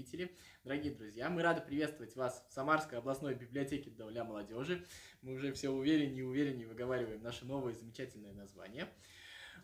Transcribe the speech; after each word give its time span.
зрители, 0.00 0.34
дорогие 0.64 0.94
друзья. 0.94 1.28
Мы 1.28 1.42
рады 1.42 1.60
приветствовать 1.60 2.16
вас 2.16 2.46
в 2.48 2.54
Самарской 2.54 2.96
областной 2.96 3.34
библиотеке 3.34 3.90
для 3.90 4.24
молодежи. 4.24 4.86
Мы 5.20 5.34
уже 5.34 5.52
все 5.52 5.68
увереннее 5.68 6.20
и 6.20 6.22
увереннее 6.22 6.66
выговариваем 6.66 7.22
наше 7.22 7.44
новое 7.44 7.74
замечательное 7.74 8.32
название. 8.32 8.88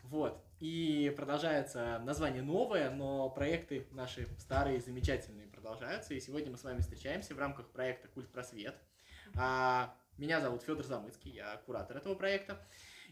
Вот. 0.02 0.44
И 0.60 1.12
продолжается 1.16 1.98
название 2.04 2.42
новое, 2.42 2.90
но 2.90 3.30
проекты 3.30 3.86
наши 3.92 4.28
старые, 4.38 4.80
замечательные 4.80 5.48
продолжаются. 5.48 6.12
И 6.12 6.20
сегодня 6.20 6.50
мы 6.50 6.58
с 6.58 6.64
вами 6.64 6.80
встречаемся 6.80 7.34
в 7.34 7.38
рамках 7.38 7.70
проекта 7.70 8.08
«Культ 8.08 8.28
просвет». 8.30 8.76
А, 9.38 9.96
меня 10.18 10.42
зовут 10.42 10.62
Федор 10.62 10.84
Замыцкий, 10.84 11.30
я 11.30 11.56
куратор 11.64 11.96
этого 11.96 12.14
проекта. 12.14 12.62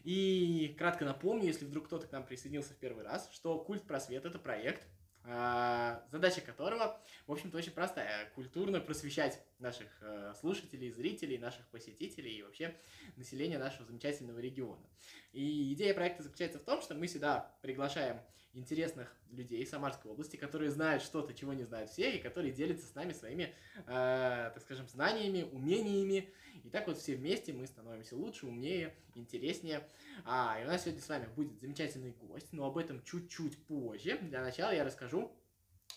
И 0.03 0.75
кратко 0.77 1.05
напомню, 1.05 1.47
если 1.47 1.65
вдруг 1.65 1.87
кто-то 1.87 2.05
к 2.05 2.11
нам 2.11 2.23
присоединился 2.23 2.73
в 2.73 2.77
первый 2.77 3.03
раз, 3.03 3.31
что 3.33 3.57
«Культ 3.57 3.81
просвет»— 3.81 4.25
это 4.25 4.37
проект, 4.37 4.85
задача 5.25 6.41
которого, 6.41 6.99
в 7.27 7.31
общем-то, 7.31 7.57
очень 7.57 7.71
простая. 7.71 8.29
Культурно 8.35 8.79
просвещать 8.79 9.41
наших 9.65 9.87
э, 10.01 10.33
слушателей, 10.39 10.91
зрителей, 10.91 11.37
наших 11.37 11.67
посетителей 11.67 12.37
и 12.37 12.43
вообще 12.43 12.75
населения 13.17 13.57
нашего 13.57 13.85
замечательного 13.85 14.39
региона. 14.39 14.85
И 15.33 15.73
идея 15.73 15.93
проекта 15.93 16.23
заключается 16.23 16.59
в 16.59 16.63
том, 16.63 16.81
что 16.81 16.93
мы 16.95 17.07
сюда 17.07 17.57
приглашаем 17.61 18.19
интересных 18.53 19.13
людей 19.31 19.61
из 19.61 19.69
Самарской 19.69 20.11
области, 20.11 20.37
которые 20.37 20.71
знают 20.71 21.03
что-то, 21.03 21.33
чего 21.33 21.53
не 21.53 21.63
знают 21.63 21.89
все, 21.89 22.15
и 22.15 22.21
которые 22.21 22.53
делятся 22.53 22.87
с 22.87 22.95
нами 22.95 23.11
своими, 23.11 23.53
э, 23.75 24.51
так 24.53 24.61
скажем, 24.61 24.87
знаниями, 24.87 25.43
умениями. 25.51 26.29
И 26.63 26.69
так 26.69 26.87
вот 26.87 26.97
все 26.97 27.15
вместе 27.15 27.51
мы 27.51 27.67
становимся 27.67 28.15
лучше, 28.15 28.45
умнее, 28.45 28.95
интереснее. 29.13 29.87
А, 30.23 30.57
и 30.59 30.63
у 30.63 30.67
нас 30.67 30.83
сегодня 30.83 31.01
с 31.01 31.09
вами 31.09 31.27
будет 31.35 31.59
замечательный 31.59 32.11
гость, 32.11 32.53
но 32.53 32.65
об 32.65 32.77
этом 32.77 33.03
чуть-чуть 33.03 33.57
позже. 33.65 34.17
Для 34.21 34.41
начала 34.41 34.71
я 34.71 34.85
расскажу 34.85 35.31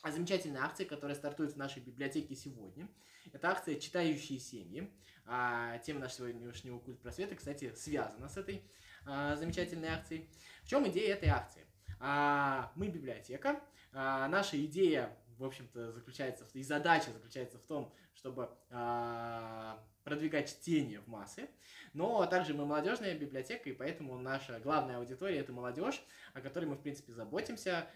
о 0.02 0.10
замечательной 0.10 0.60
акции, 0.60 0.84
которая 0.84 1.16
стартует 1.16 1.52
в 1.52 1.56
нашей 1.56 1.80
библиотеке 1.80 2.34
сегодня. 2.34 2.88
Это 3.32 3.50
акция 3.50 3.76
«Читающие 3.76 4.38
семьи». 4.38 4.90
А, 5.26 5.78
тема 5.78 6.00
нашего 6.00 6.30
сегодняшнего 6.30 6.78
культ 6.78 7.00
просвета, 7.00 7.34
кстати, 7.34 7.74
связана 7.74 8.28
с 8.28 8.36
этой 8.38 8.64
а, 9.04 9.36
замечательной 9.36 9.88
акцией. 9.88 10.30
В 10.62 10.68
чем 10.68 10.88
идея 10.88 11.14
этой 11.14 11.28
акции? 11.28 11.66
А, 12.00 12.72
мы 12.76 12.88
библиотека. 12.88 13.60
А, 13.92 14.26
наша 14.28 14.62
идея, 14.64 15.16
в 15.36 15.44
общем-то, 15.44 15.92
заключается 15.92 16.46
в, 16.46 16.54
и 16.54 16.62
задача 16.62 17.10
заключается 17.12 17.58
в 17.58 17.62
том, 17.62 17.92
чтобы 18.14 18.48
а, 18.70 19.84
продвигать 20.04 20.48
чтение 20.48 21.00
в 21.00 21.08
массы. 21.08 21.50
Но 21.92 22.24
также 22.24 22.54
мы 22.54 22.64
молодежная 22.64 23.14
библиотека, 23.14 23.68
и 23.68 23.72
поэтому 23.72 24.18
наша 24.18 24.58
главная 24.60 24.96
аудитория 24.96 25.40
это 25.40 25.52
молодежь, 25.52 26.02
о 26.32 26.40
которой 26.40 26.64
мы, 26.64 26.76
в 26.76 26.80
принципе, 26.80 27.12
заботимся, 27.12 27.86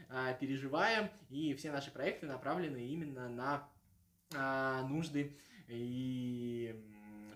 переживаем, 0.40 1.10
и 1.30 1.54
все 1.54 1.70
наши 1.70 1.90
проекты 1.90 2.26
направлены 2.26 2.84
именно 2.86 3.28
на 3.28 3.68
нужды 4.34 5.36
и 5.68 6.74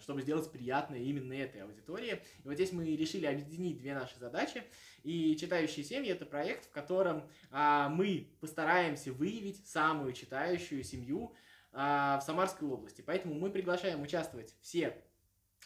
чтобы 0.06 0.22
сделать 0.22 0.50
приятное 0.52 1.00
именно 1.00 1.32
этой 1.32 1.62
аудитории. 1.62 2.22
И 2.44 2.46
вот 2.46 2.54
здесь 2.54 2.70
мы 2.70 2.84
решили 2.94 3.26
объединить 3.26 3.78
две 3.78 3.92
наши 3.92 4.16
задачи. 4.18 4.62
И 5.02 5.36
«Читающие 5.36 5.84
семьи»— 5.84 6.10
это 6.12 6.24
проект, 6.24 6.66
в 6.66 6.70
котором 6.70 7.28
а, 7.50 7.88
мы 7.88 8.28
постараемся 8.40 9.12
выявить 9.12 9.66
самую 9.66 10.12
читающую 10.12 10.84
семью 10.84 11.34
а, 11.72 12.20
в 12.20 12.22
Самарской 12.22 12.68
области. 12.68 13.02
Поэтому 13.04 13.34
мы 13.34 13.50
приглашаем 13.50 14.00
участвовать 14.00 14.54
все 14.60 14.96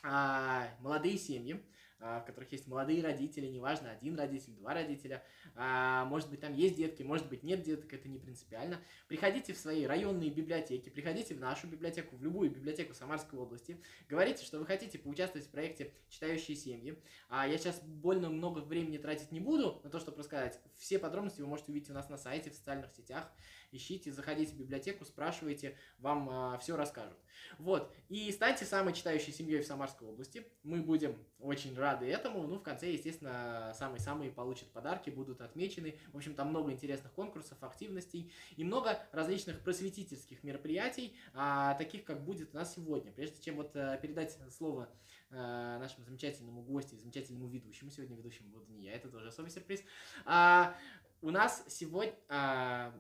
а, 0.03 0.69
молодые 0.81 1.19
семьи, 1.19 1.55
а, 1.55 1.61
в 2.01 2.25
которых 2.27 2.51
есть 2.53 2.67
молодые 2.67 3.03
родители, 3.03 3.47
неважно, 3.47 3.91
один 3.91 4.17
родитель, 4.17 4.53
два 4.55 4.75
родителя, 4.75 5.23
а, 5.55 6.05
может 6.06 6.31
быть, 6.31 6.41
там 6.41 6.55
есть 6.55 6.77
детки, 6.77 7.03
может 7.03 7.29
быть, 7.29 7.43
нет 7.43 7.62
деток, 7.62 7.93
это 7.93 8.09
не 8.09 8.19
принципиально. 8.19 8.79
Приходите 9.09 9.53
в 9.53 9.59
свои 9.59 9.84
районные 9.84 10.31
библиотеки, 10.31 10.89
приходите 10.89 11.34
в 11.34 11.41
нашу 11.41 11.67
библиотеку, 11.67 12.17
в 12.17 12.23
любую 12.23 12.51
библиотеку 12.51 12.95
Самарской 12.95 13.39
области, 13.39 13.78
говорите, 14.09 14.45
что 14.45 14.59
вы 14.59 14.67
хотите 14.67 14.98
поучаствовать 14.98 15.47
в 15.47 15.51
проекте 15.51 15.93
«Читающие 16.09 16.56
семьи». 16.56 16.98
А 17.28 17.47
Я 17.47 17.59
сейчас 17.59 17.81
больно 17.83 18.31
много 18.31 18.61
времени 18.61 18.99
тратить 18.99 19.32
не 19.32 19.41
буду 19.41 19.81
на 19.84 19.91
то, 19.91 19.99
чтобы 19.99 20.19
рассказать. 20.19 20.59
Все 20.77 20.99
подробности 20.99 21.41
вы 21.41 21.49
можете 21.49 21.72
увидеть 21.72 21.91
у 21.91 21.94
нас 21.94 22.09
на 22.09 22.17
сайте, 22.17 22.50
в 22.50 22.55
социальных 22.55 22.91
сетях. 22.93 23.31
Ищите, 23.72 24.12
заходите 24.12 24.53
в 24.53 24.58
библиотеку, 24.58 25.04
спрашивайте, 25.04 25.76
вам 25.98 26.58
все 26.60 26.76
расскажут. 26.76 27.19
Вот, 27.58 27.94
и 28.08 28.31
станьте 28.32 28.64
самой 28.64 28.92
читающей 28.92 29.32
семьей 29.32 29.62
в 29.62 29.66
Самарской 29.66 30.08
области. 30.08 30.47
Мы 30.62 30.82
будем 30.82 31.16
очень 31.38 31.76
рады 31.76 32.06
этому. 32.06 32.47
Ну, 32.47 32.58
в 32.58 32.62
конце, 32.62 32.92
естественно, 32.92 33.72
самые-самые 33.75 34.31
получат 34.31 34.70
подарки, 34.70 35.10
будут 35.10 35.41
отмечены. 35.41 35.98
В 36.12 36.16
общем, 36.16 36.34
там 36.34 36.48
много 36.48 36.72
интересных 36.72 37.12
конкурсов, 37.12 37.62
активностей 37.62 38.32
и 38.56 38.64
много 38.64 38.98
различных 39.12 39.60
просветительских 39.60 40.42
мероприятий, 40.44 41.16
а, 41.34 41.75
таких, 41.75 42.04
как 42.04 42.25
будет 42.25 42.54
у 42.54 42.56
нас 42.56 42.75
сегодня. 42.75 43.12
Прежде 43.12 43.41
чем 43.42 43.56
вот 43.56 43.75
а, 43.75 43.97
передать 43.97 44.37
слово 44.50 44.88
а, 45.31 45.78
нашему 45.78 46.04
замечательному 46.04 46.62
гостю, 46.62 46.97
замечательному 46.97 47.48
ведущему, 47.48 47.91
сегодня 47.91 48.16
ведущим 48.16 48.50
буду 48.50 48.66
не 48.70 48.84
я, 48.84 48.94
это 48.94 49.08
тоже 49.08 49.28
особый 49.28 49.50
сюрприз, 49.50 49.82
а, 50.25 50.75
у 51.22 51.31
нас 51.31 51.64
сегодня... 51.69 52.14
А, 52.28 52.94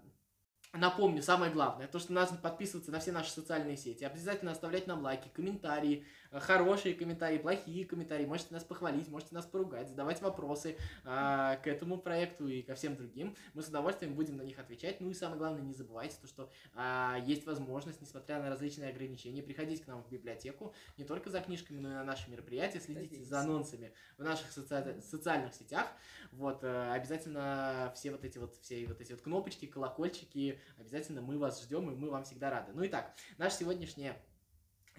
Напомню, 0.72 1.20
самое 1.20 1.52
главное, 1.52 1.88
то, 1.88 1.98
что 1.98 2.12
надо 2.12 2.34
подписываться 2.36 2.92
на 2.92 3.00
все 3.00 3.10
наши 3.10 3.30
социальные 3.30 3.76
сети, 3.76 4.04
обязательно 4.04 4.52
оставлять 4.52 4.86
нам 4.86 5.02
лайки, 5.02 5.28
комментарии, 5.32 6.06
хорошие 6.32 6.94
комментарии, 6.94 7.38
плохие 7.38 7.84
комментарии, 7.84 8.26
можете 8.26 8.54
нас 8.54 8.62
похвалить, 8.62 9.08
можете 9.08 9.34
нас 9.34 9.46
поругать, 9.46 9.88
задавать 9.88 10.22
вопросы 10.22 10.76
э, 11.04 11.56
к 11.62 11.66
этому 11.66 11.98
проекту 11.98 12.46
и 12.46 12.62
ко 12.62 12.74
всем 12.74 12.96
другим. 12.96 13.34
Мы 13.54 13.62
с 13.62 13.68
удовольствием 13.68 14.14
будем 14.14 14.36
на 14.36 14.42
них 14.42 14.58
отвечать. 14.58 15.00
Ну 15.00 15.10
и 15.10 15.14
самое 15.14 15.38
главное, 15.38 15.62
не 15.62 15.74
забывайте 15.74 16.16
то, 16.20 16.28
что 16.28 16.50
э, 16.74 17.16
есть 17.24 17.46
возможность, 17.46 18.00
несмотря 18.00 18.40
на 18.40 18.48
различные 18.48 18.90
ограничения, 18.90 19.42
приходить 19.42 19.82
к 19.82 19.86
нам 19.88 20.02
в 20.04 20.08
библиотеку 20.08 20.72
не 20.96 21.04
только 21.04 21.30
за 21.30 21.40
книжками, 21.40 21.80
но 21.80 21.90
и 21.90 21.94
на 21.94 22.04
наши 22.04 22.30
мероприятия, 22.30 22.80
следите 22.80 23.10
Надеюсь. 23.10 23.28
за 23.28 23.40
анонсами 23.40 23.92
в 24.16 24.22
наших 24.22 24.52
соци... 24.52 25.00
социальных 25.00 25.54
сетях. 25.54 25.86
Вот, 26.32 26.62
э, 26.62 26.92
обязательно 26.92 27.92
все 27.96 28.12
вот 28.12 28.24
эти 28.24 28.38
вот, 28.38 28.54
все 28.56 28.86
вот 28.86 29.00
эти 29.00 29.12
вот 29.12 29.22
кнопочки, 29.22 29.66
колокольчики, 29.66 30.60
обязательно 30.78 31.22
мы 31.22 31.38
вас 31.38 31.62
ждем, 31.62 31.90
и 31.90 31.96
мы 31.96 32.10
вам 32.10 32.24
всегда 32.24 32.50
рады. 32.50 32.72
Ну 32.74 32.82
и 32.82 32.88
так, 32.88 33.14
наша 33.38 33.56
сегодняшняя 33.56 34.16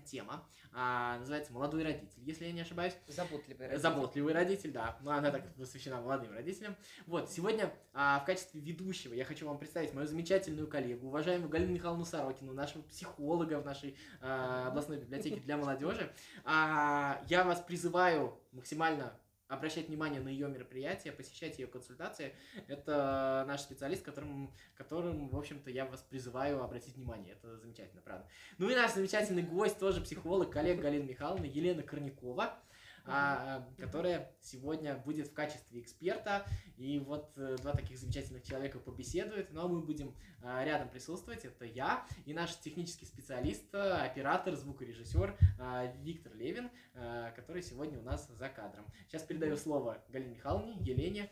тема 0.04 0.48
а, 0.74 1.18
называется 1.20 1.52
«Молодой 1.52 1.84
родитель», 1.84 2.22
если 2.24 2.46
я 2.46 2.52
не 2.52 2.62
ошибаюсь. 2.62 2.94
Заботливый 3.08 3.68
родитель. 3.68 3.82
Заботливый 3.82 4.34
родитель, 4.34 4.72
да. 4.72 4.98
Ну, 5.02 5.12
она 5.12 5.32
так 5.32 5.54
посвящена 5.56 6.02
молодым 6.02 6.32
родителям. 6.32 6.76
Вот, 7.08 7.30
сегодня 7.30 7.74
а, 7.94 8.20
в 8.20 8.26
качестве 8.26 8.62
ведущего 8.62 9.14
я 9.14 9.26
хочу 9.26 9.46
вам 9.48 9.58
представить 9.58 9.94
мою 9.94 10.08
замечательную 10.08 10.68
коллегу, 10.68 11.08
уважаемую 11.08 11.50
Галину 11.50 11.74
Михайловну 11.74 12.06
Сорокину, 12.06 12.54
нашего 12.54 12.84
психолога 12.84 13.60
в 13.60 13.66
нашей 13.66 13.98
а, 14.22 14.68
областной 14.70 14.98
библиотеке 14.98 15.42
для 15.42 15.58
молодежи. 15.58 16.12
А, 16.46 17.22
я 17.28 17.44
вас 17.44 17.60
призываю 17.60 18.40
максимально 18.54 19.14
обращать 19.52 19.90
внимание 19.90 20.22
на 20.22 20.30
ее 20.30 20.48
мероприятия, 20.48 21.12
посещать 21.12 21.60
ее 21.60 21.68
консультации. 21.68 22.34
Это 22.68 23.44
наш 23.48 23.62
специалист, 23.62 24.02
которым, 24.02 24.56
которым, 24.76 25.30
в 25.30 25.38
общем-то, 25.38 25.70
я 25.70 25.86
вас 25.86 26.02
призываю 26.02 26.64
обратить 26.64 26.96
внимание. 26.96 27.34
Это 27.34 27.58
замечательно, 27.58 28.02
правда. 28.02 28.28
Ну 28.58 28.70
и 28.70 28.76
наш 28.76 28.94
замечательный 28.94 29.44
гость, 29.44 29.78
тоже 29.78 30.00
психолог, 30.02 30.52
коллег 30.52 30.80
Галина 30.80 31.04
Михайловна, 31.04 31.46
Елена 31.46 31.84
Корнякова 31.84 32.58
а, 33.06 33.68
которая 33.78 34.32
сегодня 34.42 34.96
будет 34.96 35.28
в 35.28 35.34
качестве 35.34 35.82
эксперта. 35.82 36.46
И 36.78 37.00
вот 37.00 37.32
э, 37.38 37.58
два 37.62 37.74
таких 37.74 37.98
замечательных 37.98 38.44
человека 38.44 38.80
побеседуют. 38.80 39.52
Но 39.52 39.68
мы 39.68 39.82
будем 39.82 40.16
а, 40.44 40.64
рядом 40.64 40.90
присутствовать. 40.90 41.46
Это 41.46 41.66
я 41.66 42.06
и 42.26 42.34
наш 42.34 42.56
технический 42.58 43.06
специалист, 43.06 43.74
оператор, 43.74 44.56
звукорежиссер 44.56 45.38
а, 45.60 45.94
Виктор 46.02 46.34
Левин, 46.36 46.70
а, 46.94 47.32
который 47.32 47.62
сегодня 47.62 48.00
у 48.00 48.04
нас 48.04 48.28
за 48.28 48.50
кадром. 48.50 48.86
Сейчас 49.08 49.24
передаю 49.24 49.58
слово 49.58 50.04
Галине 50.10 50.36
Михайловне, 50.36 50.76
Елене. 50.82 51.30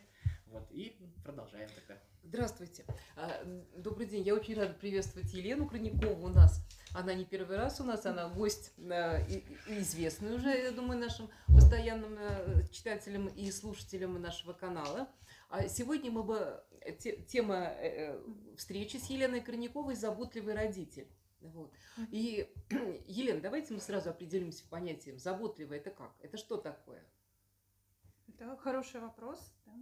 Вот, 0.47 0.67
и 0.71 0.97
продолжаем 1.23 1.69
тогда. 1.75 2.01
Здравствуйте. 2.23 2.85
А, 3.15 3.43
добрый 3.77 4.07
день. 4.07 4.23
Я 4.23 4.35
очень 4.35 4.55
рада 4.55 4.73
приветствовать 4.73 5.33
Елену 5.33 5.67
Краникову 5.67 6.25
у 6.25 6.29
нас. 6.29 6.63
Она 6.93 7.13
не 7.13 7.25
первый 7.25 7.57
раз 7.57 7.79
у 7.79 7.83
нас, 7.83 8.05
она 8.05 8.29
гость 8.29 8.73
а, 8.79 9.21
известный 9.67 10.35
уже, 10.35 10.49
я 10.49 10.71
думаю, 10.71 10.99
нашим 10.99 11.29
постоянным 11.47 12.17
а, 12.17 12.63
читателям 12.71 13.27
и 13.27 13.51
слушателям 13.51 14.19
нашего 14.21 14.53
канала. 14.53 15.07
А 15.49 15.67
сегодня 15.67 16.11
мы 16.11 16.23
бы 16.23 16.63
тема 17.27 17.55
э, 17.55 18.13
э, 18.15 18.19
встречи 18.57 18.97
с 18.97 19.09
Еленой 19.09 19.41
Корняковой 19.41 19.95
«Заботливый 19.95 20.53
родитель». 20.53 21.07
Вот. 21.41 21.73
И, 22.11 22.51
Елена, 23.07 23.41
давайте 23.41 23.73
мы 23.73 23.79
сразу 23.79 24.09
определимся 24.09 24.65
понятием. 24.69 25.19
Заботливый– 25.19 25.77
это 25.79 25.91
как? 25.91 26.13
Это 26.21 26.37
что 26.37 26.57
такое? 26.57 27.03
Это 28.27 28.55
хороший 28.57 28.99
вопрос. 29.01 29.53
Да? 29.65 29.73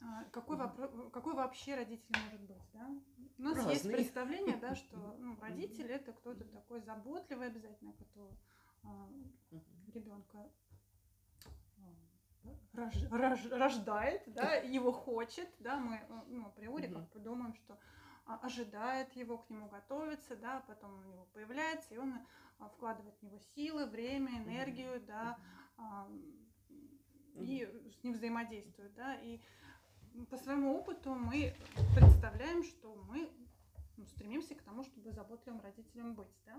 А, 0.00 0.24
какой, 0.30 0.56
вопрос, 0.56 0.90
какой 1.12 1.34
вообще 1.34 1.74
родитель 1.74 2.14
может 2.24 2.40
быть? 2.42 2.62
Да? 2.72 2.88
У 3.38 3.42
нас 3.42 3.56
Разный. 3.56 3.72
есть 3.72 3.90
представление, 3.90 4.56
да, 4.56 4.74
что 4.76 4.96
ну, 5.18 5.36
родитель 5.40 5.90
это 5.90 6.12
кто-то 6.12 6.44
такой 6.44 6.80
заботливый 6.80 7.48
обязательно, 7.48 7.92
кто 7.94 8.30
а, 8.82 9.08
ребенка 9.92 10.50
а, 11.78 12.52
рож, 12.74 12.94
рож, 13.10 13.46
рождает, 13.50 14.22
да, 14.26 14.54
его 14.56 14.92
хочет, 14.92 15.48
да, 15.58 15.78
мы 15.78 16.00
ну, 16.28 16.46
априори 16.46 16.88
как 16.88 17.10
бы 17.10 17.20
думаем, 17.20 17.54
что 17.54 17.78
ожидает 18.26 19.12
его, 19.14 19.38
к 19.38 19.50
нему 19.50 19.68
готовится, 19.68 20.36
да, 20.36 20.62
потом 20.66 20.98
у 20.98 21.04
него 21.04 21.26
появляется, 21.32 21.94
и 21.94 21.98
он 21.98 22.18
вкладывает 22.74 23.14
в 23.18 23.22
него 23.22 23.38
силы, 23.54 23.86
время, 23.86 24.42
энергию, 24.42 25.00
да, 25.06 25.38
и 27.34 27.68
с 27.92 28.02
ним 28.02 28.14
взаимодействует, 28.14 28.94
да, 28.94 29.14
и 29.16 29.40
по 30.24 30.36
своему 30.38 30.76
опыту 30.78 31.14
мы 31.14 31.54
представляем, 31.94 32.64
что 32.64 32.94
мы 33.08 33.30
ну, 33.96 34.06
стремимся 34.06 34.54
к 34.54 34.62
тому, 34.62 34.84
чтобы 34.84 35.10
заботливым 35.12 35.60
родителям 35.60 36.14
быть, 36.14 36.28
да. 36.44 36.56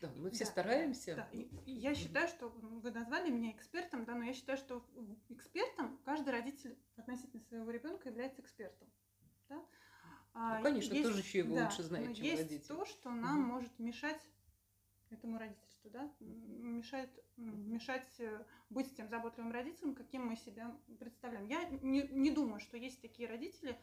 Да, 0.00 0.10
мы 0.16 0.30
все 0.30 0.44
да, 0.44 0.50
стараемся. 0.50 1.14
Да, 1.16 1.28
и, 1.32 1.42
и 1.66 1.72
я 1.72 1.94
считаю, 1.94 2.28
что 2.28 2.48
вы 2.48 2.90
назвали 2.90 3.30
меня 3.30 3.52
экспертом, 3.52 4.04
да, 4.04 4.14
но 4.14 4.24
я 4.24 4.32
считаю, 4.32 4.58
что 4.58 4.84
экспертом 5.28 5.98
каждый 6.04 6.30
родитель 6.30 6.78
относительно 6.96 7.42
своего 7.42 7.70
ребенка 7.70 8.08
является 8.08 8.40
экспертом, 8.40 8.88
да. 9.48 9.62
А, 10.32 10.58
ну, 10.58 10.62
конечно, 10.62 10.94
есть, 10.94 11.08
тоже 11.08 11.20
еще 11.20 11.38
его 11.38 11.56
да, 11.56 11.64
лучше 11.64 11.82
знает, 11.82 12.14
чем 12.14 12.24
есть 12.24 12.42
родитель. 12.42 12.68
то, 12.68 12.84
что 12.84 13.10
нам 13.10 13.40
угу. 13.40 13.46
может 13.54 13.78
мешать 13.78 14.20
этому 15.10 15.38
родительству, 15.80 15.90
да, 15.90 16.10
мешает, 16.20 17.10
мешать 17.36 18.14
э, 18.18 18.44
быть 18.70 18.94
тем 18.96 19.08
заботливым 19.08 19.52
родителем, 19.52 19.94
каким 19.94 20.26
мы 20.26 20.36
себя 20.36 20.76
представляем. 20.98 21.46
Я 21.46 21.64
не, 21.82 22.02
не 22.10 22.30
думаю, 22.30 22.60
что 22.60 22.76
есть 22.76 23.00
такие 23.00 23.28
родители, 23.28 23.78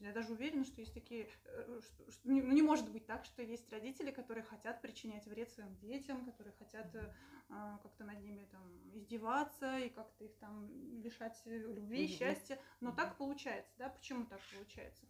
я 0.00 0.12
даже 0.12 0.32
уверена, 0.32 0.64
что 0.64 0.80
есть 0.80 0.94
такие, 0.94 1.28
э, 1.44 1.80
что, 1.82 2.10
что, 2.10 2.28
ну, 2.28 2.40
не 2.52 2.62
может 2.62 2.90
быть 2.90 3.06
так, 3.06 3.24
что 3.24 3.42
есть 3.42 3.70
родители, 3.72 4.10
которые 4.10 4.44
хотят 4.44 4.80
причинять 4.82 5.26
вред 5.26 5.50
своим 5.50 5.74
детям, 5.76 6.24
которые 6.24 6.54
хотят 6.58 6.94
э, 6.94 7.14
а, 7.48 7.78
как-то 7.78 8.04
над 8.04 8.20
ними 8.22 8.46
там 8.50 8.62
издеваться 8.94 9.78
и 9.78 9.88
как-то 9.88 10.24
их 10.24 10.36
там 10.36 10.70
лишать 11.02 11.40
любви, 11.46 12.06
счастья, 12.08 12.60
но 12.80 12.92
так 12.92 13.16
получается, 13.16 13.72
да, 13.78 13.88
почему 13.88 14.26
так 14.26 14.40
получается? 14.52 15.06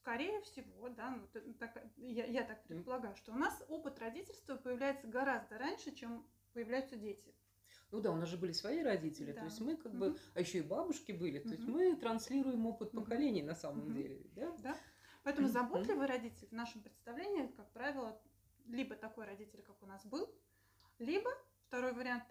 Скорее 0.00 0.40
всего, 0.40 0.88
да, 0.88 1.10
ну, 1.10 1.54
так, 1.54 1.76
я, 1.98 2.24
я 2.24 2.42
так 2.42 2.64
предполагаю, 2.64 3.14
что 3.16 3.32
у 3.32 3.36
нас 3.36 3.62
опыт 3.68 3.98
родительства 3.98 4.56
появляется 4.56 5.06
гораздо 5.06 5.58
раньше, 5.58 5.94
чем 5.94 6.26
появляются 6.54 6.96
дети. 6.96 7.34
Ну 7.90 8.00
да, 8.00 8.10
у 8.10 8.16
нас 8.16 8.28
же 8.28 8.38
были 8.38 8.52
свои 8.52 8.82
родители, 8.82 9.32
да. 9.32 9.40
то 9.40 9.46
есть 9.46 9.60
мы 9.60 9.76
как 9.76 9.92
угу. 9.92 9.98
бы, 9.98 10.18
а 10.34 10.40
еще 10.40 10.58
и 10.58 10.62
бабушки 10.62 11.12
были, 11.12 11.38
то 11.38 11.48
угу. 11.48 11.54
есть 11.54 11.68
мы 11.68 11.96
транслируем 11.96 12.64
опыт 12.66 12.92
поколений 12.92 13.42
на 13.42 13.54
самом 13.54 13.88
угу. 13.88 13.92
деле, 13.92 14.26
да? 14.34 14.56
Да. 14.58 14.76
Поэтому 15.22 15.48
заботливый 15.48 16.06
родитель 16.06 16.48
в 16.48 16.52
нашем 16.52 16.82
представлении, 16.82 17.48
как 17.48 17.70
правило, 17.72 18.18
либо 18.66 18.94
такой 18.94 19.26
родитель, 19.26 19.62
как 19.62 19.82
у 19.82 19.86
нас 19.86 20.04
был, 20.06 20.34
либо 20.98 21.30
второй 21.66 21.92
вариант 21.92 22.24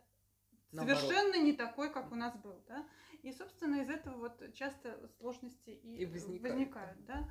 Наоборот. 0.72 1.02
совершенно 1.02 1.44
не 1.44 1.54
такой, 1.54 1.92
как 1.92 2.12
у 2.12 2.16
нас 2.16 2.36
был, 2.38 2.64
да. 2.68 2.88
И, 3.22 3.32
собственно, 3.32 3.82
из 3.82 3.90
этого 3.90 4.18
вот 4.18 4.54
часто 4.54 5.08
сложности 5.18 5.72
и, 5.72 5.98
и 5.98 6.06
возникают, 6.06 6.42
возникают 6.42 7.06
да. 7.06 7.30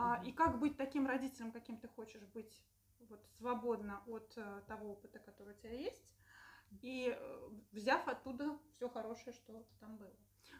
А, 0.00 0.22
И 0.24 0.32
как 0.32 0.58
быть 0.58 0.78
таким 0.78 1.06
родителем, 1.06 1.52
каким 1.52 1.76
ты 1.76 1.86
хочешь 1.88 2.22
быть, 2.32 2.62
вот 3.00 3.22
свободно 3.36 4.02
от 4.06 4.34
uh, 4.36 4.64
того 4.66 4.92
опыта, 4.92 5.18
который 5.18 5.54
у 5.54 5.58
тебя 5.58 5.72
есть, 5.72 6.02
и 6.80 7.08
uh, 7.08 7.62
взяв 7.72 8.08
оттуда 8.08 8.58
все 8.76 8.88
хорошее, 8.88 9.34
что 9.34 9.66
там 9.78 9.98
было. 9.98 10.14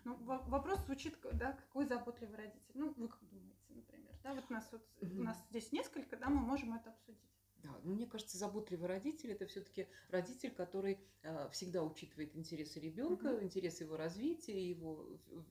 Ну, 0.05 0.17
вопрос 0.17 0.81
звучит, 0.81 1.19
да, 1.35 1.53
какой 1.53 1.87
заботливый 1.87 2.37
родитель. 2.37 2.73
Ну, 2.75 2.93
вы 2.97 3.09
как 3.09 3.27
думаете, 3.31 3.75
например, 3.75 4.15
да, 4.23 4.35
вот 4.35 4.51
нас 4.51 4.69
вот, 4.73 4.87
у 5.01 5.23
нас 5.23 5.43
здесь 5.49 5.73
несколько, 5.73 6.17
да, 6.17 6.29
мы 6.29 6.41
можем 6.41 6.75
это 6.75 6.91
обсудить. 6.91 7.40
Да, 7.62 7.71
ну, 7.85 7.95
мне 7.95 8.07
кажется, 8.07 8.39
заботливый 8.39 8.89
родитель 8.89 9.33
это 9.33 9.47
все-таки 9.47 9.87
родитель, 10.09 10.51
который 10.51 10.99
э, 11.23 11.49
всегда 11.53 11.83
учитывает 11.83 12.35
интересы 12.35 12.81
ребенка, 12.81 13.29
uh-huh. 13.29 13.45
интересы 13.45 13.85
его 13.85 13.97
развития, 13.97 14.71
его 14.71 15.07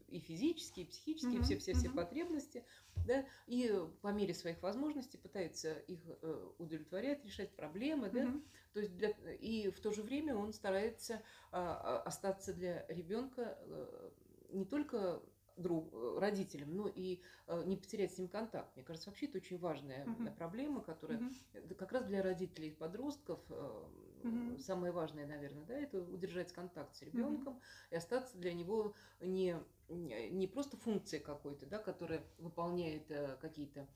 и 0.08 0.20
физические, 0.20 0.86
и 0.86 0.90
психические, 0.90 1.40
uh-huh. 1.40 1.44
все, 1.44 1.58
все, 1.60 1.74
все 1.74 1.88
uh-huh. 1.88 1.96
потребности, 1.96 2.64
да, 3.06 3.26
и 3.46 3.72
по 4.02 4.08
мере 4.08 4.34
своих 4.34 4.62
возможностей 4.64 5.18
пытается 5.18 5.74
их 5.74 6.00
э, 6.08 6.50
удовлетворять, 6.58 7.24
решать 7.26 7.52
проблемы, 7.56 8.08
uh-huh. 8.08 8.12
да, 8.12 8.42
то 8.74 8.80
есть 8.80 8.96
для, 8.98 9.10
и 9.40 9.70
в 9.70 9.80
то 9.80 9.92
же 9.92 10.02
время 10.02 10.36
он 10.36 10.54
старается 10.54 11.22
э, 11.52 11.58
остаться 11.58 12.54
для 12.54 12.88
ребенка 12.88 13.58
э, 13.62 14.10
не 14.52 14.66
только 14.66 15.22
друг, 15.60 15.94
э, 15.94 16.18
родителям, 16.20 16.76
но 16.76 16.88
и 16.88 17.22
э, 17.48 17.64
не 17.66 17.78
потерять 17.78 18.14
с 18.14 18.18
ним 18.18 18.28
контакт. 18.28 18.76
Мне 18.76 18.84
кажется, 18.84 19.10
вообще 19.10 19.28
это 19.28 19.38
очень 19.38 19.58
важная 19.60 20.06
uh-huh. 20.06 20.36
проблема, 20.36 20.82
которая 20.82 21.20
uh-huh. 21.20 21.76
как 21.76 21.92
раз 21.92 22.06
для 22.06 22.22
родителей 22.22 22.70
и 22.70 22.76
подростков 22.76 23.40
uh-huh. 23.50 24.60
самое 24.60 24.92
важное, 24.92 25.28
наверное, 25.28 25.66
да, 25.66 25.78
это 25.78 26.02
удержать 26.02 26.54
контакт 26.54 26.96
с 26.96 27.02
ребенком 27.02 27.56
uh-huh. 27.56 27.92
и 27.92 27.96
остаться 27.96 28.38
для 28.38 28.54
него 28.54 28.96
не 29.20 29.56
не 29.90 30.46
просто 30.46 30.78
функция 30.78 31.20
какой-то, 31.20 31.66
да, 31.66 31.80
которая 31.80 32.24
выполняет 32.38 33.12
какие-то 33.42 33.88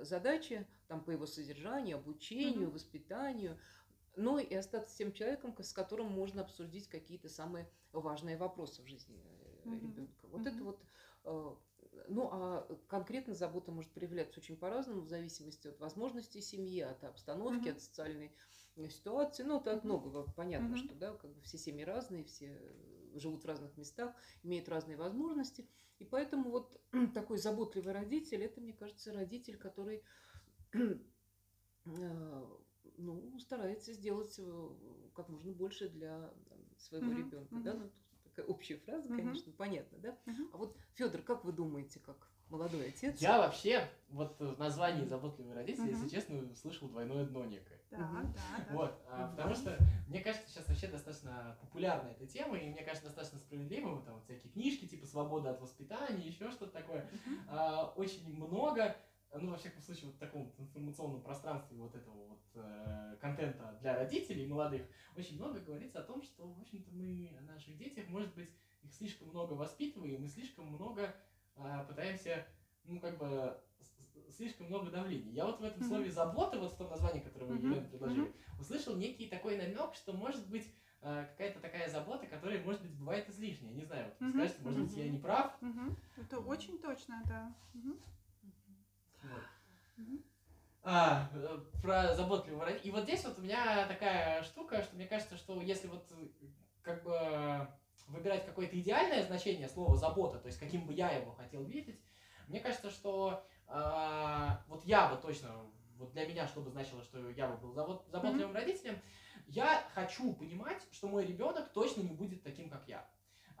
задачи 0.00 0.66
там 0.88 1.04
по 1.04 1.12
его 1.12 1.26
содержанию, 1.26 1.98
обучению, 1.98 2.68
uh-huh. 2.68 2.72
воспитанию, 2.72 3.56
но 4.16 4.40
и 4.40 4.52
остаться 4.52 4.96
тем 4.96 5.12
человеком, 5.12 5.54
с 5.56 5.72
которым 5.72 6.10
можно 6.10 6.42
обсудить 6.42 6.88
какие-то 6.88 7.28
самые 7.28 7.70
важные 7.92 8.36
вопросы 8.36 8.82
в 8.82 8.88
жизни 8.88 9.16
mm-hmm. 9.74 9.80
ребенка. 9.80 10.26
Вот 10.28 10.40
mm-hmm. 10.42 10.54
это 10.54 10.64
вот 10.64 10.78
Э, 11.28 11.54
ну, 12.08 12.28
а 12.32 12.66
конкретно 12.88 13.34
забота 13.34 13.70
может 13.70 13.90
проявляться 13.92 14.40
очень 14.40 14.56
по-разному, 14.56 15.02
в 15.02 15.08
зависимости 15.08 15.68
от 15.68 15.78
возможностей 15.80 16.40
семьи, 16.40 16.80
от 16.80 17.04
обстановки, 17.04 17.68
mm-hmm. 17.68 17.72
от 17.72 17.80
социальной 17.82 18.32
э, 18.76 18.88
ситуации. 18.88 19.42
Ну, 19.42 19.60
это 19.60 19.74
от 19.74 19.84
многого 19.84 20.24
понятно, 20.32 20.74
mm-hmm. 20.74 20.84
что 20.84 20.94
да, 20.94 21.12
как 21.14 21.30
бы 21.34 21.40
все 21.42 21.58
семьи 21.58 21.84
разные, 21.84 22.24
все 22.24 22.60
живут 23.14 23.44
в 23.44 23.46
разных 23.46 23.76
местах, 23.76 24.14
имеют 24.42 24.68
разные 24.68 24.96
возможности. 24.96 25.68
И 25.98 26.04
поэтому 26.04 26.50
вот 26.50 26.80
такой 27.14 27.38
заботливый 27.38 27.92
родитель, 27.92 28.42
это, 28.42 28.60
мне 28.60 28.72
кажется, 28.72 29.12
родитель, 29.12 29.58
который 29.58 30.02
э, 30.72 32.46
ну, 32.96 33.38
старается 33.38 33.92
сделать 33.92 34.40
как 35.14 35.28
можно 35.28 35.52
больше 35.52 35.88
для 35.88 36.32
своего 36.78 37.12
mm-hmm. 37.12 37.16
ребенка. 37.16 37.54
Mm-hmm. 37.54 37.62
Да? 37.62 37.74
Ну, 37.74 37.90
такая 38.38 38.46
общая 38.46 38.76
фраза, 38.76 39.08
конечно, 39.08 39.50
угу. 39.50 39.56
понятно, 39.56 39.98
да? 39.98 40.16
Угу. 40.26 40.48
А 40.52 40.56
вот, 40.56 40.76
Федор, 40.94 41.22
как 41.22 41.44
вы 41.44 41.52
думаете, 41.52 42.00
как 42.00 42.16
молодой 42.48 42.88
отец? 42.88 43.20
Я 43.20 43.38
вообще, 43.38 43.88
вот 44.10 44.38
в 44.38 44.58
названии 44.58 45.04
заботливый 45.04 45.54
родитель, 45.54 45.82
угу. 45.82 45.90
если 45.90 46.08
честно, 46.08 46.54
слышал 46.54 46.88
двойное 46.88 47.24
дно 47.24 47.44
некое. 47.44 47.78
Да, 47.90 47.96
угу. 47.98 48.28
да, 48.34 48.64
да. 48.68 48.74
Вот, 48.74 49.02
а, 49.08 49.28
потому 49.28 49.54
что, 49.54 49.76
мне 50.08 50.20
кажется, 50.20 50.48
сейчас 50.48 50.68
вообще 50.68 50.86
достаточно 50.88 51.56
популярна 51.60 52.08
эта 52.10 52.26
тема, 52.26 52.58
и 52.58 52.68
мне 52.68 52.82
кажется, 52.82 53.06
достаточно 53.06 53.38
справедливо, 53.38 54.02
там 54.02 54.14
вот 54.14 54.24
всякие 54.24 54.52
книжки, 54.52 54.86
типа 54.86 55.06
«Свобода 55.06 55.50
от 55.50 55.60
воспитания», 55.60 56.26
еще 56.26 56.50
что-то 56.50 56.72
такое. 56.72 57.02
Угу. 57.02 57.34
А, 57.48 57.92
очень 57.96 58.34
много 58.34 58.96
ну, 59.34 59.50
во 59.50 59.56
всяком 59.56 59.82
случае, 59.82 60.06
вот 60.06 60.16
в 60.16 60.18
таком 60.18 60.54
информационном 60.58 61.22
пространстве 61.22 61.76
вот 61.76 61.94
этого 61.94 62.28
вот 62.28 62.42
э, 62.54 63.16
контента 63.20 63.76
для 63.80 63.96
родителей 63.96 64.46
молодых, 64.46 64.82
очень 65.16 65.36
много 65.36 65.60
говорится 65.60 66.00
о 66.00 66.04
том, 66.04 66.22
что, 66.22 66.46
в 66.50 66.60
общем-то, 66.60 66.90
мы 66.92 67.36
о 67.38 67.42
наших 67.42 67.76
детях, 67.76 68.08
может 68.08 68.34
быть, 68.34 68.50
их 68.82 68.92
слишком 68.92 69.28
много 69.28 69.52
воспитываем, 69.52 70.24
и 70.24 70.28
слишком 70.28 70.66
много 70.68 71.14
э, 71.56 71.84
пытаемся, 71.86 72.46
ну, 72.84 73.00
как 73.00 73.18
бы, 73.18 73.60
слишком 74.30 74.66
много 74.68 74.90
давления. 74.90 75.32
Я 75.32 75.46
вот 75.46 75.60
в 75.60 75.64
этом 75.64 75.82
слове 75.88 76.10
«забота», 76.10 76.58
вот 76.58 76.72
в 76.72 76.76
том 76.76 76.88
названии, 76.90 77.20
которое 77.20 77.46
вы, 77.46 77.56
Елена, 77.68 77.88
предложили, 77.88 78.32
услышал 78.58 78.96
некий 78.96 79.26
такой 79.28 79.56
намек, 79.56 79.94
что, 79.94 80.12
может 80.12 80.48
быть, 80.48 80.72
э, 81.02 81.26
какая-то 81.32 81.60
такая 81.60 81.88
забота, 81.90 82.26
которая, 82.26 82.62
может 82.64 82.82
быть, 82.82 82.92
бывает 82.94 83.28
излишняя. 83.28 83.72
Не 83.72 83.84
знаю, 83.84 84.06
вот, 84.06 84.30
скажете, 84.30 84.62
может 84.62 84.80
быть, 84.82 84.96
я 84.96 85.08
не 85.10 85.18
прав. 85.18 85.52
Это 86.16 86.38
очень 86.40 86.78
точно, 86.78 87.22
да. 87.26 87.54
А, 90.82 91.28
про 91.82 92.14
заботливого 92.14 92.64
родителя. 92.64 92.88
И 92.88 92.92
вот 92.92 93.02
здесь 93.04 93.24
вот 93.24 93.38
у 93.38 93.42
меня 93.42 93.86
такая 93.86 94.42
штука, 94.42 94.82
что 94.82 94.96
мне 94.96 95.06
кажется, 95.06 95.36
что 95.36 95.60
если 95.60 95.86
вот 95.88 96.10
как 96.82 97.02
бы 97.02 97.68
выбирать 98.06 98.46
какое-то 98.46 98.78
идеальное 98.80 99.22
значение 99.22 99.68
слова 99.68 99.96
забота, 99.96 100.38
то 100.38 100.46
есть 100.46 100.58
каким 100.58 100.86
бы 100.86 100.94
я 100.94 101.10
его 101.10 101.32
хотел 101.32 101.64
видеть, 101.64 102.00
мне 102.46 102.60
кажется, 102.60 102.90
что 102.90 103.44
э, 103.66 104.48
вот 104.68 104.84
я 104.86 105.08
бы 105.08 105.20
точно, 105.20 105.50
вот 105.98 106.12
для 106.12 106.26
меня, 106.26 106.48
чтобы 106.48 106.70
значило, 106.70 107.02
что 107.02 107.28
я 107.30 107.48
бы 107.48 107.58
был 107.58 107.74
забот, 107.74 108.06
заботливым 108.08 108.52
mm-hmm. 108.52 108.54
родителем, 108.54 109.02
я 109.46 109.84
хочу 109.94 110.32
понимать, 110.32 110.82
что 110.90 111.08
мой 111.08 111.26
ребенок 111.26 111.70
точно 111.72 112.00
не 112.02 112.12
будет 112.12 112.42
таким, 112.42 112.70
как 112.70 112.88
я. 112.88 113.06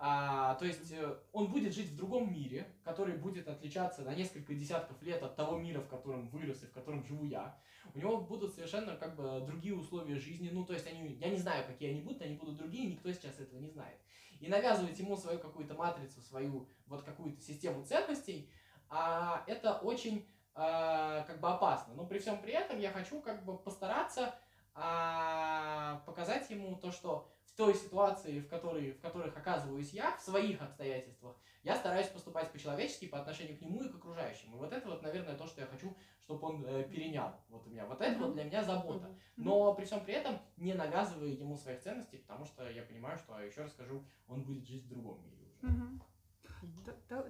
А, 0.00 0.54
то 0.54 0.64
есть 0.64 0.92
э, 0.92 1.16
он 1.32 1.50
будет 1.50 1.74
жить 1.74 1.90
в 1.90 1.96
другом 1.96 2.32
мире, 2.32 2.68
который 2.84 3.16
будет 3.16 3.48
отличаться 3.48 4.02
на 4.02 4.14
несколько 4.14 4.54
десятков 4.54 5.02
лет 5.02 5.20
от 5.24 5.34
того 5.34 5.58
мира, 5.58 5.80
в 5.80 5.88
котором 5.88 6.28
вырос 6.28 6.62
и 6.62 6.66
в 6.66 6.72
котором 6.72 7.04
живу 7.04 7.24
я. 7.24 7.58
У 7.94 7.98
него 7.98 8.20
будут 8.20 8.54
совершенно 8.54 8.94
как 8.96 9.16
бы 9.16 9.42
другие 9.44 9.74
условия 9.74 10.16
жизни. 10.16 10.50
Ну, 10.52 10.64
то 10.64 10.72
есть 10.72 10.86
они, 10.86 11.14
я 11.14 11.30
не 11.30 11.36
знаю, 11.36 11.66
какие 11.66 11.90
они 11.90 12.00
будут, 12.00 12.22
они 12.22 12.36
будут 12.36 12.58
другие, 12.58 12.88
никто 12.88 13.12
сейчас 13.12 13.40
этого 13.40 13.58
не 13.58 13.70
знает. 13.70 13.98
И 14.38 14.48
навязывать 14.48 14.96
ему 15.00 15.16
свою 15.16 15.40
какую-то 15.40 15.74
матрицу, 15.74 16.20
свою 16.20 16.68
вот 16.86 17.02
какую-то 17.02 17.40
систему 17.40 17.84
ценностей, 17.84 18.48
а, 18.88 19.42
это 19.48 19.78
очень 19.78 20.28
а, 20.54 21.22
как 21.22 21.40
бы 21.40 21.48
опасно. 21.48 21.94
Но 21.94 22.06
при 22.06 22.20
всем 22.20 22.40
при 22.40 22.52
этом 22.52 22.78
я 22.78 22.92
хочу 22.92 23.20
как 23.20 23.44
бы 23.44 23.58
постараться 23.58 24.32
а 24.80 26.02
показать 26.06 26.48
ему 26.50 26.76
то, 26.76 26.90
что 26.90 27.28
в 27.44 27.52
той 27.56 27.74
ситуации, 27.74 28.40
в, 28.40 28.48
которой, 28.48 28.92
в 28.92 29.00
которых 29.00 29.36
оказываюсь 29.36 29.92
я, 29.92 30.16
в 30.16 30.22
своих 30.22 30.62
обстоятельствах, 30.62 31.36
я 31.64 31.74
стараюсь 31.76 32.06
поступать 32.06 32.52
по-человечески 32.52 33.06
по 33.06 33.18
отношению 33.18 33.58
к 33.58 33.60
нему 33.60 33.82
и 33.82 33.88
к 33.88 33.96
окружающим. 33.96 34.54
И 34.54 34.56
вот 34.56 34.72
это 34.72 34.88
вот, 34.88 35.02
наверное, 35.02 35.36
то, 35.36 35.46
что 35.46 35.60
я 35.60 35.66
хочу, 35.66 35.94
чтобы 36.22 36.46
он 36.46 36.64
э, 36.64 36.84
перенял 36.84 37.34
вот 37.48 37.66
у 37.66 37.70
меня. 37.70 37.84
Вот 37.86 38.00
это 38.00 38.18
вот 38.18 38.34
для 38.34 38.44
меня 38.44 38.62
забота. 38.62 39.08
Но 39.36 39.74
при 39.74 39.84
всем 39.84 40.04
при 40.04 40.14
этом 40.14 40.38
не 40.56 40.74
навязывая 40.74 41.28
ему 41.28 41.56
своих 41.56 41.80
ценностей, 41.80 42.18
потому 42.18 42.44
что 42.46 42.68
я 42.70 42.82
понимаю, 42.82 43.18
что, 43.18 43.38
еще 43.40 43.62
раз 43.62 43.72
скажу, 43.72 44.04
он 44.28 44.42
будет 44.44 44.66
жить 44.66 44.84
в 44.84 44.88
другом 44.88 45.20
мире 45.24 45.44
уже. 45.44 45.68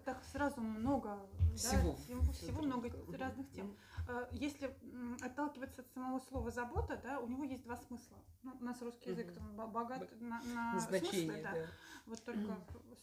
Так, 0.04 0.24
сразу 0.24 0.60
много 0.60 1.18
Всего. 1.56 1.92
да, 1.92 1.96
всего, 1.96 2.32
всего 2.32 2.62
много 2.62 2.90
разных 3.16 3.50
тем. 3.52 3.76
Э, 4.08 4.26
Если 4.32 4.74
отталкиваться 5.22 5.82
от 5.82 5.88
самого 5.92 6.18
слова 6.20 6.50
забота, 6.50 6.98
да, 7.02 7.20
у 7.20 7.28
него 7.28 7.44
есть 7.44 7.64
два 7.64 7.76
смысла. 7.76 8.18
Ну, 8.42 8.56
у 8.60 8.64
нас 8.64 8.80
русский 8.82 9.10
язык 9.10 9.32
там 9.34 9.54
бо- 9.56 9.66
богат 9.66 10.08
на, 10.20 10.40
на 10.42 10.74
Назначение, 10.74 11.24
смыслы, 11.26 11.42
да. 11.42 11.52
да. 11.52 11.66
Вот 12.06 12.24
только 12.24 12.56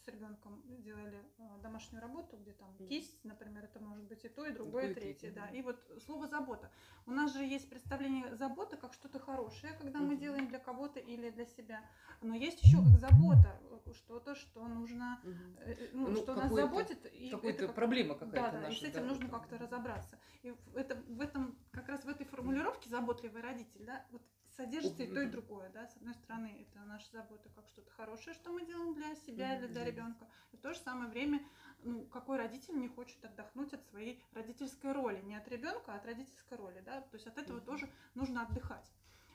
с 0.03 0.07
ребенком 0.07 0.61
делали 0.81 1.21
э, 1.37 1.43
домашнюю 1.61 2.01
работу, 2.01 2.37
где 2.37 2.53
там 2.53 2.75
кисть, 2.87 3.23
например, 3.23 3.65
это 3.65 3.79
может 3.79 4.05
быть 4.05 4.23
и 4.25 4.29
то, 4.29 4.45
и 4.45 4.51
другое, 4.51 4.91
и 4.91 4.93
третье, 4.93 5.31
да. 5.31 5.41
да. 5.41 5.49
И 5.49 5.61
вот 5.61 5.79
слово 6.05 6.27
забота. 6.27 6.71
У 7.05 7.11
нас 7.11 7.33
же 7.33 7.43
есть 7.43 7.69
представление 7.69 8.35
заботы 8.35 8.77
как 8.77 8.93
что-то 8.93 9.19
хорошее, 9.19 9.73
когда 9.73 9.99
мы 9.99 10.15
делаем 10.15 10.47
для 10.47 10.59
кого-то 10.59 10.99
или 10.99 11.29
для 11.29 11.45
себя. 11.45 11.83
Но 12.21 12.33
есть 12.33 12.61
еще 12.63 12.77
как 12.77 12.97
забота, 12.99 13.59
э, 13.85 13.93
что-то, 13.93 14.33
что 14.35 14.67
нужно, 14.67 15.19
э, 15.59 15.89
ну, 15.93 16.14
Ну, 16.15 16.23
что 16.23 16.35
нас 16.35 16.51
заботит. 16.51 17.05
и 17.13 17.29
Какая-то 17.29 17.57
это 17.57 17.67
как- 17.67 17.75
проблема 17.75 18.15
какая-то 18.15 18.51
да, 18.51 18.57
и 18.59 18.61
наша. 18.61 18.79
с 18.79 18.83
этим 18.83 19.01
да, 19.01 19.07
нужно 19.07 19.27
вот. 19.27 19.39
как-то 19.39 19.57
разобраться. 19.57 20.19
И 20.43 20.51
в 20.51 20.77
этом, 20.77 21.01
в 21.03 21.21
этом, 21.21 21.57
как 21.71 21.87
раз 21.89 22.03
в 22.03 22.09
этой 22.09 22.25
формулировке 22.25 22.89
заботливый 22.89 23.41
родитель, 23.41 23.85
да, 23.85 24.05
вот 24.11 24.21
содержится 24.55 25.03
и 25.03 25.13
то, 25.13 25.21
и 25.21 25.27
другое, 25.27 25.69
да. 25.69 25.87
С 25.87 25.97
одной 25.97 26.13
стороны, 26.13 26.65
это 26.67 26.79
наша 26.85 27.11
забота 27.11 27.49
как 27.49 27.67
что-то 27.67 27.91
хорошее, 27.91 28.33
что 28.35 28.51
мы 28.51 28.65
делаем 28.65 28.93
для 28.93 29.15
себя 29.15 29.57
или 29.57 29.67
для 29.67 29.83
ребенка. 29.83 30.27
И 30.51 30.57
в 30.57 30.61
то 30.61 30.73
же 30.73 30.79
самое 30.79 31.09
время, 31.09 31.45
ну, 31.83 32.05
какой 32.05 32.37
родитель 32.37 32.79
не 32.79 32.87
хочет 32.87 33.23
отдохнуть 33.25 33.73
от 33.73 33.85
своей 33.87 34.23
родительской 34.33 34.93
роли, 34.93 35.21
не 35.21 35.35
от 35.35 35.47
ребенка, 35.47 35.93
а 35.93 35.97
от 35.97 36.05
родительской 36.05 36.57
роли, 36.57 36.81
да. 36.85 37.01
То 37.01 37.15
есть 37.15 37.27
от 37.27 37.37
этого 37.37 37.59
тоже 37.59 37.89
нужно 38.13 38.43
отдыхать. 38.43 38.89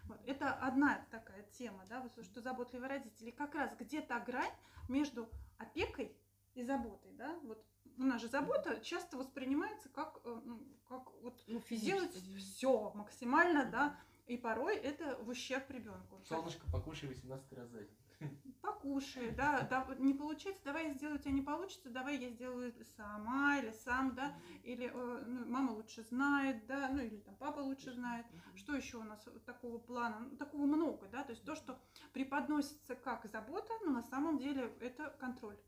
Вот. 0.05 0.21
Это 0.27 0.53
одна 0.55 1.07
такая 1.11 1.43
тема, 1.53 1.85
да, 1.89 2.05
что 2.23 2.41
заботливый 2.41 2.89
родитель. 2.89 3.29
И 3.29 3.33
как 3.33 3.55
раз 3.55 3.75
где-то 3.79 4.19
грань 4.21 4.53
между 4.89 5.29
опекой 5.59 6.17
и 6.55 6.63
заботой, 6.63 7.13
да, 7.13 7.39
вот 7.45 7.65
у 7.97 8.03
нас 8.03 8.21
же 8.21 8.29
забота 8.29 8.81
часто 8.81 9.17
воспринимается 9.17 9.89
как, 9.89 10.21
э, 10.25 10.41
ну, 10.45 10.63
как 10.89 11.11
вот 11.23 11.43
Ну, 11.47 11.61
сделать 11.71 12.13
физически. 12.13 12.39
все 12.39 12.93
максимально, 12.95 13.67
да, 13.67 13.97
и 14.27 14.37
порой 14.37 14.77
это 14.77 15.17
в 15.23 15.29
ущерб 15.29 15.71
ребенку. 15.71 16.21
Солнышко, 16.25 16.67
покушай 16.71 17.09
18 17.09 17.53
раз 17.53 17.69
за 17.69 17.81
день. 17.81 17.97
Покушай, 18.63 19.31
да, 19.31 19.63
да, 19.63 19.87
не 19.99 20.15
получается, 20.15 20.63
давай 20.65 20.89
я 20.89 20.95
сделаю, 20.95 21.19
у 21.19 21.23
тебя 21.23 21.33
не 21.33 21.43
получится, 21.43 21.89
давай 21.91 22.19
я 22.19 22.31
сделаю 22.31 22.73
сама 22.97 23.59
или 23.59 23.73
сам, 23.73 24.15
да, 24.15 24.35
или 24.63 24.91
э, 24.93 25.25
ну, 25.27 25.47
мама 25.47 25.73
лучше 25.73 26.03
знает, 26.03 26.67
да, 26.67 26.89
ну 26.91 26.99
или 27.03 27.17
там 27.19 27.35
папа 27.37 27.61
лучше 27.61 27.93
знает. 27.93 28.27
Что 28.55 28.75
еще 28.75 28.99
у 28.99 29.05
нас 29.05 29.27
такого 29.47 29.79
плана? 29.79 30.21
Ну, 30.21 30.37
такого 30.37 30.67
много, 30.67 31.09
да, 31.09 31.23
то 31.25 31.31
есть 31.33 31.45
то, 31.45 31.55
что 31.55 31.79
преподносится 32.13 32.95
как 32.95 33.25
забота, 33.27 33.73
но 33.85 33.91
на 33.93 34.03
самом 34.03 34.39
деле 34.39 34.75
это 34.81 35.11
контроль, 35.19 35.59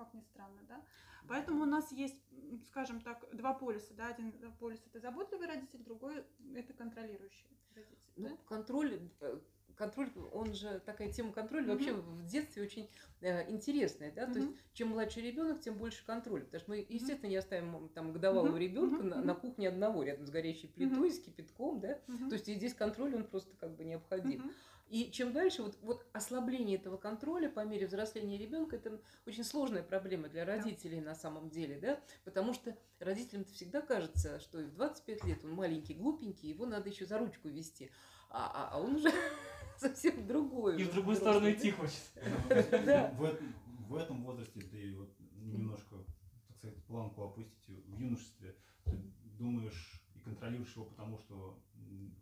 как 0.00 0.14
ни 0.14 0.20
странно, 0.22 0.60
да. 0.68 0.82
Поэтому 1.28 1.62
у 1.62 1.66
нас 1.66 1.92
есть, 1.92 2.24
скажем 2.66 3.00
так, 3.00 3.24
два 3.32 3.52
полюса, 3.52 3.92
да, 3.94 4.08
один 4.08 4.32
полюс 4.58 4.80
это 4.86 4.98
заботливый 4.98 5.46
родитель, 5.46 5.82
другой 5.84 6.24
это 6.54 6.72
контролирующий 6.72 7.46
родитель. 7.74 8.12
Ну, 8.16 8.28
да? 8.30 8.36
контроль, 8.46 8.98
э, 9.20 9.38
контроль, 9.76 10.10
он 10.32 10.54
же 10.54 10.80
такая 10.80 11.12
тема 11.12 11.32
контроля 11.32 11.64
Мгм. 11.64 11.72
вообще 11.72 11.92
в 11.92 12.24
детстве 12.26 12.62
очень 12.62 12.88
э, 13.20 13.50
интересная, 13.50 14.10
да, 14.12 14.26
то 14.26 14.38
есть 14.38 14.50
чем 14.72 14.88
младше 14.88 15.20
ребенок, 15.20 15.60
тем 15.60 15.76
больше 15.76 16.04
контроль, 16.04 16.44
потому 16.44 16.60
что 16.60 16.70
мы, 16.70 16.86
естественно, 16.88 17.30
не 17.30 17.36
оставим 17.36 17.88
там 17.90 18.12
годовалого 18.12 18.52
Мгм. 18.52 18.58
ребенка 18.58 19.02
Мгм. 19.02 19.08
на, 19.08 19.22
на 19.22 19.34
кухне 19.34 19.68
одного 19.68 20.02
рядом 20.02 20.26
с 20.26 20.30
горящей 20.30 20.68
плитой, 20.68 20.98
Мгм. 20.98 21.10
с 21.10 21.18
кипятком, 21.20 21.80
да, 21.80 22.00
Мгм. 22.06 22.28
то 22.30 22.34
есть 22.34 22.48
и 22.48 22.54
здесь 22.54 22.74
контроль, 22.74 23.14
он 23.14 23.24
просто 23.24 23.54
как 23.56 23.76
бы 23.76 23.84
необходим. 23.84 24.40
Мгм. 24.40 24.52
И 24.90 25.08
чем 25.12 25.32
дальше, 25.32 25.62
вот, 25.62 25.78
вот 25.82 26.04
ослабление 26.12 26.76
этого 26.76 26.96
контроля 26.96 27.48
по 27.48 27.64
мере 27.64 27.86
взросления 27.86 28.36
ребенка, 28.36 28.74
это 28.74 29.00
очень 29.24 29.44
сложная 29.44 29.84
проблема 29.84 30.28
для 30.28 30.44
родителей 30.44 31.00
на 31.00 31.14
самом 31.14 31.48
деле, 31.48 31.78
да, 31.78 32.00
потому 32.24 32.52
что 32.52 32.76
родителям-то 32.98 33.52
всегда 33.52 33.82
кажется, 33.82 34.40
что 34.40 34.60
и 34.60 34.64
в 34.64 34.74
25 34.74 35.24
лет 35.26 35.44
он 35.44 35.52
маленький, 35.52 35.94
глупенький, 35.94 36.48
его 36.48 36.66
надо 36.66 36.88
еще 36.88 37.06
за 37.06 37.20
ручку 37.20 37.48
вести, 37.48 37.88
а, 38.30 38.50
а, 38.52 38.74
а 38.74 38.80
он 38.80 38.96
уже 38.96 39.12
совсем 39.78 40.26
другой. 40.26 40.80
И 40.80 40.82
в 40.82 40.92
другую 40.92 41.16
взрослый, 41.16 41.16
сторону 41.16 41.46
да. 41.46 41.52
идти 41.52 41.70
хочет. 41.70 42.84
Да. 42.84 43.14
В, 43.16 43.22
этом- 43.22 43.54
в 43.88 43.94
этом 43.94 44.24
возрасте 44.24 44.60
ты 44.60 44.96
вот 44.96 45.14
немножко, 45.36 46.04
так 46.48 46.56
сказать, 46.56 46.84
планку 46.86 47.22
опустить 47.22 47.86
в 47.86 47.96
юношестве. 47.96 48.56
Ты 48.84 48.98
думаешь 49.38 50.02
и 50.16 50.18
контролируешь 50.18 50.74
его, 50.74 50.86
потому 50.86 51.16
что 51.20 51.62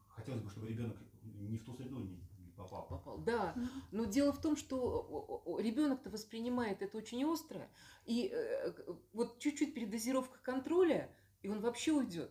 хотелось 0.09 0.43
бы, 0.43 0.51
чтобы 0.51 0.69
ребенок 0.69 0.99
не 1.23 1.57
в 1.57 1.65
ту 1.65 1.73
среду 1.73 1.99
не 1.99 2.28
попал. 2.59 2.87
Попал. 2.89 3.19
Да, 3.19 3.55
но 3.93 4.05
дело 4.05 4.33
в 4.33 4.41
том, 4.41 4.57
что 4.57 5.57
ребенок-то 5.61 6.11
воспринимает 6.11 6.83
это 6.83 6.99
очень 6.99 7.25
остро, 7.25 7.69
и 8.05 8.31
э, 8.33 8.73
вот 9.13 9.39
чуть-чуть 9.39 9.75
передозировка 9.75 10.39
контроля, 10.43 11.11
и 11.43 11.49
он 11.49 11.61
вообще 11.61 11.93
уйдет. 11.93 12.31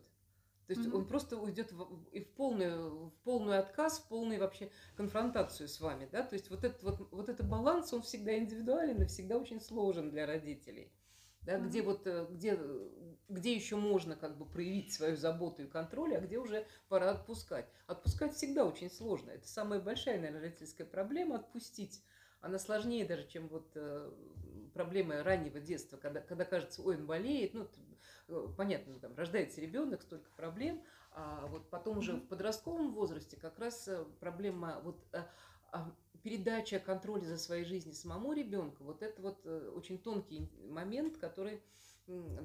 То 0.68 0.74
есть 0.74 0.86
Мгм. 0.86 0.98
он 0.98 1.06
просто 1.08 1.38
уйдет 1.38 1.72
в, 1.72 2.10
и 2.12 2.20
в 2.20 2.30
полную, 2.34 3.08
в 3.08 3.14
полную 3.24 3.58
отказ, 3.58 4.00
в 4.00 4.10
полную 4.10 4.40
вообще 4.42 4.70
конфронтацию 4.98 5.70
с 5.70 5.80
вами, 5.80 6.10
да. 6.12 6.24
То 6.24 6.34
есть 6.34 6.50
вот 6.50 6.66
этот 6.66 6.84
вот, 6.84 7.08
вот 7.12 7.30
этот 7.30 7.48
баланс, 7.48 7.94
он 7.94 8.02
всегда 8.02 8.38
индивидуален 8.38 9.02
и 9.02 9.06
всегда 9.06 9.38
очень 9.38 9.62
сложен 9.62 10.12
для 10.12 10.26
родителей, 10.26 10.92
да, 11.48 11.58
где 11.60 11.82
вот 11.82 12.06
э, 12.06 12.28
где 12.30 12.60
где 13.30 13.54
еще 13.54 13.76
можно 13.76 14.16
как 14.16 14.38
бы 14.38 14.46
проявить 14.46 14.94
свою 14.94 15.16
заботу 15.16 15.64
и 15.64 15.68
контроль, 15.68 16.16
а 16.16 16.20
где 16.20 16.38
уже 16.38 16.66
пора 16.88 17.12
отпускать. 17.12 17.70
Отпускать 17.86 18.34
всегда 18.34 18.66
очень 18.66 18.90
сложно. 18.90 19.32
Это 19.32 19.48
самая 19.48 19.80
большая, 19.80 20.18
наверное, 20.18 20.42
родительская 20.42 20.88
проблема 20.88 21.36
отпустить. 21.36 22.02
Она 22.40 22.60
сложнее 22.60 23.06
даже, 23.06 23.28
чем 23.28 23.48
вот 23.48 23.72
э, 23.76 24.12
проблемы 24.74 25.24
раннего 25.24 25.60
детства, 25.60 25.98
когда, 25.98 26.22
когда 26.22 26.46
кажется, 26.46 26.82
ой, 26.82 26.96
он 26.98 27.06
болеет, 27.06 27.54
ну, 27.54 27.68
э, 28.28 28.48
понятно, 28.56 29.00
там 29.00 29.16
рождается 29.16 29.60
ребенок, 29.60 30.04
столько 30.04 30.30
проблем, 30.32 30.84
а 31.12 31.48
вот 31.48 31.70
потом 31.70 31.98
уже 31.98 32.14
в 32.14 32.28
подростковом 32.28 32.94
возрасте 32.94 33.38
как 33.38 33.58
раз 33.60 33.90
проблема 34.20 34.80
вот 34.84 35.04
а, 35.72 35.94
передача 36.28 36.78
контроля 36.80 37.24
за 37.26 37.38
своей 37.38 37.64
жизнью 37.64 37.96
самому 37.96 38.34
ребенку, 38.34 38.84
вот 38.84 39.02
это 39.02 39.22
вот 39.22 39.40
э, 39.46 39.72
очень 39.74 39.98
тонкий 39.98 40.50
момент, 40.70 41.18
который 41.18 41.62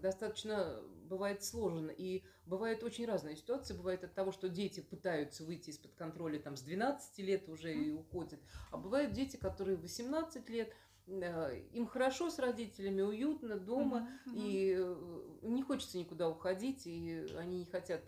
достаточно 0.00 0.80
бывает 1.08 1.42
сложен. 1.42 1.88
И 1.88 2.22
бывают 2.46 2.82
очень 2.82 3.06
разные 3.06 3.36
ситуации. 3.36 3.74
Бывает 3.74 4.02
от 4.04 4.12
того, 4.14 4.32
что 4.32 4.48
дети 4.48 4.80
пытаются 4.80 5.44
выйти 5.44 5.70
из-под 5.70 5.94
контроля 5.94 6.38
там, 6.40 6.56
с 6.56 6.62
12 6.62 7.18
лет 7.18 7.48
уже 7.48 7.72
и 7.72 7.90
уходят. 7.92 8.40
А 8.70 8.76
бывают 8.76 9.12
дети, 9.12 9.36
которые 9.36 9.76
в 9.76 9.82
18 9.82 10.48
лет, 10.48 10.72
э, 11.06 11.60
им 11.72 11.86
хорошо 11.86 12.30
с 12.30 12.38
родителями, 12.38 13.02
уютно 13.02 13.56
дома, 13.58 14.08
Мгм. 14.26 14.36
и 14.36 14.76
э, 14.78 15.22
не 15.42 15.62
хочется 15.62 15.98
никуда 15.98 16.28
уходить, 16.28 16.86
и 16.86 17.26
они 17.36 17.58
не 17.60 17.66
хотят 17.66 18.02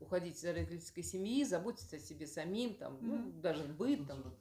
уходить 0.00 0.36
из 0.36 0.44
родительской 0.44 1.02
семьи, 1.02 1.44
заботиться 1.44 1.96
о 1.96 2.00
себе 2.00 2.26
самим, 2.26 2.74
там, 2.74 2.98
ну, 3.02 3.16
Мгм. 3.16 3.40
даже 3.42 3.64
быт. 3.64 4.06
Там. 4.06 4.34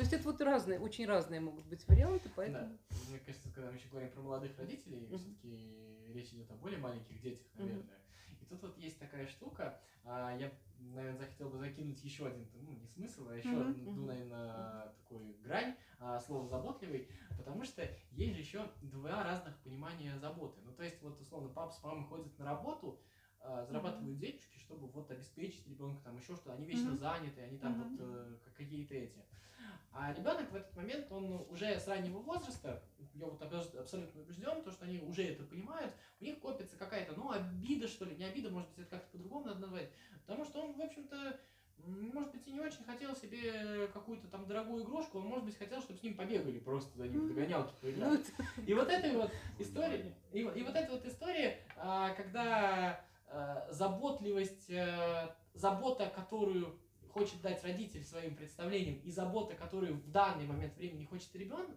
То 0.00 0.04
есть 0.04 0.14
это 0.14 0.24
вот 0.24 0.40
разные, 0.40 0.80
очень 0.80 1.04
разные 1.04 1.40
могут 1.40 1.66
быть 1.66 1.86
варианты, 1.86 2.30
поэтому... 2.34 2.78
Да. 2.88 2.96
Мне 3.10 3.18
кажется, 3.18 3.50
когда 3.54 3.70
мы 3.70 3.76
еще 3.76 3.86
говорим 3.88 4.10
про 4.10 4.22
молодых 4.22 4.56
родителей, 4.58 5.06
Мгм. 5.10 5.18
все-таки 5.18 6.10
речь 6.14 6.32
идет 6.32 6.50
о 6.50 6.54
более 6.54 6.78
маленьких 6.78 7.20
детях, 7.20 7.46
наверное. 7.52 7.98
И 8.40 8.46
тут 8.46 8.62
вот 8.62 8.78
есть 8.78 8.98
такая 8.98 9.26
штука, 9.26 9.78
а, 10.02 10.34
я, 10.38 10.50
наверное, 10.78 11.18
захотел 11.18 11.50
бы 11.50 11.58
закинуть 11.58 12.02
еще 12.02 12.28
один, 12.28 12.48
ну, 12.54 12.72
не 12.72 12.86
смысл, 12.86 13.28
а 13.28 13.34
еще 13.34 13.50
Мгм. 13.50 13.60
одну, 13.60 13.90
Мгм. 13.90 14.06
наверное, 14.06 14.88
такую 14.88 15.34
грань, 15.42 15.76
а, 15.98 16.18
слово 16.18 16.48
заботливый, 16.48 17.06
потому 17.36 17.62
что 17.62 17.86
есть 18.12 18.36
же 18.36 18.40
еще 18.40 18.70
два 18.80 19.22
разных 19.22 19.54
понимания 19.58 20.18
заботы. 20.18 20.62
Ну, 20.62 20.72
то 20.72 20.82
есть, 20.82 21.02
вот, 21.02 21.20
условно, 21.20 21.50
папа 21.50 21.74
с 21.74 21.82
мамой 21.82 22.06
ходят 22.06 22.38
на 22.38 22.46
работу, 22.46 22.98
а, 23.42 23.64
зарабатывают 23.64 24.18
денежки, 24.18 24.58
чтобы 24.60 24.86
вот 24.88 25.10
обеспечить 25.10 25.66
ребенка, 25.68 26.02
там 26.04 26.16
еще 26.16 26.34
что-то, 26.36 26.52
они 26.52 26.66
вечно 26.66 26.90
Мгм. 26.90 26.98
заняты, 26.98 27.40
они 27.40 27.58
там 27.58 27.72
Мгм. 27.72 27.82
вот 27.82 28.00
э, 28.00 28.36
как 28.44 28.54
какие-то 28.54 28.94
эти. 28.94 29.24
А 29.92 30.12
ребенок 30.12 30.50
в 30.52 30.54
этот 30.54 30.74
момент, 30.76 31.10
он 31.10 31.44
уже 31.50 31.66
с 31.78 31.88
раннего 31.88 32.18
возраста, 32.18 32.82
я 33.14 33.26
вот 33.26 33.42
абс- 33.42 33.74
абсолютно 33.74 34.20
убежден, 34.20 34.62
то, 34.62 34.70
что 34.70 34.84
они 34.84 35.00
уже 35.00 35.24
это 35.24 35.42
понимают, 35.42 35.92
у 36.20 36.24
них 36.24 36.38
копится 36.38 36.76
какая-то, 36.76 37.14
ну, 37.16 37.30
обида, 37.32 37.88
что 37.88 38.04
ли, 38.04 38.14
не 38.14 38.24
обида, 38.24 38.50
может 38.50 38.68
быть, 38.70 38.78
это 38.86 38.90
как-то 38.96 39.10
по-другому 39.10 39.46
надо 39.46 39.60
назвать, 39.60 39.90
потому 40.26 40.44
что 40.44 40.60
он, 40.62 40.74
в 40.74 40.80
общем-то, 40.80 41.40
может 41.78 42.30
быть, 42.30 42.46
и 42.46 42.52
не 42.52 42.60
очень 42.60 42.84
хотел 42.84 43.16
себе 43.16 43.88
какую-то 43.88 44.28
там 44.28 44.46
дорогую 44.46 44.84
игрушку, 44.84 45.18
он, 45.18 45.26
может 45.26 45.44
быть, 45.46 45.56
хотел, 45.58 45.80
чтобы 45.82 45.98
с 45.98 46.02
ним 46.02 46.14
побегали, 46.14 46.58
просто 46.60 46.96
за 46.96 47.08
ним 47.08 47.26
догонялки 47.26 47.74
поиграли. 47.80 48.22
И 48.66 48.74
вот 48.74 48.88
этой 48.88 49.16
вот 49.16 49.30
история, 49.58 50.14
и, 50.32 50.44
вот- 50.44 50.56
и 50.56 50.62
вот 50.62 50.76
эта 50.76 50.92
вот 50.92 51.04
история, 51.04 51.58
когда 52.16 53.02
заботливость, 53.70 54.70
э, 54.70 55.34
забота, 55.54 56.10
которую 56.14 56.78
хочет 57.10 57.40
дать 57.42 57.62
родитель 57.64 58.04
своим 58.04 58.36
представлениям 58.36 58.98
и 59.00 59.10
забота, 59.10 59.54
которые 59.54 59.92
в 59.92 60.10
данный 60.10 60.46
момент 60.46 60.76
времени 60.76 61.04
хочет 61.04 61.34
ребенок, 61.34 61.76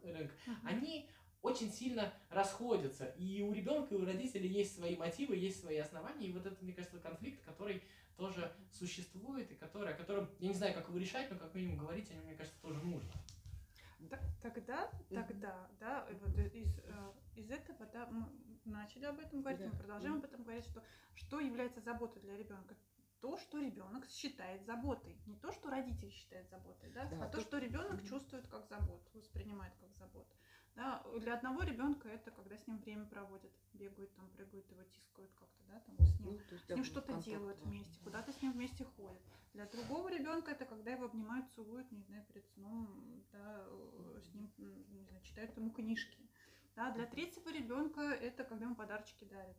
они 0.64 1.10
очень 1.42 1.72
сильно 1.72 2.14
расходятся. 2.30 3.06
И 3.18 3.42
у 3.42 3.52
ребенка, 3.52 3.94
и 3.94 3.98
у 3.98 4.06
родителей 4.06 4.48
есть 4.48 4.76
свои 4.76 4.96
мотивы, 4.96 5.36
есть 5.36 5.60
свои 5.60 5.78
основания. 5.78 6.28
И 6.28 6.32
вот 6.32 6.46
это, 6.46 6.56
мне 6.64 6.74
кажется, 6.74 7.00
конфликт, 7.00 7.44
который 7.44 7.84
тоже 8.16 8.52
существует, 8.72 9.52
и 9.52 9.56
который, 9.56 9.94
о 9.94 9.98
котором, 9.98 10.30
я 10.40 10.48
не 10.48 10.54
знаю, 10.54 10.74
как 10.74 10.88
его 10.88 10.98
решать, 10.98 11.30
но 11.30 11.38
как 11.38 11.54
минимум 11.54 11.80
говорить 11.80 12.10
о 12.12 12.14
нем, 12.14 12.24
мне 12.24 12.36
кажется, 12.36 12.60
тоже 12.62 12.82
нужно. 12.84 13.12
Тогда, 14.42 14.92
тогда, 15.10 15.68
да, 15.80 16.06
вот 16.22 16.38
из, 16.38 16.80
э, 16.80 17.12
из 17.36 17.50
этого, 17.50 17.86
да, 17.92 18.10
начали 18.66 19.06
об 19.06 19.20
этом 19.20 19.42
говорить, 19.42 19.62
да. 19.62 19.70
мы 19.70 19.78
продолжаем 19.78 20.16
об 20.16 20.24
этом 20.24 20.44
говорить, 20.44 20.66
что, 20.66 20.84
что 21.16 21.40
является 21.40 21.82
заботой 21.82 22.22
для 22.22 22.38
ребенка 22.38 22.76
то, 23.24 23.38
что 23.38 23.58
ребенок 23.58 24.06
считает 24.10 24.66
заботой. 24.66 25.18
Не 25.28 25.38
то, 25.38 25.54
что 25.54 25.70
родитель 25.70 26.12
считает 26.12 26.50
заботой, 26.50 26.90
да, 26.90 27.06
да 27.06 27.24
а 27.24 27.30
то, 27.30 27.40
что 27.40 27.58
ребенок 27.58 28.04
чувствует 28.04 28.46
как 28.48 28.68
заботу, 28.68 29.10
воспринимает 29.14 29.74
как 29.80 29.96
заботу. 29.96 30.36
Да, 30.76 31.02
для 31.20 31.36
одного 31.36 31.64
ребенка 31.64 32.10
это 32.10 32.32
когда 32.32 32.58
с 32.58 32.68
ним 32.68 32.80
время 32.80 33.06
проводят, 33.06 33.52
бегают, 33.74 34.14
там, 34.16 34.28
прыгают, 34.32 34.70
его 34.70 34.84
тискают 34.84 35.32
как-то, 35.36 35.64
да, 35.70 35.80
там 35.80 35.96
с 36.00 36.20
ним, 36.20 36.38
ну, 36.52 36.58
с 36.58 36.70
ним 36.70 36.84
что-то 36.84 37.14
делают 37.22 37.60
важно. 37.60 37.72
вместе, 37.72 38.00
куда-то 38.04 38.34
с 38.34 38.42
ним 38.42 38.52
вместе 38.52 38.84
ходят. 38.84 39.22
Для 39.54 39.68
другого 39.68 40.10
ребенка 40.10 40.52
это 40.52 40.66
когда 40.66 40.92
его 40.92 41.06
обнимают, 41.06 41.50
целуют, 41.52 41.90
не 41.94 42.02
знаю, 42.02 42.26
перед 42.26 42.46
сном, 42.50 43.24
да, 43.32 43.66
с 44.20 44.34
ним, 44.34 44.52
не 44.58 45.04
знаю, 45.06 45.22
читают 45.24 45.56
ему 45.56 45.72
книжки. 45.72 46.18
Да, 46.76 46.92
для 46.92 47.06
третьего 47.06 47.50
ребенка 47.50 48.02
это 48.02 48.44
когда 48.44 48.66
ему 48.66 48.76
подарочки 48.76 49.26
дарят. 49.26 49.58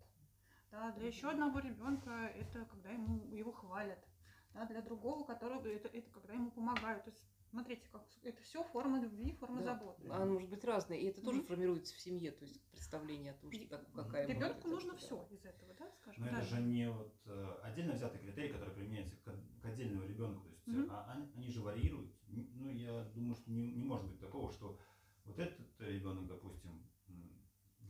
Да, 0.71 0.90
для 0.92 1.06
еще 1.06 1.30
одного 1.30 1.61
ребенка 1.61 2.11
это 2.11 2.64
когда 2.64 2.90
ему 2.90 3.25
его 3.35 3.52
хвалят. 3.52 4.04
Да, 4.52 4.66
для 4.66 4.83
другого, 4.83 5.25
которого 5.25 5.66
это, 5.66 5.88
это 5.88 6.11
когда 6.11 6.35
ему 6.35 6.50
помогают. 6.50 7.04
То 7.04 7.11
есть 7.11 7.25
Смотрите, 7.54 7.88
как 7.92 8.04
это 8.25 8.42
все 8.42 8.64
форма 8.64 9.00
любви, 9.00 9.30
форма 9.38 9.59
да. 9.59 9.75
заботы. 9.75 10.09
Она 10.09 10.25
может 10.25 10.50
быть 10.50 10.64
разная, 10.64 10.99
и 10.99 11.04
это 11.04 11.23
тоже 11.23 11.38
mm-hmm. 11.38 11.47
формируется 11.47 11.94
в 11.94 12.00
семье, 12.00 12.33
то 12.33 12.44
есть 12.44 12.61
представление 12.73 13.30
о 13.30 13.37
том, 13.37 13.52
что 13.52 13.68
как, 13.68 13.92
какая 13.92 14.26
Ребенку 14.26 14.66
нужно 14.66 14.97
все 14.97 15.25
из 15.30 15.44
этого, 15.44 15.73
да, 15.78 15.88
скажем. 15.92 16.25
Но 16.25 16.30
да. 16.33 16.38
это 16.38 16.47
же 16.49 16.61
не 16.61 16.90
вот 16.90 17.14
э, 17.26 17.59
отдельно 17.62 17.92
взятый 17.92 18.18
критерий, 18.18 18.52
который 18.52 18.75
применяется 18.75 19.14
к, 19.18 19.61
к 19.62 19.64
отдельному 19.66 20.04
ребенку, 20.04 20.49
то 20.49 20.54
есть 20.56 20.66
mm-hmm. 20.66 20.88
а, 20.90 21.12
они, 21.12 21.30
они 21.37 21.49
же 21.49 21.61
варьируют. 21.61 22.12
Ну, 22.26 22.71
я 22.71 23.04
думаю, 23.14 23.37
что 23.37 23.49
не, 23.52 23.71
не 23.71 23.85
может 23.85 24.09
быть 24.09 24.18
такого, 24.18 24.50
что 24.50 24.76
вот 25.25 25.38
этот 25.38 25.80
ребенок, 25.80 26.26
допустим, 26.26 26.84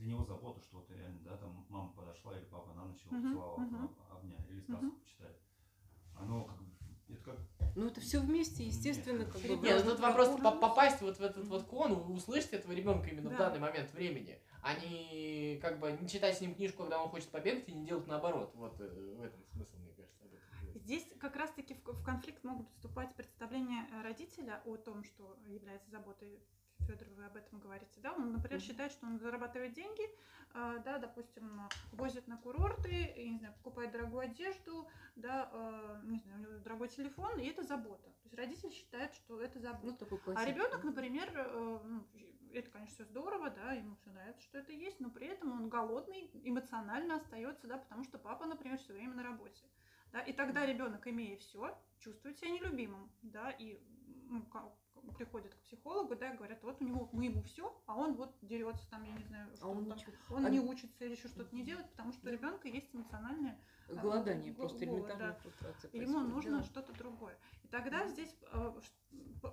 для 0.04 0.12
него 0.12 0.24
забота, 0.24 0.60
что 0.60 0.76
вот 0.78 0.90
реально, 0.90 1.18
да, 1.24 1.36
там 1.38 1.64
мама 1.70 1.90
подошла 1.92 2.36
или 2.36 2.44
папа 2.44 2.74
на 2.74 2.84
ночь 2.84 3.02
его 3.04 3.16
поцеловал, 3.16 3.58
uh-huh. 3.58 3.90
обняли, 4.10 4.46
или 4.50 4.60
сказку 4.60 4.84
uh-huh. 4.84 5.00
почитали. 5.00 5.36
Оно 6.14 6.44
как 6.44 6.56
это 7.08 7.20
как 7.22 7.38
ну, 7.76 7.86
это 7.86 8.00
все 8.00 8.20
вместе, 8.20 8.64
естественно, 8.64 9.24
как 9.24 9.40
бы. 9.40 9.56
Нет, 9.56 9.82
тут 9.84 9.98
вопрос 9.98 10.28
попасть 10.40 11.00
вот 11.00 11.18
в 11.18 11.22
этот 11.22 11.46
вот 11.46 11.64
кон, 11.64 11.92
услышать 12.12 12.52
этого 12.52 12.72
ребенка 12.72 13.08
именно 13.08 13.30
да. 13.30 13.34
в 13.34 13.38
данный 13.38 13.58
момент 13.58 13.92
времени, 13.92 14.38
а 14.62 14.78
не 14.78 15.58
как 15.60 15.80
бы 15.80 15.90
не 15.92 16.08
читать 16.08 16.36
с 16.36 16.40
ним 16.40 16.54
книжку, 16.54 16.82
когда 16.82 17.02
он 17.02 17.08
хочет 17.08 17.30
побегать, 17.30 17.68
и 17.68 17.72
не 17.72 17.86
делать 17.86 18.06
наоборот. 18.06 18.52
Вот 18.54 18.80
э, 18.80 19.16
в 19.18 19.22
этом 19.22 19.42
смысл, 19.52 19.76
мне 19.78 19.92
кажется. 19.92 20.24
Здесь 20.74 21.06
как 21.18 21.34
раз-таки 21.36 21.74
в 21.84 22.04
конфликт 22.04 22.44
могут 22.44 22.68
вступать 22.70 23.14
представления 23.16 23.88
родителя 24.02 24.62
о 24.64 24.76
том, 24.76 25.02
что 25.02 25.36
является 25.46 25.90
заботой 25.90 26.40
Федор, 26.80 27.08
вы 27.16 27.24
об 27.24 27.36
этом 27.36 27.58
говорите, 27.58 28.00
да, 28.00 28.12
он, 28.12 28.32
например, 28.32 28.60
считает, 28.60 28.92
что 28.92 29.06
он 29.06 29.18
зарабатывает 29.18 29.72
деньги, 29.72 30.02
э, 30.54 30.78
да, 30.84 30.98
допустим, 30.98 31.68
возит 31.92 32.28
на 32.28 32.36
курорты, 32.36 33.12
не 33.16 33.38
знаю, 33.38 33.54
покупает 33.54 33.92
дорогую 33.92 34.20
одежду, 34.20 34.88
да, 35.16 35.48
э, 35.52 36.00
не 36.04 36.18
знаю, 36.18 36.38
у 36.38 36.42
него 36.42 36.58
дорогой 36.58 36.88
телефон, 36.88 37.38
и 37.38 37.46
это 37.46 37.62
забота. 37.62 38.10
То 38.10 38.24
есть 38.24 38.34
родитель 38.34 38.70
считает, 38.70 39.14
что 39.14 39.40
это 39.40 39.58
забота. 39.60 40.06
Ну, 40.10 40.18
а 40.36 40.44
ребенок, 40.44 40.84
например, 40.84 41.30
э, 41.34 41.78
ну, 41.84 42.06
это, 42.52 42.70
конечно, 42.70 42.94
все 42.94 43.04
здорово, 43.04 43.50
да, 43.50 43.72
ему 43.72 43.94
все 43.96 44.10
нравится, 44.10 44.42
что 44.42 44.58
это 44.58 44.72
есть, 44.72 45.00
но 45.00 45.10
при 45.10 45.26
этом 45.26 45.52
он 45.52 45.68
голодный, 45.68 46.30
эмоционально 46.44 47.16
остается, 47.16 47.66
да, 47.66 47.78
потому 47.78 48.04
что 48.04 48.18
папа, 48.18 48.46
например, 48.46 48.78
все 48.78 48.92
время 48.92 49.14
на 49.14 49.22
работе. 49.22 49.64
Да, 50.12 50.20
и 50.20 50.32
тогда 50.32 50.64
ребенок, 50.64 51.06
имея 51.08 51.36
все, 51.38 51.76
чувствует 51.98 52.38
себя 52.38 52.50
нелюбимым, 52.50 53.10
да, 53.22 53.50
и 53.50 53.80
ну, 54.28 54.42
приходят 55.12 55.54
к 55.54 55.58
психологу, 55.58 56.16
да, 56.16 56.34
говорят, 56.34 56.62
вот 56.62 56.80
у 56.80 56.84
него 56.84 57.08
мы 57.12 57.26
ему 57.26 57.42
все, 57.42 57.76
а 57.86 57.96
он 57.96 58.14
вот 58.14 58.34
дерется 58.42 58.88
там, 58.90 59.02
я 59.04 59.12
не 59.12 59.24
знаю, 59.24 59.48
что 59.54 59.66
а 59.66 59.68
он, 59.68 59.86
там, 59.86 59.98
он 60.30 60.46
а... 60.46 60.50
не 60.50 60.60
учится 60.60 61.04
или 61.04 61.12
еще 61.12 61.28
что-то 61.28 61.54
не 61.54 61.62
делает, 61.62 61.88
потому 61.90 62.12
что 62.12 62.28
у 62.28 62.32
ребенка 62.32 62.68
есть 62.68 62.94
эмоциональное 62.94 63.58
а, 63.88 63.94
голодание, 63.94 64.52
а, 64.52 64.54
просто 64.54 64.86
голод, 64.86 65.10
элементарная 65.10 65.38
да. 65.60 65.98
Ему 65.98 66.20
нужно 66.20 66.58
да. 66.58 66.64
что-то 66.64 66.92
другое. 66.94 67.36
И 67.62 67.68
тогда 67.68 68.06
здесь 68.08 68.34
э, 68.52 68.80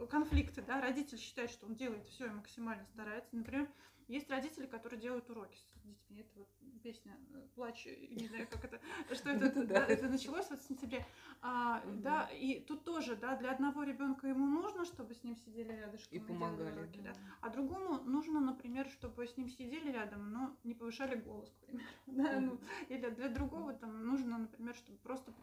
конфликты, 0.10 0.62
да, 0.62 0.82
родитель 0.82 1.18
считает, 1.18 1.50
что 1.50 1.66
он 1.66 1.76
делает 1.76 2.08
все 2.08 2.28
и 2.28 2.30
максимально 2.30 2.86
старается. 2.86 3.36
Например, 3.36 3.68
есть 4.12 4.30
родители, 4.30 4.66
которые 4.66 5.00
делают 5.00 5.30
уроки 5.30 5.58
с 5.58 5.82
детьми. 5.84 6.20
Это 6.20 6.40
вот 6.40 6.50
песня 6.84 7.18
э, 7.34 7.48
«Плач», 7.56 7.86
не 7.86 8.28
знаю, 8.28 8.48
как 8.50 8.66
это, 8.66 8.80
что 9.16 9.30
это, 9.30 9.64
да, 9.66 9.86
это 9.86 10.10
началось 10.10 10.50
вот 10.50 10.60
в 10.60 10.68
сентябре. 10.68 11.06
А, 11.42 11.82
да, 11.86 12.28
и 12.34 12.60
тут 12.60 12.84
тоже, 12.84 13.16
да, 13.16 13.38
для 13.38 13.52
одного 13.52 13.84
ребенка 13.84 14.28
ему 14.28 14.46
нужно, 14.46 14.84
чтобы 14.86 15.14
с 15.14 15.24
ним 15.24 15.38
сидели 15.38 15.72
рядышком 15.72 16.18
и, 16.18 16.20
помогали, 16.20 16.78
уроки, 16.78 17.00
да. 17.00 17.14
а 17.40 17.50
другому 17.50 18.04
нужно, 18.04 18.42
например, 18.42 18.90
чтобы 18.90 19.28
с 19.28 19.38
ним 19.38 19.48
сидели 19.48 19.92
рядом, 19.92 20.32
но 20.32 20.58
не 20.64 20.74
повышали 20.74 21.16
голос, 21.16 21.50
к 21.50 21.66
примеру. 21.66 21.88
Да, 22.08 22.40
ну, 22.40 22.60
или 22.90 23.10
для 23.10 23.30
другого 23.30 23.74
там 23.74 24.06
нужно, 24.06 24.38
например, 24.38 24.76
чтобы 24.76 24.98
просто 25.00 25.34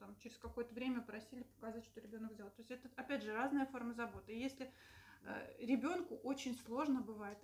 там, 0.00 0.16
через 0.16 0.36
какое-то 0.38 0.74
время 0.74 1.00
просили 1.00 1.42
показать, 1.42 1.84
что 1.84 2.00
ребенок 2.00 2.32
сделал. 2.32 2.50
То 2.50 2.62
есть 2.62 2.70
это, 2.70 2.90
опять 2.96 3.22
же, 3.22 3.32
разная 3.32 3.66
форма 3.66 3.92
заботы. 3.92 4.32
И 4.32 4.40
если 4.40 4.64
Э, 4.64 4.72
ребенку 5.58 6.16
очень 6.16 6.56
сложно 6.66 7.00
бывает. 7.00 7.38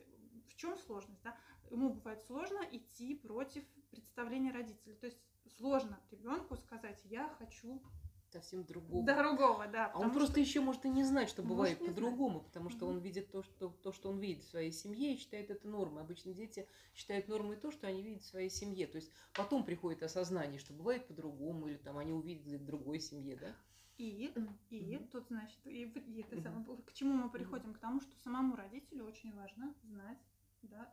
В 0.49 0.57
чем 0.57 0.77
сложность? 0.79 1.23
Да? 1.23 1.37
Ему 1.71 1.91
бывает 1.91 2.23
сложно 2.25 2.61
идти 2.71 3.15
против 3.15 3.65
представления 3.91 4.53
родителей. 4.53 4.95
То 4.95 5.07
есть 5.07 5.19
сложно 5.59 5.99
ребенку 6.11 6.57
сказать, 6.57 7.01
я 7.05 7.29
хочу 7.39 7.83
совсем 8.31 8.65
другого. 8.65 9.05
Другого, 9.05 9.67
да. 9.67 9.91
А 9.95 9.99
он 9.99 10.13
просто 10.13 10.35
что... 10.35 10.41
еще 10.41 10.61
может 10.61 10.85
и 10.85 10.89
не 10.89 11.05
знать, 11.05 11.29
что 11.29 11.43
бывает 11.43 11.79
по-другому, 11.79 12.41
потому 12.41 12.71
что 12.71 12.87
mm-hmm. 12.87 12.91
он 12.91 12.99
видит 12.99 13.31
то 13.31 13.43
что, 13.43 13.69
то, 13.69 13.93
что 13.93 14.11
он 14.11 14.19
видит 14.19 14.43
в 14.43 14.49
своей 14.49 14.73
семье 14.73 15.15
и 15.15 15.17
считает 15.17 15.51
это 15.51 15.67
нормой. 15.69 16.03
Обычно 16.03 16.33
дети 16.33 16.69
считают 16.95 17.29
нормой 17.29 17.57
то, 17.57 17.71
что 17.71 17.87
они 17.87 18.03
видят 18.03 18.23
в 18.23 18.27
своей 18.27 18.51
семье. 18.51 18.87
То 18.87 18.97
есть 18.97 19.11
потом 19.35 19.65
приходит 19.65 20.03
осознание, 20.03 20.59
что 20.59 20.73
бывает 20.73 21.07
по-другому, 21.07 21.69
или 21.69 21.77
там 21.77 21.99
они 21.99 22.13
увидели 22.13 22.57
в 22.57 22.65
другой 22.65 23.01
семье, 23.01 23.37
да? 23.37 23.55
И, 23.99 24.27
и 24.71 24.95
mm-hmm. 24.95 25.09
тут, 25.11 25.27
значит, 25.29 25.59
и, 25.65 25.85
и 25.85 26.21
это 26.21 26.37
mm-hmm. 26.37 26.43
самое, 26.43 26.83
к 26.83 26.93
чему 26.93 27.15
мы 27.15 27.31
приходим? 27.31 27.71
Mm-hmm. 27.71 27.75
К 27.75 27.79
тому, 27.79 28.01
что 28.01 28.15
самому 28.23 28.55
родителю 28.55 29.05
очень 29.05 29.35
важно 29.35 29.75
знать, 29.85 30.19
да, 30.63 30.93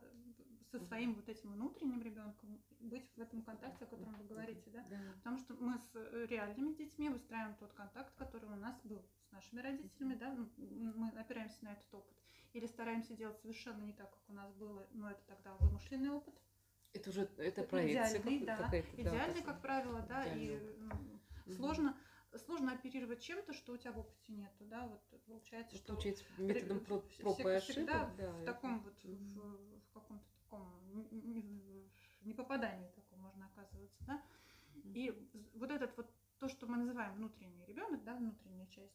со 0.70 0.78
своим 0.80 1.10
mm-hmm. 1.10 1.16
вот 1.16 1.28
этим 1.28 1.52
внутренним 1.52 2.02
ребенком 2.02 2.62
быть 2.80 3.10
в 3.14 3.20
этом 3.20 3.42
контакте, 3.42 3.84
о 3.84 3.88
котором 3.88 4.14
вы 4.14 4.24
говорите, 4.24 4.70
да? 4.70 4.80
Mm-hmm. 4.80 5.14
Потому 5.18 5.38
что 5.38 5.54
мы 5.54 5.78
с 5.78 5.90
э, 5.94 6.26
реальными 6.30 6.72
детьми 6.72 7.10
выстраиваем 7.10 7.56
тот 7.56 7.74
контакт, 7.74 8.14
который 8.16 8.48
у 8.48 8.56
нас 8.56 8.80
был 8.84 9.04
с 9.28 9.32
нашими 9.32 9.60
родителями, 9.60 10.14
да, 10.14 10.32
ну, 10.34 10.48
мы 10.56 11.08
опираемся 11.10 11.62
на 11.62 11.72
этот 11.72 11.92
опыт. 11.92 12.16
Или 12.54 12.66
стараемся 12.66 13.14
делать 13.14 13.38
совершенно 13.40 13.82
не 13.82 13.92
так, 13.92 14.10
как 14.10 14.22
у 14.28 14.32
нас 14.32 14.52
было, 14.54 14.86
но 14.92 15.10
это 15.10 15.20
тогда 15.26 15.54
вымышленный 15.56 16.10
опыт. 16.10 16.34
Это 16.92 17.10
уже 17.10 17.28
это 17.38 17.64
проекция. 17.64 18.20
Идеальный, 18.20 18.46
да. 18.46 18.70
Идеальный, 18.96 19.42
как 19.42 19.60
правило, 19.60 20.00
да, 20.08 20.24
и 20.24 20.58
ну, 20.78 21.20
сложно 21.56 21.96
сложно 22.38 22.72
оперировать 22.72 23.20
чем-то, 23.20 23.52
что 23.52 23.72
у 23.72 23.76
тебя 23.76 23.92
в 23.92 23.98
опыте 23.98 24.32
нету, 24.32 24.64
да, 24.64 24.86
вот 24.86 25.02
получается, 25.26 25.76
что... 25.76 25.94
Получается, 25.94 26.24
методом 26.38 26.80
проб 26.84 27.04
и 27.40 27.48
ошибок, 27.48 27.86
да, 27.86 28.32
в 28.32 28.44
таком 28.44 28.80
вот, 28.80 28.94
в, 29.02 29.78
в 29.78 29.92
каком-то 29.92 30.24
таком 30.42 31.08
непопадании 32.22 32.88
таком 32.90 33.20
можно 33.20 33.46
оказываться, 33.46 34.04
да, 34.06 34.22
и 34.94 35.28
вот 35.54 35.70
этот 35.70 35.96
вот, 35.96 36.10
то, 36.38 36.48
что 36.48 36.66
мы 36.66 36.76
называем 36.76 37.14
внутренний 37.14 37.64
ребенок, 37.66 38.02
да, 38.04 38.16
внутренняя 38.16 38.66
часть, 38.66 38.94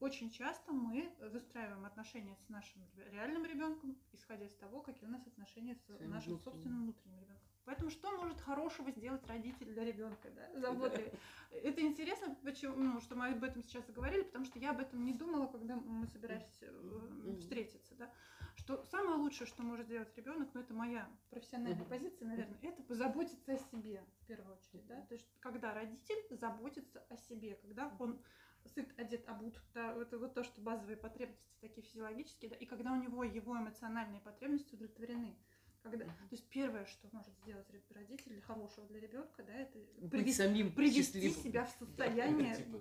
очень 0.00 0.30
часто 0.30 0.72
мы 0.72 1.14
выстраиваем 1.20 1.84
отношения 1.84 2.36
с 2.36 2.48
нашим 2.48 2.82
реальным 2.96 3.44
ребенком, 3.44 3.96
исходя 4.12 4.44
из 4.44 4.54
того, 4.54 4.80
какие 4.80 5.08
у 5.08 5.12
нас 5.12 5.26
отношения 5.26 5.76
с 5.76 5.88
нашим 6.00 6.38
собственным 6.38 6.82
внутренним 6.82 7.20
ребенком. 7.20 7.43
Поэтому 7.64 7.90
что 7.90 8.10
может 8.18 8.40
хорошего 8.40 8.90
сделать 8.90 9.26
родитель 9.26 9.72
для 9.72 9.84
ребенка, 9.84 10.30
да, 10.30 10.60
заботливый? 10.60 11.12
Это 11.50 11.80
интересно, 11.80 12.36
почему, 12.42 12.76
ну, 12.76 13.00
что 13.00 13.16
мы 13.16 13.28
об 13.28 13.42
этом 13.42 13.62
сейчас 13.62 13.86
заговорили, 13.86 14.22
потому 14.22 14.44
что 14.44 14.58
я 14.58 14.70
об 14.70 14.80
этом 14.80 15.04
не 15.04 15.12
думала, 15.12 15.46
когда 15.46 15.76
мы 15.76 16.06
собирались 16.06 16.58
э, 16.60 17.36
встретиться, 17.40 17.94
да. 17.94 18.12
Что 18.56 18.84
самое 18.84 19.16
лучшее, 19.16 19.46
что 19.46 19.62
может 19.62 19.86
сделать 19.86 20.14
ребенок, 20.16 20.48
ну 20.54 20.60
это 20.60 20.74
моя 20.74 21.08
профессиональная 21.30 21.84
позиция, 21.84 22.28
наверное, 22.28 22.58
это 22.62 22.82
позаботиться 22.82 23.52
о 23.52 23.58
себе 23.58 24.04
в 24.20 24.26
первую 24.26 24.56
очередь, 24.56 24.86
да. 24.86 25.00
То 25.02 25.14
есть 25.14 25.28
когда 25.40 25.72
родитель 25.72 26.22
заботится 26.30 27.04
о 27.08 27.16
себе, 27.16 27.56
когда 27.62 27.92
он 27.98 28.20
сыт, 28.66 28.88
одет, 28.98 29.28
обут, 29.28 29.60
да, 29.74 29.92
это 29.92 30.18
вот 30.18 30.34
то, 30.34 30.44
что 30.44 30.60
базовые 30.60 30.96
потребности 30.96 31.54
такие 31.60 31.82
физиологические, 31.86 32.50
да, 32.50 32.56
и 32.56 32.66
когда 32.66 32.92
у 32.92 32.96
него 32.96 33.24
его 33.24 33.56
эмоциональные 33.56 34.20
потребности 34.20 34.74
удовлетворены 34.74 35.36
Когда, 35.84 36.06
то 36.06 36.12
есть 36.30 36.48
первое, 36.48 36.86
что 36.86 37.06
может 37.12 37.30
сделать 37.42 37.66
родитель 37.90 38.32
для 38.32 38.40
хорошего 38.40 38.86
для 38.86 39.00
ребенка, 39.00 39.42
да, 39.46 39.52
это 39.52 39.78
привести, 40.10 40.32
самим 40.32 40.72
привести 40.72 41.20
счастливым. 41.20 41.42
себя 41.42 41.64
в 41.66 41.70
состояние 41.78 42.56
Типа, 42.56 42.80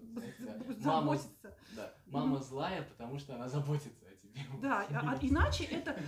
мама- 0.83 1.17
заботиться. 1.17 1.57
Да. 1.75 1.93
Мама 2.05 2.39
злая, 2.39 2.83
потому 2.83 3.19
что 3.19 3.35
она 3.35 3.49
заботится 3.49 4.05
о 4.09 4.15
тебе. 4.15 4.41
Да, 4.61 4.87
а, 4.89 5.11
а 5.11 5.19
иначе 5.21 5.65
это 5.65 5.99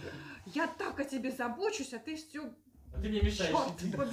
я 0.45 0.67
так 0.67 0.97
о 0.97 1.03
тебе 1.03 1.31
забочусь, 1.33 1.93
а 1.93 1.99
ты 1.99 2.15
все 2.15 2.49
А 2.93 3.01
ты 3.01 3.09
мне 3.09 3.21
мешаешь 3.21 3.53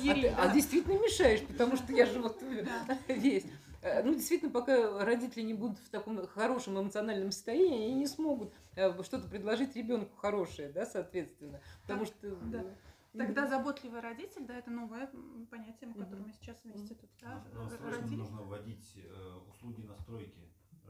черт. 0.03 0.39
А, 0.39 0.43
а 0.43 0.53
действительно 0.53 0.99
мешаешь, 0.99 1.47
потому 1.47 1.77
что 1.77 1.93
я 1.93 2.05
же 2.05 2.21
вот 2.21 2.43
Да. 2.65 2.99
весь. 3.15 3.45
Э, 3.83 4.03
Ну, 4.03 4.15
действительно, 4.15 4.51
пока 4.53 5.05
родители 5.05 5.43
не 5.43 5.55
будут 5.55 5.79
в 5.79 5.89
таком 5.91 6.25
хорошем 6.29 6.81
эмоциональном 6.81 7.33
состоянии, 7.33 7.87
они 7.87 7.95
не 7.95 8.07
смогут 8.07 8.53
э, 8.77 9.03
что-то 9.03 9.29
предложить 9.29 9.75
ребенку 9.77 10.15
хорошее, 10.17 10.69
да, 10.71 10.87
соответственно. 10.87 11.61
Потому 11.83 12.05
Так, 12.07 12.15
что... 12.15 12.37
да. 12.47 12.61
э, 12.63 13.19
Тогда 13.19 13.47
заботливый 13.47 14.01
родитель, 14.01 14.47
да, 14.47 14.57
это 14.57 14.71
новое 14.71 15.11
понятие, 15.51 15.93
которое 15.93 16.23
мы 16.23 16.33
сейчас 16.33 16.57
вместе 16.65 16.95
тут, 16.95 17.11
да, 17.21 17.45
срочно 17.69 17.91
родили. 17.91 18.17
нужно 18.21 18.43
вводить 18.43 18.93
э, 18.97 19.39
услуги 19.51 19.83
настройки 19.83 20.41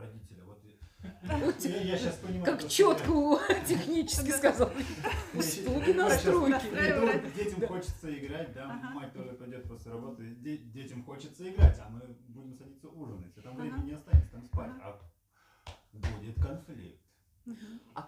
родителя. 0.03 0.43
Вот 0.45 0.59
я, 1.65 1.81
я 1.81 1.97
сейчас 1.99 2.17
понимаю, 2.17 2.45
Как 2.45 2.69
четко 2.69 3.39
технически 3.67 4.31
Да. 4.31 4.37
сказал. 4.39 4.71
я- 4.71 5.39
Услуги 5.39 5.89
я 5.91 5.95
настройки. 5.95 7.35
Детям 7.37 7.67
хочется 7.67 8.19
играть, 8.19 8.53
да, 8.53 8.67
мать 8.95 9.13
тоже 9.13 9.33
пойдет 9.35 9.69
после 9.69 9.93
работы, 9.93 10.35
де- 10.37 10.59
детям 10.59 11.05
хочется 11.05 11.49
играть, 11.51 11.79
а 11.81 11.89
мы 11.91 12.01
будем 12.29 12.55
садиться 12.55 12.89
ужинать, 12.89 13.35
там 13.43 13.57
времени 13.57 13.87
не 13.87 13.93
останется, 13.93 14.31
там 14.31 14.45
спать, 14.45 14.73
а 14.83 15.01
будет 15.93 16.37
конфликт. 16.41 17.01
А, 17.95 18.07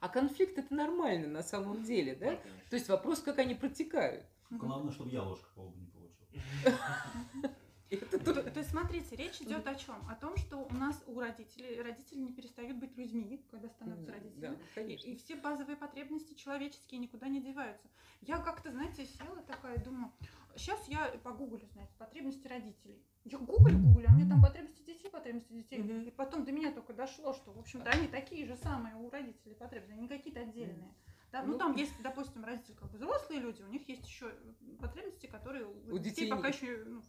а 0.00 0.08
конфликт 0.08 0.56
это 0.58 0.72
нормально 0.74 1.28
на 1.28 1.42
самом 1.42 1.82
деле, 1.84 2.14
да? 2.14 2.36
То 2.70 2.76
есть 2.76 2.88
вопрос, 2.88 3.20
как 3.20 3.38
они 3.38 3.54
протекают. 3.54 4.24
Главное, 4.50 4.92
чтобы 4.92 5.10
я 5.10 5.22
ложка 5.22 5.48
по 5.54 5.72
не 5.76 5.86
получил. 5.86 6.26
То, 7.90 8.58
есть, 8.58 8.70
смотрите, 8.70 9.16
речь 9.16 9.40
идет 9.40 9.66
о 9.66 9.74
чем? 9.74 9.96
О 10.08 10.14
том, 10.14 10.36
что 10.36 10.58
у 10.58 10.74
нас 10.74 11.02
у 11.06 11.18
родителей 11.18 11.82
родители 11.82 12.18
не 12.20 12.32
перестают 12.32 12.76
быть 12.76 12.96
людьми, 12.96 13.44
когда 13.50 13.68
становятся 13.68 14.12
родителями. 14.12 14.58
И 14.76 15.16
все 15.16 15.36
базовые 15.36 15.76
потребности 15.76 16.34
человеческие 16.34 17.00
никуда 17.00 17.28
не 17.28 17.40
деваются. 17.40 17.88
Я 18.20 18.38
как-то, 18.38 18.70
знаете, 18.70 19.06
села 19.06 19.42
такая 19.42 19.76
и 19.76 19.82
думаю, 19.82 20.12
сейчас 20.56 20.86
я 20.88 21.06
погуглю, 21.22 21.66
знаете, 21.72 21.92
потребности 21.98 22.46
родителей. 22.46 23.02
Я 23.24 23.38
гуглю, 23.38 23.78
гуглю, 23.78 24.06
а 24.08 24.12
мне 24.12 24.28
там 24.28 24.40
потребности 24.42 24.82
детей, 24.82 25.10
потребности 25.10 25.52
детей. 25.52 25.82
И 26.06 26.10
потом 26.10 26.44
до 26.44 26.52
меня 26.52 26.72
только 26.72 26.92
дошло, 26.92 27.32
что, 27.32 27.52
в 27.52 27.58
общем-то, 27.58 27.90
они 27.90 28.06
такие 28.08 28.46
же 28.46 28.56
самые 28.56 28.94
у 28.96 29.10
родителей 29.10 29.54
потребности, 29.54 29.98
они 29.98 30.08
какие-то 30.08 30.40
отдельные. 30.40 30.94
Да, 31.32 31.42
ну, 31.42 31.52
Ну, 31.52 31.58
там 31.58 31.76
есть, 31.76 32.00
допустим, 32.02 32.44
родители 32.44 32.74
как 32.74 32.90
бы 32.90 32.96
взрослые 32.98 33.40
люди, 33.40 33.62
у 33.62 33.68
них 33.68 33.88
есть 33.88 34.06
еще 34.06 34.34
потребности, 34.80 35.26
которые 35.26 35.64
у, 35.66 35.72
У 35.94 35.98
детей, 35.98 36.24
детей 36.24 36.30
пока 36.30 36.48
еще 36.48 36.84
ну, 36.84 37.02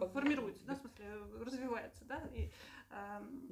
Пока- 0.00 0.12
формируются, 0.12 0.66
да, 0.66 0.74
в 0.74 0.78
смысле 0.78 1.04
э, 1.04 1.42
развиваются, 1.44 2.04
да, 2.06 2.20
и 2.32 2.50
эм, 2.90 3.48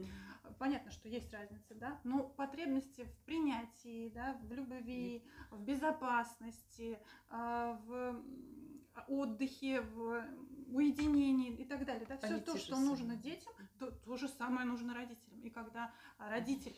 понятно, 0.59 0.91
что 0.91 1.09
есть 1.09 1.33
разница, 1.33 1.75
да, 1.75 2.01
но 2.05 2.23
потребности 2.23 3.05
в 3.05 3.25
принятии, 3.25 4.09
да, 4.11 4.39
в 4.43 4.53
любви, 4.53 5.23
в 5.51 5.63
безопасности, 5.63 6.99
а, 7.29 7.75
в 7.85 7.93
м, 7.93 8.81
отдыхе, 9.09 9.83
в 9.83 10.25
уединении 10.69 11.53
и 11.55 11.65
так 11.65 11.85
далее, 11.85 12.07
да, 12.07 12.17
все 12.17 12.27
Они 12.29 12.41
то, 12.41 12.57
что 12.57 12.79
нужно 12.79 13.17
детям, 13.17 13.53
то, 13.79 13.91
то 13.91 14.17
же 14.17 14.29
самое 14.29 14.67
нужно 14.67 14.95
родителям. 14.95 15.41
И 15.43 15.51
когда 15.51 15.93
родитель 16.19 16.77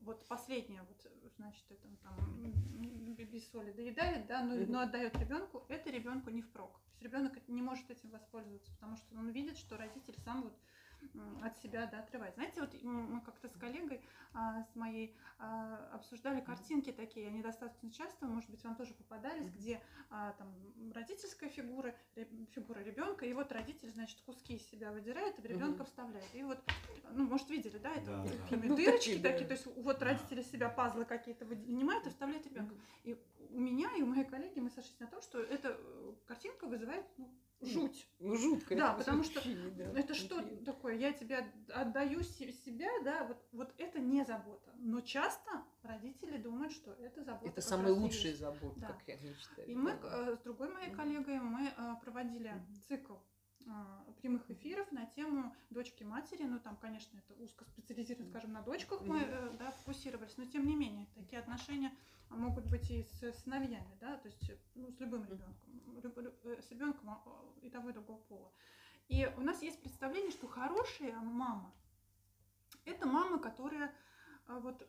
вот 0.00 0.26
последнее, 0.26 0.82
вот, 0.82 1.06
значит, 1.36 1.64
это 1.70 1.88
там 2.02 2.16
без 3.16 3.50
соли 3.50 3.72
доедает, 3.72 4.26
да, 4.26 4.42
но, 4.42 4.54
Мгм. 4.54 4.72
но 4.72 4.80
отдает 4.80 5.14
ребенку, 5.16 5.64
это 5.68 5.90
ребенку 5.90 6.30
не 6.30 6.42
впрок. 6.42 6.72
То 6.72 6.90
есть 6.90 7.02
ребенок 7.02 7.48
не 7.48 7.62
может 7.62 7.90
этим 7.90 8.10
воспользоваться, 8.10 8.72
потому 8.72 8.96
что 8.96 9.14
он 9.16 9.30
видит, 9.30 9.58
что 9.58 9.76
родитель 9.76 10.18
сам 10.24 10.42
вот 10.42 10.58
от 11.42 11.56
себя 11.58 11.86
да, 11.86 12.00
отрывает. 12.00 12.34
Знаете, 12.34 12.60
вот 12.60 12.74
мы 12.82 13.20
как-то 13.22 13.48
с 13.48 13.52
коллегой, 13.56 14.00
а, 14.32 14.62
с 14.62 14.76
моей, 14.76 15.16
а, 15.38 15.90
обсуждали 15.92 16.40
картинки 16.40 16.92
такие, 16.92 17.26
они 17.26 17.42
достаточно 17.42 17.90
часто, 17.90 18.26
может 18.26 18.50
быть, 18.50 18.62
вам 18.64 18.76
тоже 18.76 18.94
попадались, 18.94 19.48
где 19.50 19.82
а, 20.10 20.32
там 20.32 20.48
родительская 20.92 21.48
фигура, 21.48 21.94
фигура 22.54 22.80
ребенка, 22.80 23.24
и 23.26 23.32
вот 23.32 23.50
родитель, 23.52 23.90
значит, 23.90 24.20
куски 24.22 24.56
из 24.56 24.68
себя 24.68 24.92
выдирает 24.92 25.38
и 25.38 25.42
в 25.42 25.46
ребенка 25.46 25.84
вставляет. 25.84 26.34
И 26.34 26.42
вот, 26.42 26.58
ну, 27.12 27.26
может, 27.26 27.48
видели, 27.50 27.78
да, 27.78 27.92
это 27.92 28.06
Да, 28.06 28.22
да. 28.24 28.28
такими 28.28 28.68
Ну, 28.68 28.76
дырочки 28.76 29.18
такие, 29.18 29.18
да. 29.22 29.30
такие, 29.30 29.46
то 29.46 29.54
есть 29.54 29.66
вот 29.66 29.98
Да. 29.98 30.06
родители 30.06 30.42
себя 30.42 30.68
пазлы 30.68 31.04
какие-то 31.04 31.44
вынимают 31.44 32.06
и 32.06 32.10
вставляют 32.10 32.46
ребенка. 32.46 32.74
И 33.04 33.16
у 33.50 33.58
меня 33.60 33.90
и 33.96 34.02
у 34.02 34.06
моей 34.06 34.24
коллеги 34.24 34.60
мы 34.60 34.70
сошлись 34.70 34.98
на 35.00 35.06
том, 35.06 35.20
что 35.22 35.40
эта 35.40 35.76
э, 35.76 36.12
картинка 36.26 36.66
вызывает 36.66 37.06
ну, 37.16 37.28
жуть. 37.60 38.08
Ну, 38.18 38.36
жутко. 38.36 38.74
Да, 38.76 38.94
потому 38.94 39.22
что 39.22 39.40
да, 39.76 39.84
Это 39.98 40.14
что 40.14 40.40
такое? 40.64 40.94
Я 40.96 41.12
тебе 41.12 41.38
от- 41.38 41.70
отдаю 41.70 42.22
се- 42.22 42.52
себя, 42.52 42.88
да, 43.04 43.24
вот, 43.24 43.38
вот 43.52 43.74
это 43.78 43.98
не 44.00 44.24
забота. 44.24 44.72
Но 44.76 45.00
часто 45.00 45.50
родители 45.82 46.36
думают, 46.38 46.72
что 46.72 46.92
это 46.92 47.22
забота. 47.22 47.48
Это 47.50 47.60
самая 47.60 47.92
лучшая 47.92 48.34
забота, 48.34 48.80
Да. 48.80 48.86
как 48.88 49.02
я 49.08 49.16
считаю. 49.16 49.68
И 49.68 49.74
мы 49.74 49.90
э, 49.92 50.36
с 50.36 50.38
другой 50.42 50.70
моей 50.72 50.90
коллегой 50.90 51.38
мы 51.40 51.68
э, 51.68 51.94
проводили 52.02 52.52
цикл 52.88 53.14
прямых 54.20 54.50
эфиров 54.50 54.90
на 54.92 55.06
тему 55.06 55.54
дочки 55.70 56.02
матери. 56.04 56.44
Ну, 56.44 56.58
там, 56.60 56.76
конечно, 56.76 57.16
это 57.16 57.34
узко 57.42 57.64
специализировано, 57.64 58.28
скажем, 58.28 58.52
на 58.52 58.62
дочках 58.62 59.00
мы 59.02 59.20
э, 59.20 59.56
да, 59.58 59.70
фокусировались, 59.72 60.36
но 60.36 60.44
тем 60.44 60.66
не 60.66 60.76
менее, 60.76 61.06
такие 61.14 61.40
отношения 61.40 61.92
могут 62.28 62.66
быть 62.66 62.90
и 62.90 63.02
с 63.02 63.32
сыновьями, 63.42 63.96
да, 64.00 64.16
то 64.18 64.28
есть 64.28 64.50
ну, 64.74 64.90
с 64.90 65.00
любым 65.00 65.24
ребенком, 65.24 66.34
э, 66.44 66.60
с 66.62 66.70
ребенком 66.70 67.18
и 67.62 67.70
того, 67.70 67.90
и 67.90 67.92
другого 67.92 68.18
пола. 68.18 68.52
И 69.08 69.28
у 69.36 69.40
нас 69.40 69.62
есть 69.62 69.80
представление, 69.80 70.30
что 70.30 70.46
хорошая 70.46 71.16
мама– 71.20 71.72
это 72.84 73.06
мама, 73.06 73.38
которая 73.38 73.92
а, 74.46 74.58
вот 74.60 74.86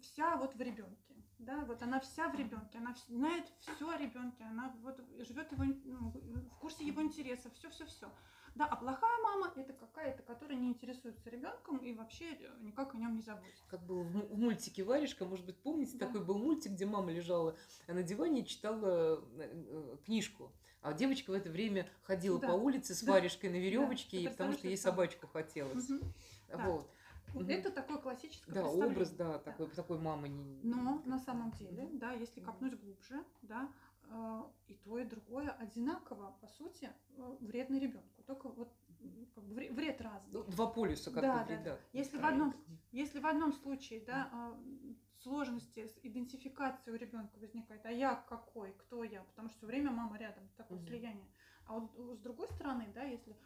вся 0.00 0.36
вот 0.36 0.54
в 0.54 0.60
ребенке. 0.60 1.14
Да, 1.38 1.64
вот 1.66 1.82
она 1.82 2.00
вся 2.00 2.28
в 2.28 2.34
ребенке, 2.34 2.78
она 2.78 2.94
знает 3.08 3.44
все 3.60 3.88
о 3.90 3.98
ребенке, 3.98 4.44
она 4.44 4.74
вот 4.82 4.98
живет 5.18 5.52
его, 5.52 5.64
ну, 5.84 6.10
в 6.50 6.58
курсе 6.58 6.86
его 6.86 7.02
интересов, 7.02 7.52
все, 7.54 7.68
все, 7.70 7.84
все. 7.86 8.10
Да, 8.54 8.64
а 8.64 8.76
плохая 8.76 9.22
мама 9.22 9.52
это 9.54 9.74
какая-то, 9.74 10.22
которая 10.22 10.56
не 10.56 10.68
интересуется 10.68 11.28
ребенком 11.28 11.76
и 11.76 11.92
вообще 11.92 12.24
э, 12.40 12.56
никак 12.62 12.94
о 12.94 12.96
нем 12.96 13.14
не 13.14 13.20
заботится. 13.20 13.62
Как 13.68 13.84
было 13.84 14.02
в, 14.02 14.10
му- 14.10 14.26
в 14.28 14.38
мультике 14.38 14.82
Варежка, 14.82 15.26
может 15.26 15.44
быть, 15.44 15.58
помните, 15.58 15.98
Да. 15.98 16.06
такой 16.06 16.24
был 16.24 16.38
мультик, 16.38 16.72
где 16.72 16.86
мама 16.86 17.12
лежала 17.12 17.54
на 17.86 18.02
диване 18.02 18.40
и 18.40 18.46
читала 18.46 19.22
э, 19.36 19.42
э, 19.42 19.96
книжку. 20.06 20.52
А 20.80 20.94
девочка 20.94 21.30
в 21.30 21.34
это 21.34 21.50
время 21.50 21.86
ходила 22.04 22.40
Да. 22.40 22.48
по 22.48 22.52
улице 22.52 22.94
с 22.94 23.02
Да. 23.02 23.12
варежкой 23.12 23.50
на 23.50 23.56
веревочке, 23.56 24.22
и 24.22 24.28
потому 24.28 24.54
что 24.54 24.68
ей 24.68 24.78
собачку 24.78 25.26
хотелось. 25.26 25.86
Да. 26.48 26.56
Вот. 26.66 26.90
Мгм. 27.40 27.50
Это 27.50 27.70
такое 27.70 27.98
классическое 27.98 28.54
Да, 28.54 28.66
образ, 28.68 29.10
да, 29.10 29.38
такой, 29.38 29.68
такой 29.68 29.98
мамы 29.98 30.28
не. 30.28 30.60
Но 30.62 31.02
на 31.04 31.18
самом 31.18 31.50
деле, 31.52 31.88
да, 31.92 32.12
если 32.12 32.40
копнуть 32.40 32.78
глубже, 32.80 33.22
да, 33.42 33.68
э, 34.04 34.42
и 34.68 34.74
то, 34.74 34.98
и 34.98 35.04
другое 35.04 35.50
одинаково, 35.50 36.36
по 36.40 36.46
сути, 36.48 36.90
э, 37.16 37.36
вредно 37.40 37.78
ребенку. 37.78 38.22
Только 38.26 38.48
вот 38.48 38.72
как 39.34 39.44
бы 39.44 39.54
вре- 39.54 39.72
вред 39.72 40.00
разный. 40.00 40.32
Ну, 40.32 40.42
Два 40.44 40.66
полюса 40.66 41.10
как 41.10 41.22
Да, 41.22 41.42
бы 41.42 41.48
да, 41.48 41.56
вреда. 41.56 41.78
Если 41.92 42.18
в 42.18 42.24
одном 42.24 42.54
Если 42.92 43.20
в 43.20 43.26
одном 43.26 43.52
случае, 43.52 44.00
да, 44.00 44.28
а, 44.32 44.58
сложности 45.22 45.86
с 45.86 45.98
идентификацией 46.02 46.94
у 46.96 46.98
ребенка 46.98 47.38
возникает, 47.38 47.84
а 47.84 47.90
я 47.90 48.14
какой, 48.28 48.72
кто 48.72 49.04
я, 49.04 49.22
потому 49.24 49.48
что 49.48 49.58
все 49.58 49.66
время 49.66 49.90
мама 49.90 50.16
рядом, 50.18 50.48
такое 50.56 50.78
Мгм. 50.78 50.86
слияние. 50.86 51.28
А 51.66 51.78
вот 51.78 52.16
с 52.16 52.20
другой 52.20 52.48
стороны, 52.48 52.90
да, 52.94 53.02
если 53.02 53.36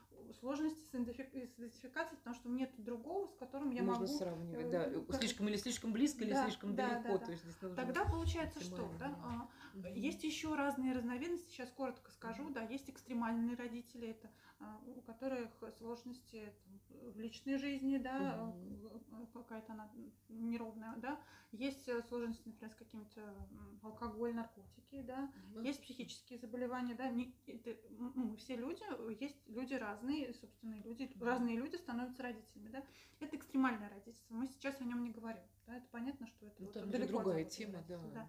сложности 0.41 0.81
с 0.85 0.95
идентифи- 0.95 1.47
с 1.47 1.59
идентификацией, 1.59 2.19
потому 2.19 2.37
что 2.37 2.49
нет 2.49 2.71
другого, 2.79 3.27
с 3.29 3.35
которым 3.37 3.71
я 3.71 3.83
Можно 3.83 4.07
могу 4.07 4.19
сравнивать, 4.19 4.67
э, 4.67 4.71
да. 4.71 4.91
ну, 4.91 5.03
как- 5.05 5.17
Слишком 5.21 5.49
или 5.49 5.57
слишком 5.57 5.93
близко, 5.93 6.25
или 6.25 6.33
Да, 6.33 6.45
слишком 6.45 6.75
да, 6.75 6.89
далеко. 6.89 7.03
да, 7.13 7.19
да. 7.19 7.25
То 7.27 7.31
есть 7.33 7.43
здесь 7.45 7.61
нужно 7.63 7.77
Тогда 7.77 8.05
получается 8.05 8.61
что, 8.63 8.91
да? 8.99 9.09
Мгм. 9.09 9.95
Есть 9.95 10.25
еще 10.25 10.55
разные 10.55 10.93
разновидности, 10.93 11.51
сейчас 11.51 11.71
коротко 11.71 12.11
скажу, 12.11 12.51
да, 12.51 12.63
есть 12.63 12.91
экстремальные 12.91 13.57
родители, 13.57 14.09
это 14.09 14.31
а, 14.59 14.79
у 14.87 15.01
которых 15.01 15.51
сложности 15.79 16.53
там, 16.65 17.11
в 17.13 17.19
личной 17.21 17.57
жизни, 17.57 17.97
да, 17.99 18.35
а, 18.35 19.27
какая-то 19.33 19.73
она 19.73 19.91
неровная, 20.29 20.95
да, 20.97 21.19
есть 21.53 21.89
э, 21.89 22.03
сложности, 22.03 22.49
например, 22.49 22.73
с 22.73 22.77
какими-то 22.77 23.49
алкоголь, 23.83 24.35
наркотики, 24.35 25.03
да, 25.03 25.33
Ну, 25.55 25.63
есть 25.63 25.81
психические 25.83 26.39
заболевания, 26.39 26.95
да, 26.95 27.09
не- 27.09 27.35
это, 27.47 27.77
мы 27.99 28.37
все 28.37 28.57
люди, 28.57 28.83
есть 29.23 29.49
люди 29.49 29.75
разные, 29.75 30.10
собственно, 30.41 30.75
и 30.75 30.83
люди, 30.83 31.11
разные 31.21 31.57
люди 31.57 31.77
становятся 31.77 32.23
родителями, 32.23 32.69
да, 32.69 32.83
это 33.21 33.37
экстремальное 33.37 33.89
родительство, 33.89 34.35
мы 34.35 34.47
сейчас 34.47 34.81
о 34.81 34.85
нем 34.85 35.03
не 35.03 35.11
говорим, 35.11 35.43
да, 35.67 35.77
это 35.77 35.87
понятно, 35.91 36.27
что 36.27 36.47
это 36.47 36.57
Ну, 36.59 36.67
вот 36.67 36.75
там 36.75 36.91
далеко 36.91 37.19
другая 37.23 37.45
тема, 37.45 37.83
да. 37.89 37.97
родительства, 37.97 38.27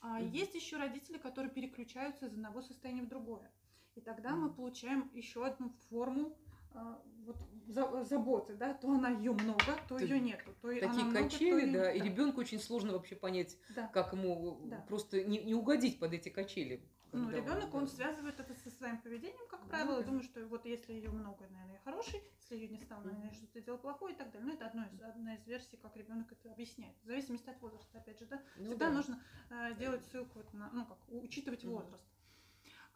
а 0.00 0.20
Мгм. 0.20 0.32
есть 0.32 0.54
еще 0.54 0.76
родители, 0.76 1.18
которые 1.18 1.50
переключаются 1.52 2.26
из 2.26 2.32
одного 2.32 2.62
состояния 2.62 3.02
в 3.02 3.08
другое. 3.08 3.50
И 3.96 4.00
тогда 4.00 4.36
мы 4.36 4.52
получаем 4.52 5.10
еще 5.12 5.44
одну 5.44 5.70
форму 5.90 6.36
а, 6.70 7.02
вот 7.24 7.36
за- 7.66 8.04
заботы, 8.04 8.54
да, 8.54 8.74
то 8.74 8.90
она 8.92 9.08
ее 9.08 9.32
много, 9.32 9.58
то 9.88 9.96
То 9.96 9.98
ее 9.98 10.20
нету, 10.20 10.54
то 10.60 10.70
и 10.70 10.80
Такие 10.80 11.02
она 11.02 11.10
много, 11.10 11.18
то 11.18 11.30
качели, 11.30 11.62
её 11.66 11.72
да, 11.72 11.92
нет. 11.92 12.04
и 12.04 12.08
ребенку 12.08 12.40
очень 12.40 12.60
сложно 12.60 12.92
вообще 12.92 13.16
понять, 13.16 13.56
Да. 13.70 13.88
как 13.88 14.12
ему 14.12 14.60
Да. 14.66 14.80
просто 14.82 15.24
не, 15.24 15.38
не 15.38 15.54
угодить 15.54 15.98
под 15.98 16.12
эти 16.12 16.28
качели. 16.28 16.80
Ну, 17.12 17.30
ребенок, 17.30 17.72
он 17.74 17.88
связывает 17.88 18.38
это 18.38 18.54
со 18.54 18.70
своим 18.70 19.00
поведением, 19.00 19.48
как 19.48 19.62
Ну 19.62 19.68
правило. 19.68 20.00
да. 20.00 20.06
Думаю, 20.06 20.22
что 20.22 20.44
вот 20.46 20.66
если 20.66 20.92
ее 20.92 21.10
много, 21.10 21.46
наверное, 21.48 21.74
я 21.74 21.80
хороший, 21.80 22.22
если 22.38 22.56
ее 22.56 22.68
не 22.68 22.78
стало, 22.78 23.02
наверное, 23.02 23.32
что-то 23.32 23.60
делал 23.60 23.78
плохое 23.78 24.14
и 24.14 24.18
так 24.18 24.30
далее. 24.30 24.46
Ну, 24.48 24.54
это 24.54 24.66
одно 24.66 24.84
из, 24.84 25.00
одна 25.00 25.34
из 25.34 25.46
версий, 25.46 25.76
как 25.78 25.96
ребенок 25.96 26.30
это 26.32 26.52
объясняет. 26.52 26.96
В 27.02 27.06
зависимости 27.06 27.48
от 27.48 27.60
возраста, 27.62 27.98
опять 27.98 28.18
же, 28.18 28.26
да. 28.26 28.42
Ну 28.56 28.64
Всегда 28.64 28.88
да. 28.88 28.92
нужно 28.94 29.22
э, 29.50 29.74
делать 29.76 30.04
ссылку 30.06 30.38
вот 30.40 30.52
на, 30.52 30.70
ну, 30.72 30.84
как, 30.86 30.98
учитывать 31.08 31.64
возраст. 31.64 32.04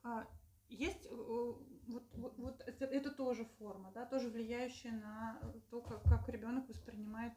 А, 0.03 0.27
есть 0.69 1.07
э, 1.07 1.15
вот, 1.15 2.05
вот, 2.15 2.39
вот 2.39 2.61
это, 2.67 2.85
это 2.85 3.11
тоже 3.11 3.45
форма, 3.59 3.93
да, 3.93 4.05
тоже 4.05 4.29
влияющая 4.29 4.93
на 4.93 5.41
то, 5.71 5.81
как, 5.81 6.03
как 6.05 6.29
ребенок 6.29 6.69
воспринимает 6.69 7.33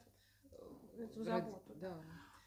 э, 0.51 1.03
эту 1.03 1.19
Ради- 1.23 1.25
заботу. 1.45 1.73
Да. 1.75 2.01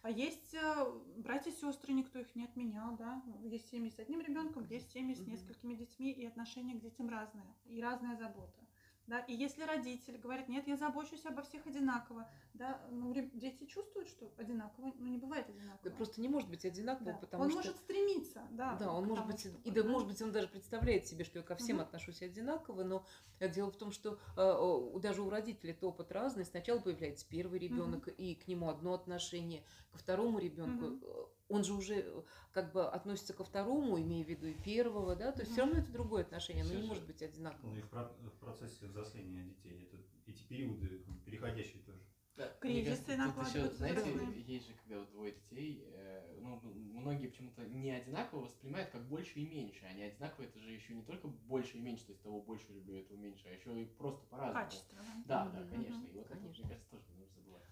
А 0.09 0.11
есть 0.11 0.55
э, 0.55 0.87
братья 1.19 1.51
и 1.51 1.55
сестры, 1.55 1.93
никто 1.93 2.19
их 2.19 2.35
не 2.35 2.45
отменял, 2.45 2.97
да. 2.97 3.23
Есть 3.43 3.69
семьи 3.69 3.91
с 3.91 3.99
одним 3.99 4.23
ребенком, 4.23 4.65
есть 4.65 4.91
семьи 4.91 5.13
с 5.13 5.21
несколькими 5.27 5.75
детьми, 5.75 6.11
и 6.11 6.25
отношение 6.25 6.79
к 6.79 6.81
детям 6.81 7.11
разное, 7.11 7.55
и 7.67 7.79
разная 7.83 8.17
забота. 8.17 8.68
Да, 9.09 9.21
и 9.21 9.35
если 9.35 9.63
родитель 9.63 10.19
говорит, 10.19 10.49
нет, 10.49 10.69
я 10.69 10.77
забочусь 10.77 11.25
обо 11.25 11.41
всех 11.41 11.67
одинаково, 11.67 12.29
да, 12.53 12.79
ну, 12.91 13.15
дети 13.15 13.65
чувствуют, 13.65 14.07
что 14.09 14.31
одинаково, 14.37 14.93
ну, 14.99 15.07
не 15.07 15.17
бывает 15.17 15.49
одинаково. 15.49 15.81
Это 15.83 15.97
просто 15.97 16.21
не 16.21 16.29
может 16.29 16.51
быть 16.51 16.67
одинаково, 16.67 17.13
Да. 17.13 17.19
потому 17.19 17.45
он 17.45 17.51
что... 17.51 17.59
может 17.59 17.77
стремиться, 17.79 18.47
да. 18.51 18.75
Да, 18.75 18.93
он 18.93 19.07
может 19.07 19.27
быть, 19.27 19.41
чтобы, 19.41 19.59
и 19.65 19.71
да, 19.71 19.83
да. 19.83 19.89
может 19.89 20.09
быть, 20.09 20.21
он 20.21 20.31
даже 20.31 20.47
представляет 20.49 21.07
себе, 21.07 21.25
что 21.25 21.39
я 21.39 21.43
ко 21.43 21.57
всем 21.57 21.77
Мгм. 21.77 21.87
отношусь 21.87 22.21
одинаково, 22.21 22.85
но 22.85 23.07
э, 23.39 23.49
дело 23.49 23.71
в 23.71 23.79
том, 23.79 23.93
что 23.93 24.19
э, 24.37 25.01
даже 25.01 25.23
у 25.23 25.31
родителей 25.31 25.73
это 25.73 25.87
опыт 25.87 26.13
разный. 26.13 26.45
Сначала 26.45 26.79
появляется 26.79 27.27
первый 27.27 27.59
ребенок, 27.59 28.09
и 28.09 28.35
к 28.35 28.47
нему 28.47 28.69
одно 28.69 28.93
отношение, 28.93 29.65
ко 29.91 29.97
второму 29.97 30.39
ребенку. 30.39 30.85
Мгм. 30.85 31.29
Он 31.49 31.65
же 31.65 31.73
уже 31.73 31.95
э, 32.01 32.23
как 32.53 32.73
бы 32.73 32.87
относится 32.87 33.33
ко 33.33 33.43
второму, 33.43 33.99
имея 34.01 34.25
в 34.25 34.29
виду 34.29 34.47
и 34.47 34.55
первого, 34.55 35.17
да, 35.17 35.33
то 35.33 35.41
есть 35.41 35.53
все 35.53 35.63
равно 35.63 35.79
это 35.79 35.91
другое 35.91 36.23
отношение, 36.23 36.63
оно 36.63 36.75
не 36.75 36.83
же- 36.83 36.87
может 36.87 37.07
быть 37.07 37.23
одинаковым. 37.23 37.73
Ну 37.73 37.79
и 37.79 37.83
в, 37.83 37.89
про- 37.89 38.13
в 38.21 38.39
процессе 38.39 38.87
взросления 38.87 39.45
детей 39.45 39.89
это, 39.91 40.03
эти 40.27 40.43
периоды 40.43 40.99
бы 40.99 41.21
переходящие 41.25 41.83
тоже. 41.83 42.01
Да, 42.37 42.49
Кризисы 42.61 43.11
еще, 43.11 43.17
накладываются 43.17 43.79
знаете, 43.79 44.01
разные. 44.01 44.43
есть 44.43 44.69
же, 44.69 44.75
когда 44.75 45.01
вот 45.01 45.11
двое 45.11 45.33
детей, 45.33 45.83
э, 45.87 46.39
ну, 46.41 46.61
многие 46.63 47.27
почему-то 47.27 47.67
не 47.67 47.91
одинаково 47.91 48.45
воспринимают 48.45 48.91
как 48.91 49.09
больше 49.09 49.41
и 49.41 49.49
меньше. 49.49 49.85
Они 49.87 50.05
одинаково, 50.05 50.45
это 50.45 50.61
же 50.61 50.71
еще 50.71 50.95
не 50.95 51.03
только 51.03 51.27
больше 51.27 51.79
и 51.79 51.81
меньше, 51.81 52.05
то 52.05 52.13
есть 52.13 52.23
того 52.23 52.41
больше 52.41 52.73
люблю, 52.73 52.95
этого 52.95 53.17
меньше, 53.19 53.49
а 53.49 53.51
еще 53.51 53.83
и 53.83 53.87
просто 53.87 54.25
по-разному. 54.27 54.65
Качественно. 54.67 55.03
Да, 55.25 55.49
да, 55.49 55.63
это, 55.63 55.71
Конечно. 55.71 55.99
мне 55.99 56.23
кажется, 56.23 56.91
тоже 56.91 57.05
не 57.11 57.17
нужно 57.17 57.35
забывать. 57.43 57.65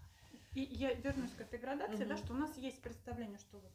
И 0.57 0.63
я 0.75 0.95
вернусь 0.95 1.33
к 1.33 1.41
этой 1.43 1.59
градации, 1.59 2.07
да, 2.07 2.15
Мгм. 2.15 2.25
что 2.25 2.33
у 2.33 2.37
нас 2.39 2.57
есть 2.57 2.81
представление, 2.81 3.39
что 3.39 3.59
вот 3.59 3.73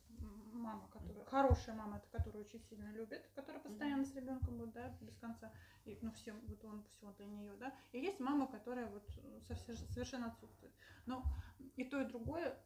мама, 0.51 0.87
которая 0.91 1.23
хорошая 1.25 1.75
мама, 1.75 1.97
это 1.97 2.07
которая 2.17 2.43
очень 2.43 2.59
сильно 2.69 2.91
любит, 2.93 3.29
которая 3.35 3.61
постоянно 3.61 4.03
с 4.03 4.15
ребенком 4.15 4.57
будет, 4.57 4.73
да, 4.73 4.97
без 4.99 5.15
конца, 5.17 5.53
и 5.85 5.99
ну 6.01 6.11
всем 6.13 6.39
вот 6.47 6.65
он 6.65 6.83
все 6.85 7.11
для 7.17 7.27
нее, 7.27 7.55
да. 7.59 7.71
И 7.91 7.99
есть 7.99 8.19
мама, 8.19 8.47
которая 8.47 8.87
вот 8.87 9.07
совсем 9.47 9.77
совершенно 9.77 10.27
отсутствует. 10.31 10.73
Но 11.05 11.23
и 11.75 11.83
то 11.83 12.01
и 12.01 12.05
другое 12.05 12.57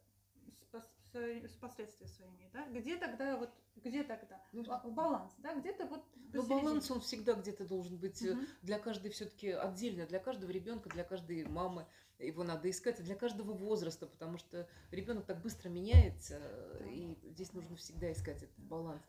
с, 0.50 0.74
пос- 0.74 0.88
с- 1.12 1.50
с 1.52 1.56
последствия 1.56 2.08
своими, 2.08 2.48
да. 2.54 2.66
Где 2.70 2.96
тогда 2.96 3.36
вот 3.36 3.50
где 3.76 4.02
тогда 4.02 4.42
Ну, 4.52 4.64
Ба- 4.64 4.80
баланс, 4.86 5.34
да, 5.36 5.54
где-то 5.54 5.84
вот 5.86 6.02
посередине. 6.32 6.62
баланс, 6.62 6.90
он 6.90 7.00
всегда 7.02 7.34
где-то 7.34 7.66
должен 7.66 7.98
быть 7.98 8.22
э, 8.22 8.32
Мгм. 8.34 8.46
для 8.62 8.78
каждой 8.78 9.10
все-таки 9.10 9.50
отдельно, 9.50 10.06
для 10.06 10.18
каждого 10.20 10.50
ребенка, 10.50 10.88
для 10.88 11.04
каждой 11.04 11.44
мамы. 11.46 11.86
Его 12.18 12.44
надо 12.44 12.70
искать, 12.70 12.98
и 13.00 13.02
для 13.02 13.14
каждого 13.14 13.52
возраста, 13.52 14.06
потому 14.06 14.38
что 14.38 14.66
ребенок 14.90 15.26
так 15.26 15.42
быстро 15.42 15.68
меняется, 15.68 16.40
и 16.86 17.16
здесь 17.24 17.52
нужно 17.52 17.76
всегда 17.76 18.10
искать 18.10 18.42
этот 18.42 18.58
баланс. 18.58 19.02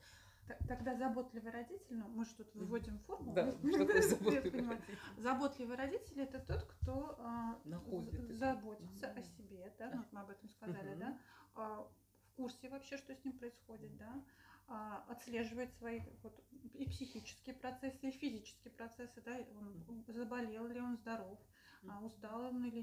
Тогда 0.67 0.95
заботливый 0.95 1.51
родитель, 1.51 1.95
ну, 1.97 2.07
мы 2.07 2.25
же 2.25 2.33
тут 2.35 2.53
выводим 2.55 2.99
формулу. 2.99 3.33
Да, 3.33 3.51
заботливый 4.01 4.61
родитель? 4.61 4.81
Заботливый 5.17 5.75
родитель 5.75 6.21
это 6.21 6.39
тот, 6.39 6.63
кто 6.63 7.17
а, 7.19 7.59
Находит 7.65 8.31
заботится 8.31 9.07
о 9.11 9.21
себе, 9.21 9.73
да, 9.77 9.91
ну, 9.93 10.05
мы 10.11 10.21
об 10.21 10.29
этом 10.29 10.49
сказали, 10.49 10.95
да, 10.95 11.17
а, 11.55 11.81
в 11.81 12.35
курсе 12.35 12.69
вообще, 12.69 12.97
что 12.97 13.13
с 13.13 13.23
ним 13.25 13.37
происходит, 13.37 13.97
да, 13.97 14.23
а, 14.67 15.03
отслеживает 15.09 15.73
свои 15.73 16.01
вот, 16.23 16.41
и 16.73 16.85
психические 16.85 17.55
процессы, 17.55 18.09
и 18.09 18.11
физические 18.11 18.71
процессы, 18.71 19.21
да, 19.21 19.37
он 19.57 20.03
заболел 20.07 20.67
ли 20.67 20.79
он 20.79 20.95
здоров, 20.97 21.39
а, 21.87 22.03
устал 22.03 22.41
он 22.45 22.65
или 22.65 22.81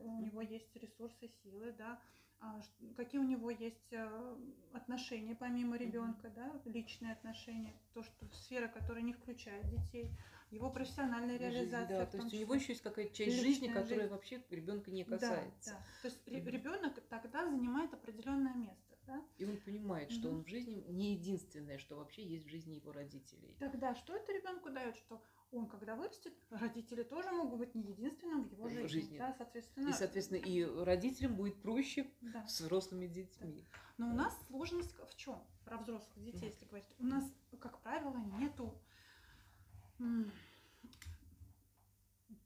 у 0.00 0.20
него 0.20 0.40
есть 0.42 0.74
ресурсы, 0.76 1.28
силы, 1.42 1.72
да, 1.72 2.00
а, 2.40 2.60
какие 2.96 3.20
у 3.20 3.24
него 3.24 3.50
есть 3.50 3.92
а, 3.92 4.38
отношения 4.72 5.34
помимо 5.34 5.76
ребенка, 5.76 6.30
да, 6.30 6.52
личные 6.64 7.12
отношения, 7.12 7.74
то, 7.94 8.02
что 8.02 8.26
сфера, 8.32 8.68
которая 8.68 9.02
не 9.02 9.12
включает 9.12 9.68
детей, 9.68 10.10
его 10.50 10.70
профессиональная 10.70 11.36
реализация. 11.36 11.98
да, 11.98 12.06
то 12.06 12.16
есть 12.18 12.34
у 12.34 12.36
него 12.38 12.54
еще 12.54 12.72
есть 12.72 12.82
какая-то 12.82 13.14
часть 13.14 13.36
жизни, 13.36 13.66
которая 13.68 13.88
жизнь. 14.00 14.10
вообще 14.10 14.42
ребенка 14.50 14.90
не 14.90 15.04
Да, 15.04 15.18
касается. 15.18 15.70
да. 15.70 15.82
То 16.02 16.08
есть 16.08 16.26
Мгм. 16.26 16.48
ребенок 16.48 16.94
тогда 17.08 17.44
занимает 17.46 17.92
определенное 17.92 18.54
место, 18.54 18.96
да? 19.06 19.22
И 19.38 19.44
он 19.44 19.56
понимает, 19.58 20.10
что 20.10 20.28
Мгм. 20.28 20.38
он 20.38 20.44
в 20.44 20.48
жизни 20.48 20.84
не 20.88 21.12
единственное, 21.14 21.78
что 21.78 21.96
вообще 21.96 22.22
есть 22.24 22.46
в 22.46 22.50
жизни 22.50 22.74
его 22.76 22.92
родителей. 22.92 23.54
Тогда 23.58 23.94
что 23.94 24.14
это 24.14 24.32
ребенку 24.32 24.70
дает, 24.70 24.96
что 24.96 25.20
он, 25.50 25.66
когда 25.68 25.96
вырастет, 25.96 26.34
родители 26.50 27.02
тоже 27.02 27.30
могут 27.30 27.58
быть 27.58 27.74
не 27.74 27.82
единственным 27.82 28.48
в 28.48 28.52
его 28.52 28.68
жизни, 28.68 28.86
жизни. 28.86 29.18
да, 29.18 29.34
соответственно. 29.36 29.88
И, 29.88 29.92
соответственно, 29.92 30.38
и 30.38 30.64
родителям 30.64 31.36
будет 31.36 31.60
проще 31.62 32.10
да. 32.20 32.46
с 32.46 32.60
взрослыми 32.60 33.06
детьми. 33.06 33.66
Но 33.96 34.10
у 34.10 34.14
нас 34.14 34.38
сложность 34.46 34.94
в 34.94 35.16
чем? 35.16 35.42
Про 35.64 35.78
взрослых 35.78 36.22
детей, 36.22 36.50
если 36.50 36.64
говорить. 36.64 36.94
У 36.98 37.04
нас, 37.04 37.24
как 37.60 37.80
правило, 37.80 38.16
нету 38.38 38.80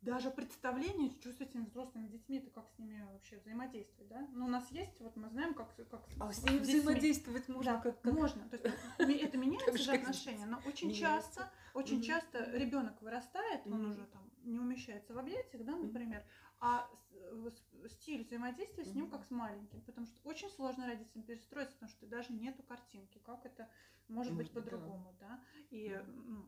даже 0.03 0.31
представления, 0.31 1.11
что 1.11 1.33
с 1.33 1.41
этими 1.41 1.65
взрослыми 1.65 2.09
детьми, 2.09 2.39
это 2.39 2.51
как 2.51 2.69
с 2.69 2.79
ними 2.79 3.03
вообще 3.13 3.39
взаимодействовать, 3.39 4.09
да? 4.09 4.27
Но 4.33 4.47
у 4.47 4.49
нас 4.49 4.71
есть, 4.73 5.01
вот 5.01 5.17
мы 5.17 5.29
знаем, 5.29 5.55
как, 5.55 5.75
как 5.77 6.05
А 6.19 6.33
с 6.33 6.43
ними 6.45 6.59
взаимодействовать 6.59 7.49
можно 7.49 7.73
да, 7.75 7.81
как, 7.81 8.01
как- 8.03 8.13
можно. 8.13 8.49
То 8.49 8.57
есть 8.57 8.77
ми- 8.99 9.15
это 9.15 9.39
меняется 9.39 9.79
же, 9.79 9.93
отношения, 9.93 10.47
но 10.47 10.61
очень 10.67 10.93
часто, 10.93 11.51
очень 11.75 12.03
часто 12.03 12.51
ребенок 12.57 13.01
вырастает, 13.01 13.65
он 13.67 13.87
уже 13.87 14.05
там 14.07 14.29
не 14.43 14.59
умещается 14.59 15.15
в 15.15 15.19
объятиях, 15.19 15.65
да, 15.65 15.77
например, 15.77 16.25
а 16.59 16.91
э, 17.13 17.51
стиль 17.89 18.25
взаимодействия 18.25 18.85
с 18.85 18.95
ним 18.95 19.09
как 19.09 19.25
с 19.25 19.31
маленьким, 19.31 19.81
потому 19.83 20.07
что 20.07 20.19
очень 20.29 20.51
сложно 20.51 20.87
родителям 20.87 21.25
перестроиться, 21.25 21.75
потому 21.75 21.91
что 21.91 22.07
даже 22.07 22.33
нету 22.33 22.65
картинки, 22.65 23.19
как 23.25 23.47
это 23.47 23.69
может 24.09 24.35
быть 24.35 24.51
по-другому, 24.51 25.15
да. 25.21 25.41
И 25.71 25.97
ну, 26.27 26.45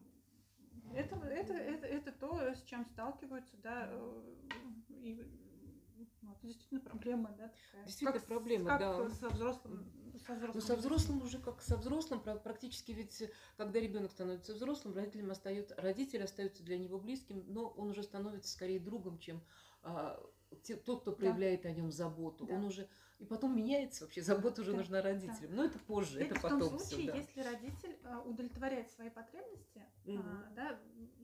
это, 0.95 1.17
это, 1.17 1.55
это, 1.55 1.87
это 1.87 2.13
то, 2.13 2.39
с 2.55 2.63
чем 2.65 2.85
сталкиваются, 2.85 3.57
да, 3.63 3.89
э, 3.91 4.35
и 4.89 5.23
ну, 6.23 6.33
это 6.33 6.47
действительно 6.47 6.81
проблема, 6.81 7.31
да, 7.39 7.49
такая. 7.49 7.85
Действительно 7.85 8.13
Как 8.19 8.27
проблема, 8.27 8.69
как 8.71 8.81
да. 8.81 9.11
со 9.11 9.29
взрослым, 9.29 9.93
со 10.27 10.35
взрослым. 10.35 10.53
Ну, 10.55 10.61
со 10.61 10.77
взрослым 10.77 11.23
уже 11.23 11.39
как 11.39 11.61
со 11.63 11.77
взрослым, 11.77 12.21
пра- 12.21 12.37
практически 12.37 12.93
ведь, 12.93 13.31
когда 13.57 13.79
ребенок 13.79 14.11
становится 14.11 14.55
взрослым, 14.55 14.95
родителям 14.95 15.31
остается, 15.31 15.75
родители 15.77 16.23
остаются 16.23 16.63
для 16.63 16.79
него 16.79 16.99
близким, 16.99 17.45
но 17.47 17.69
он 17.69 17.91
уже 17.91 18.03
становится 18.03 18.51
скорее 18.51 18.81
другом, 18.81 19.19
чем 19.19 19.43
а, 19.83 20.19
те- 20.63 20.77
тот, 20.77 21.03
кто 21.03 21.13
проявляет 21.13 21.67
о 21.67 21.73
нем 21.73 21.93
заботу. 21.93 22.47
Да. 22.47 22.55
Он 22.55 22.65
уже 22.65 22.89
и 23.25 23.27
потом 23.27 23.57
меняется 23.57 24.05
вообще, 24.05 24.21
забота 24.23 24.61
уже 24.61 24.73
Да, 24.73 24.79
нужна 24.79 25.01
родителям. 25.01 25.55
Но 25.57 25.65
это 25.65 25.79
позже, 25.79 26.19
это, 26.21 26.27
Это 26.27 26.35
в 26.39 26.43
потом 26.43 26.61
том 26.61 26.79
всё, 26.79 26.87
случае, 26.87 27.07
да. 27.13 27.17
если 27.17 27.41
родитель 27.41 27.99
а, 28.05 28.21
удовлетворяет 28.21 28.91
свои 28.91 29.09
потребности, 29.09 29.83
а, 30.07 30.11
Мгм. 30.11 30.55
да, 30.55 30.79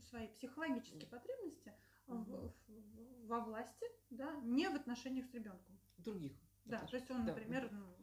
свои 0.09 0.29
психологические 0.29 1.07
потребности 1.07 1.75
а, 2.09 2.15
в- 2.15 2.29
Мгм. 2.29 2.53
в- 2.69 3.27
во 3.27 3.41
власти, 3.41 3.87
да, 4.09 4.35
не 4.43 4.69
в 4.71 4.75
отношениях 4.75 5.27
с 5.27 5.35
ребенком. 5.35 5.79
других. 5.99 6.33
Да, 6.65 6.79
то 6.87 6.97
есть 6.97 7.11
он, 7.11 7.25
Да, 7.27 7.35
например, 7.35 7.69
ну, 7.73 7.95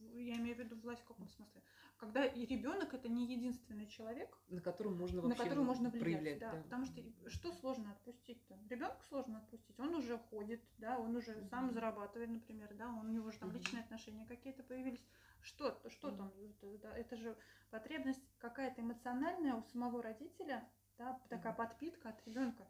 я 0.00 0.36
имею 0.36 0.56
в 0.56 0.58
виду 0.58 0.76
власть 0.76 1.02
в 1.02 1.04
каком 1.04 1.28
смысле, 1.28 1.62
когда 1.98 2.24
и 2.24 2.46
ребенок 2.46 2.94
это 2.94 3.08
не 3.08 3.26
единственный 3.26 3.86
человек, 3.86 4.36
на 4.48 4.60
котором 4.60 4.96
можно 4.96 5.22
на 5.22 5.28
вообще 5.28 5.44
которого 5.44 5.64
можно 5.64 5.90
влиять, 5.90 6.22
проявлять. 6.22 6.38
да, 6.40 6.50
да. 6.52 6.62
потому 6.62 6.86
что 6.86 7.02
что 7.30 7.52
сложно 7.52 7.92
отпустить 7.92 8.42
-то? 8.48 8.58
Ребенку 8.68 9.02
сложно 9.08 9.38
отпустить, 9.38 9.78
он 9.78 9.94
уже 9.94 10.18
ходит, 10.18 10.60
да, 10.78 10.98
он 10.98 11.16
уже 11.16 11.32
Мгм. 11.32 11.48
сам 11.50 11.70
зарабатывает, 11.72 12.30
например, 12.30 12.74
да, 12.74 12.88
он, 12.88 13.06
у 13.06 13.10
него 13.10 13.28
уже 13.28 13.38
там 13.38 13.48
Мгм. 13.50 13.58
личные 13.58 13.82
отношения 13.82 14.26
какие-то 14.26 14.62
появились, 14.62 15.06
что, 15.42 15.80
что 15.88 16.10
там, 16.10 16.32
это, 16.38 16.78
да, 16.78 16.96
это 16.96 17.16
же 17.16 17.36
потребность 17.70 18.22
какая-то 18.38 18.80
эмоциональная 18.80 19.54
у 19.54 19.62
самого 19.62 20.02
родителя, 20.02 20.68
да, 20.98 21.20
такая 21.28 21.52
Мгм. 21.52 21.56
подпитка 21.56 22.08
от 22.10 22.26
ребенка. 22.26 22.66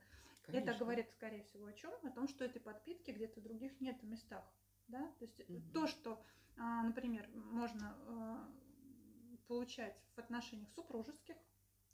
Это 0.46 0.52
Конечно. 0.52 0.78
говорит, 0.78 1.10
скорее 1.12 1.42
всего, 1.44 1.66
о 1.66 1.72
чем? 1.72 1.92
О 2.02 2.10
том, 2.10 2.26
что 2.28 2.44
этой 2.44 2.60
подпитки 2.60 3.12
где-то 3.12 3.40
в 3.40 3.42
других 3.42 3.80
нет 3.80 4.02
местах. 4.02 4.44
Да? 4.90 5.06
То 5.18 5.24
есть 5.24 5.48
Мгм. 5.48 5.72
то, 5.72 5.86
что, 5.86 6.22
а, 6.56 6.82
например, 6.82 7.28
можно 7.34 7.96
а, 8.06 8.48
получать 9.46 9.96
в 10.14 10.18
отношениях 10.18 10.70
супружеских, 10.72 11.36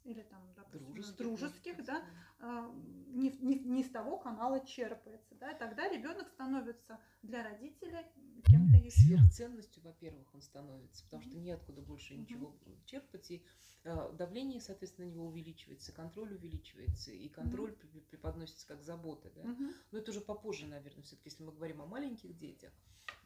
или 0.07 0.23
там, 0.23 0.41
допустим, 0.55 0.93
Дружеских, 0.93 1.17
дружеских, 1.17 1.85
да, 1.85 2.05
а, 2.39 2.71
не, 3.07 3.29
не, 3.41 3.59
не 3.59 3.81
из 3.81 3.89
того 3.89 4.17
канала 4.17 4.65
черпается, 4.65 5.35
да, 5.35 5.51
и 5.51 5.59
тогда 5.59 5.89
ребенок 5.89 6.29
становится 6.29 6.99
для 7.21 7.43
родителей 7.43 8.05
кем-то 8.45 8.77
еще. 8.77 9.01
сверхценностью, 9.01 9.83
во-первых, 9.83 10.33
он 10.33 10.41
становится, 10.41 11.03
потому 11.03 11.23
что 11.23 11.35
Мгм. 11.35 11.43
неоткуда 11.43 11.81
больше 11.81 12.13
Мгм. 12.13 12.21
ничего 12.23 12.55
черпать, 12.85 13.31
и 13.31 13.43
э, 13.83 14.11
давление, 14.13 14.61
соответственно, 14.61 15.07
на 15.07 15.11
него 15.11 15.27
увеличивается, 15.27 15.91
контроль 15.91 16.33
увеличивается, 16.33 17.11
и 17.11 17.27
контроль 17.27 17.73
при- 17.73 17.99
преподносится 17.99 18.65
как 18.67 18.81
забота, 18.81 19.29
да. 19.31 19.43
Мгм. 19.43 19.73
Но 19.91 19.99
это 19.99 20.11
уже 20.11 20.21
попозже, 20.21 20.67
наверное, 20.67 21.03
все-таки, 21.03 21.29
если 21.29 21.43
мы 21.43 21.51
говорим 21.51 21.81
о 21.81 21.85
маленьких 21.85 22.37
детях, 22.37 22.71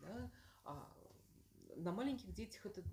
да, 0.01 0.31
а 0.63 0.91
на 1.75 1.91
маленьких 1.91 2.33
детях 2.33 2.65
это 2.65 2.83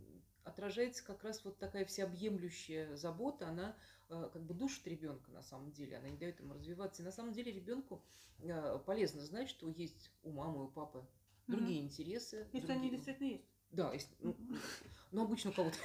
отражается 0.45 1.05
как 1.05 1.23
раз 1.25 1.45
вот 1.45 1.59
такая 1.59 1.85
всеобъемлющая 1.85 2.97
забота, 2.97 3.49
она 3.49 3.77
э, 4.09 4.31
как 4.33 4.43
бы 4.43 4.55
душит 4.55 4.87
ребенка 4.87 5.31
на 5.31 5.43
самом 5.43 5.73
деле, 5.73 5.97
она 5.97 6.09
не 6.09 6.17
дает 6.17 6.41
ему 6.41 6.55
развиваться. 6.55 7.03
И 7.03 7.05
на 7.05 7.13
самом 7.13 7.33
деле 7.33 7.53
ребенку 7.53 8.03
э, 8.41 8.79
полезно 8.87 9.23
знать, 9.23 9.49
что 9.49 9.69
есть 9.69 10.11
у 10.23 10.31
мамы, 10.33 10.65
у 10.65 10.69
папы 10.69 11.07
другие 11.47 11.81
интересы. 11.81 12.47
Если 12.53 12.73
они 12.73 12.89
другие- 12.89 12.97
действительно 12.97 13.29
есть. 13.29 13.45
Да, 13.71 13.93
если, 13.93 14.15
ну, 14.21 14.37
ну, 15.13 15.25
обычно 15.25 15.51
у 15.51 15.53
кого-то 15.53 15.77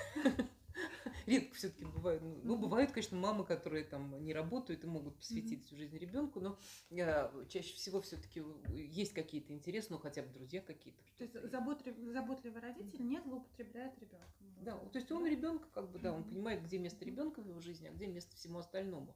редко 1.33 1.55
все-таки 1.55 1.85
бывает. 1.85 2.21
Ну, 2.21 2.39
ну, 2.43 2.57
бывают, 2.57 2.91
конечно, 2.91 3.17
мамы, 3.17 3.45
которые 3.45 3.83
там 3.83 4.23
не 4.23 4.33
работают 4.33 4.83
и 4.83 4.87
могут 4.87 5.17
посвятить 5.17 5.65
всю 5.65 5.75
жизнь 5.75 5.97
ребенку, 5.97 6.39
но 6.39 6.57
э, 6.89 7.45
чаще 7.49 7.73
всего 7.75 8.01
все-таки 8.01 8.43
есть 8.73 9.13
какие-то 9.13 9.53
интересы, 9.53 9.87
ну 9.91 9.99
хотя 9.99 10.21
бы 10.23 10.29
друзья 10.29 10.61
какие-то. 10.61 11.01
То 11.17 11.23
есть 11.23 11.51
заботливый, 11.51 12.11
заботливый 12.11 12.61
родитель 12.61 13.05
не 13.05 13.21
злоупотребляет 13.21 13.97
ребенком. 13.99 14.29
Да, 14.63 14.77
то 14.77 14.97
есть 14.97 15.11
он 15.11 15.25
ребенка, 15.27 15.67
как 15.73 15.91
бы, 15.91 15.99
да, 15.99 16.13
он 16.13 16.23
понимает, 16.23 16.63
где 16.63 16.77
место 16.77 17.03
ребенка 17.03 17.41
в 17.41 17.47
его 17.47 17.59
жизни, 17.59 17.87
а 17.87 17.91
где 17.91 18.07
место 18.07 18.35
всему 18.35 18.59
остальному. 18.59 19.15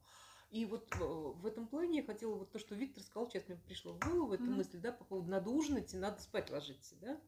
И 0.49 0.65
вот 0.65 0.89
э, 0.93 0.97
в 0.97 1.45
этом 1.45 1.67
плане 1.67 1.97
я 1.97 2.03
хотела 2.03 2.35
вот 2.35 2.51
то, 2.51 2.59
что 2.59 2.75
Виктор 2.75 3.03
сказал, 3.03 3.29
сейчас 3.29 3.47
мне 3.47 3.57
пришло 3.57 3.93
в 3.93 3.99
голову 3.99 4.33
эта 4.33 4.43
Мгм. 4.43 4.55
мысль, 4.55 4.79
да, 4.79 4.91
по 4.91 5.03
поводу 5.03 5.29
надо 5.29 5.49
ужинать 5.49 5.93
и 5.93 5.97
надо 5.97 6.21
спать 6.21 6.49
ложиться, 6.49 6.95
да. 7.01 7.19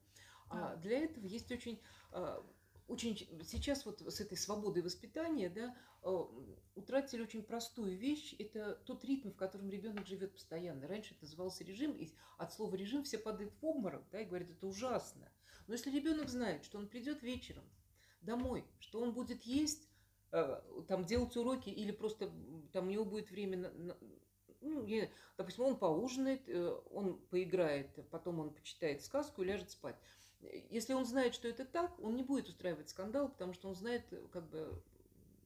А 0.49 0.75
для 0.77 0.99
этого 0.99 1.25
есть 1.25 1.51
очень, 1.51 1.81
а, 2.11 2.43
очень 2.89 3.15
сейчас 3.45 3.85
вот 3.85 4.01
с 4.01 4.19
этой 4.19 4.37
свободой 4.37 4.81
воспитания, 4.81 5.49
да, 5.49 5.75
а, 6.01 6.27
утратили 6.75 7.21
очень 7.21 7.43
простую 7.43 7.95
вещь. 7.97 8.35
Это 8.39 8.75
тот 8.85 9.05
ритм, 9.05 9.29
в 9.29 9.35
котором 9.35 9.69
ребенок 9.69 10.07
живет 10.07 10.33
постоянно. 10.33 10.87
Раньше 10.87 11.13
это 11.13 11.23
назывался 11.23 11.63
режим, 11.63 11.91
и 11.93 12.09
от 12.37 12.51
слова 12.51 12.75
режим 12.75 13.03
все 13.03 13.19
падают 13.19 13.53
в 13.53 13.65
обморок, 13.65 14.03
да, 14.11 14.21
и 14.21 14.25
говорят, 14.25 14.49
это 14.49 14.65
ужасно. 14.65 15.31
Но 15.67 15.73
если 15.73 15.91
ребенок 15.91 16.29
знает, 16.29 16.65
что 16.65 16.79
он 16.79 16.87
придет 16.87 17.21
вечером 17.21 17.63
домой, 18.21 18.65
что 18.79 19.01
он 19.01 19.13
будет 19.13 19.43
есть, 19.43 19.87
э, 20.31 20.61
там 20.87 21.05
делать 21.05 21.37
уроки 21.37 21.69
или 21.69 21.91
просто 21.91 22.31
там 22.73 22.87
у 22.87 22.91
него 22.91 23.05
будет 23.05 23.29
время, 23.29 23.57
на- 23.57 23.71
на- 23.71 23.97
ну, 24.61 24.83
я- 24.85 25.09
допустим, 25.37 25.65
он 25.65 25.77
поужинает, 25.77 26.47
э, 26.49 26.81
он 26.91 27.19
поиграет, 27.27 27.87
потом 28.09 28.39
он 28.39 28.53
почитает 28.53 29.03
сказку 29.03 29.43
и 29.43 29.45
ляжет 29.45 29.69
спать. 29.69 29.95
Если 30.69 30.93
он 30.93 31.05
знает, 31.05 31.33
что 31.33 31.47
это 31.47 31.65
так, 31.65 31.99
он 31.99 32.15
не 32.15 32.23
будет 32.23 32.47
устраивать 32.47 32.89
скандал, 32.89 33.29
потому 33.29 33.53
что 33.53 33.67
он 33.67 33.75
знает, 33.75 34.03
э, 34.11 34.25
как 34.31 34.49
бы, 34.49 34.81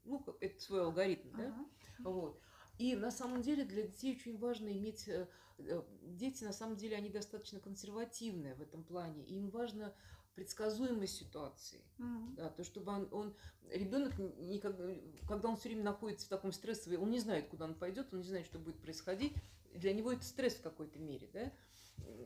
ну, 0.06 0.24
это 0.40 0.62
свой 0.62 0.84
алгоритм, 0.84 1.36
да? 1.36 1.48
Ага. 1.48 1.66
Вот. 2.10 2.40
И 2.78 2.96
на 2.96 3.12
самом 3.12 3.42
деле 3.42 3.66
для 3.66 3.84
детей 3.84 4.16
очень 4.16 4.38
важно 4.38 4.68
иметь... 4.70 5.08
э, 5.08 5.28
э, 5.60 5.82
Дети, 6.02 6.44
на 6.44 6.54
самом 6.54 6.76
деле, 6.76 6.96
они 6.96 7.10
достаточно 7.10 7.60
консервативные 7.60 8.56
в 8.56 8.62
этом 8.62 8.84
плане. 8.84 9.24
Им 9.26 9.50
важно 9.50 9.94
предсказуемость 10.36 11.18
ситуации. 11.18 11.82
Мгм. 11.98 12.36
Да, 12.36 12.50
то, 12.50 12.64
чтобы 12.64 12.92
он, 12.92 13.08
он 13.12 13.36
ребенок 13.70 14.18
никогда, 14.40 14.84
когда 15.28 15.50
он 15.50 15.58
все 15.58 15.70
время 15.70 15.84
находится 15.84 16.26
в 16.26 16.30
таком 16.30 16.52
стрессовом, 16.52 17.04
он 17.04 17.12
не 17.12 17.20
знает, 17.20 17.48
куда 17.48 17.66
он 17.66 17.76
пойдет, 17.76 18.08
он 18.12 18.20
не 18.20 18.26
знает, 18.26 18.46
что 18.46 18.60
будет 18.60 18.80
происходить. 18.80 19.34
Для 19.74 19.94
него 19.94 20.12
это 20.12 20.24
стресс 20.24 20.56
в 20.56 20.62
какой-то 20.62 21.00
мере, 21.00 21.30
да. 21.34 21.52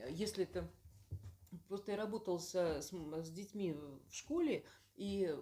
Если 0.09 0.43
это 0.43 0.69
просто 1.67 1.91
я 1.91 1.97
работала 1.97 2.37
со- 2.37 2.81
с, 2.81 2.91
с 2.91 3.29
детьми 3.31 3.73
в 3.73 4.13
школе, 4.13 4.65
и 4.95 5.35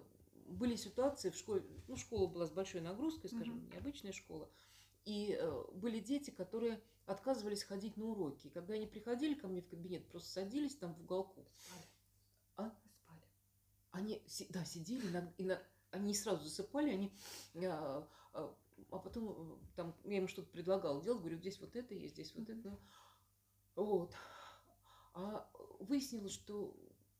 были 0.46 0.76
ситуации 0.76 1.30
в 1.30 1.36
школе, 1.36 1.62
ну, 1.88 1.96
школа 1.96 2.26
была 2.26 2.46
с 2.46 2.50
большой 2.50 2.80
нагрузкой, 2.80 3.30
скажем, 3.30 3.56
Мгм. 3.56 3.70
необычная 3.70 4.12
школа, 4.12 4.48
и 5.04 5.36
э, 5.38 5.64
были 5.74 5.98
дети, 6.00 6.30
которые 6.30 6.80
отказывались 7.06 7.62
ходить 7.62 7.96
на 7.96 8.06
уроки. 8.06 8.48
И 8.48 8.50
когда 8.50 8.74
они 8.74 8.86
приходили 8.86 9.34
ко 9.34 9.48
мне 9.48 9.60
в 9.62 9.68
кабинет, 9.68 10.06
просто 10.08 10.28
садились 10.30 10.76
там 10.76 10.94
в 10.94 11.00
уголку, 11.00 11.44
А? 12.56 12.70
Спали. 13.04 13.22
они, 13.92 14.22
да, 14.50 14.64
сидели, 14.64 15.06
иногда- 15.08 15.32
ино- 15.38 15.62
они 15.90 16.08
не 16.08 16.14
сразу 16.14 16.42
засыпали, 16.44 16.90
они, 16.90 17.12
а, 17.64 18.06
а, 18.32 18.54
а 18.90 18.98
потом 18.98 19.30
э, 19.30 19.56
там 19.76 19.94
я 20.04 20.18
им 20.18 20.28
что-то 20.28 20.48
предлагала 20.50 21.02
делать, 21.02 21.20
говорю, 21.20 21.38
здесь 21.38 21.60
вот 21.60 21.76
это 21.76 21.94
есть, 21.94 22.14
здесь 22.14 22.34
вот 22.34 22.48
Мгм. 22.48 22.60
это, 22.60 22.78
вот. 23.76 24.14
А 25.14 25.48
выяснилось, 25.80 26.32
что 26.32 26.74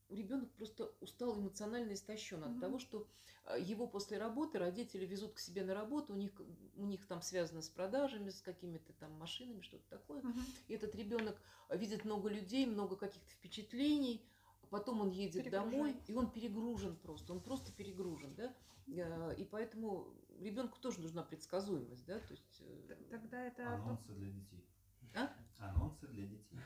ребенок 0.09 0.51
просто 0.53 0.91
устал 1.01 1.37
эмоционально 1.39 1.93
истощен 1.93 2.43
от 2.43 2.51
Мгм. 2.51 2.59
того, 2.59 2.79
что 2.79 3.07
а, 3.45 3.57
его 3.57 3.87
после 3.87 4.17
работы 4.17 4.57
родители 4.57 5.05
везут 5.05 5.33
к 5.33 5.39
себе 5.39 5.63
на 5.63 5.73
работу, 5.73 6.13
у 6.13 6.15
них, 6.15 6.31
у 6.75 6.85
них 6.85 7.05
там 7.07 7.21
связано 7.21 7.61
с 7.61 7.69
продажами, 7.69 8.29
с 8.29 8.41
какими-то 8.41 8.93
там 8.93 9.11
машинами, 9.13 9.61
что-то 9.61 9.87
такое. 9.89 10.21
Мгм. 10.21 10.41
И 10.67 10.73
этот 10.73 10.95
ребенок 10.95 11.41
видит 11.69 12.05
много 12.05 12.29
людей, 12.29 12.65
много 12.65 12.95
каких-то 12.95 13.29
впечатлений, 13.31 14.25
потом 14.69 15.01
он 15.01 15.09
едет 15.11 15.49
домой, 15.49 15.95
и 16.07 16.13
он 16.13 16.31
перегружен 16.31 16.95
просто, 16.97 17.33
он 17.33 17.41
просто 17.41 17.71
перегружен, 17.71 18.35
да, 18.35 18.53
Э, 18.89 19.35
и 19.37 19.43
поэтому 19.43 20.07
ребенку 20.39 20.79
тоже 20.79 21.01
нужна 21.01 21.23
предсказуемость, 21.23 22.05
да, 22.05 22.19
то 22.19 22.31
есть... 22.31 22.61
э, 22.61 22.95
Тогда 23.09 23.43
это 23.45 23.73
Анонсы 23.73 24.13
для 24.13 24.29
детей. 24.31 24.65
А? 25.13 25.29
Анонсы 25.57 26.07
для 26.07 26.25
детей. 26.25 26.59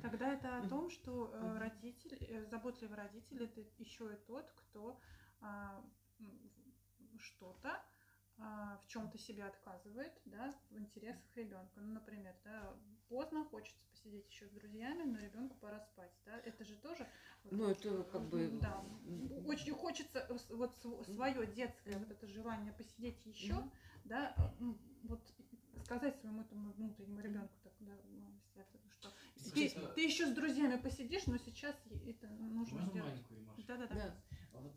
Тогда 0.00 0.27
это 0.38 0.58
о 0.58 0.68
том, 0.68 0.90
что 0.90 1.30
э, 1.32 1.58
родитель, 1.58 2.16
э, 2.20 2.46
заботливый 2.46 2.96
родитель, 2.96 3.42
это 3.42 3.60
еще 3.78 4.12
и 4.12 4.16
тот, 4.26 4.50
кто 4.54 4.98
а, 5.40 5.82
что-то 7.18 7.80
а, 8.38 8.78
в 8.84 8.86
чем-то 8.86 9.18
себе 9.18 9.44
отказывает, 9.44 10.12
да, 10.24 10.54
в 10.70 10.78
интересах 10.78 11.24
ребенка. 11.34 11.80
Ну, 11.80 11.94
например, 11.94 12.34
да, 12.44 12.72
поздно 13.08 13.44
хочется 13.44 13.84
посидеть 13.90 14.28
еще 14.30 14.46
с 14.46 14.50
друзьями, 14.50 15.02
но 15.02 15.18
ребенку 15.18 15.56
пора 15.56 15.80
спать, 15.80 16.12
да. 16.24 16.38
Это 16.40 16.64
же 16.64 16.76
тоже. 16.76 17.06
вот, 17.44 17.52
Ну, 17.52 17.68
это 17.68 18.04
как 18.04 18.22
бы... 18.28 18.48
Да. 18.60 18.84
Очень 19.44 19.74
хочется 19.74 20.26
вот 20.50 20.78
свое 21.06 21.46
детское 21.48 21.98
вот 21.98 22.10
это 22.10 22.26
желание 22.28 22.72
посидеть 22.72 23.24
еще, 23.26 23.54
Мгм. 23.54 23.72
да, 24.04 24.36
вот 25.02 25.20
сказать 25.84 26.18
своему 26.20 26.42
этому 26.42 26.72
внутреннему 26.72 27.20
ребенку 27.20 27.54
так, 27.62 27.72
да, 27.80 27.92
ну, 28.04 28.40
что 28.90 29.12
ты, 29.54 29.68
ты 29.94 30.04
еще 30.04 30.26
с 30.26 30.34
друзьями 30.34 30.76
посидишь, 30.80 31.26
но 31.26 31.38
сейчас 31.38 31.76
это 32.06 32.26
нужно 32.28 32.76
Можно 32.76 32.90
сделать. 32.90 33.10
маленькую 33.10 33.40
ремарку? 33.40 33.62
Да-да-да. 33.62 33.94
Да. 33.94 34.16
А 34.52 34.60
Вот 34.60 34.74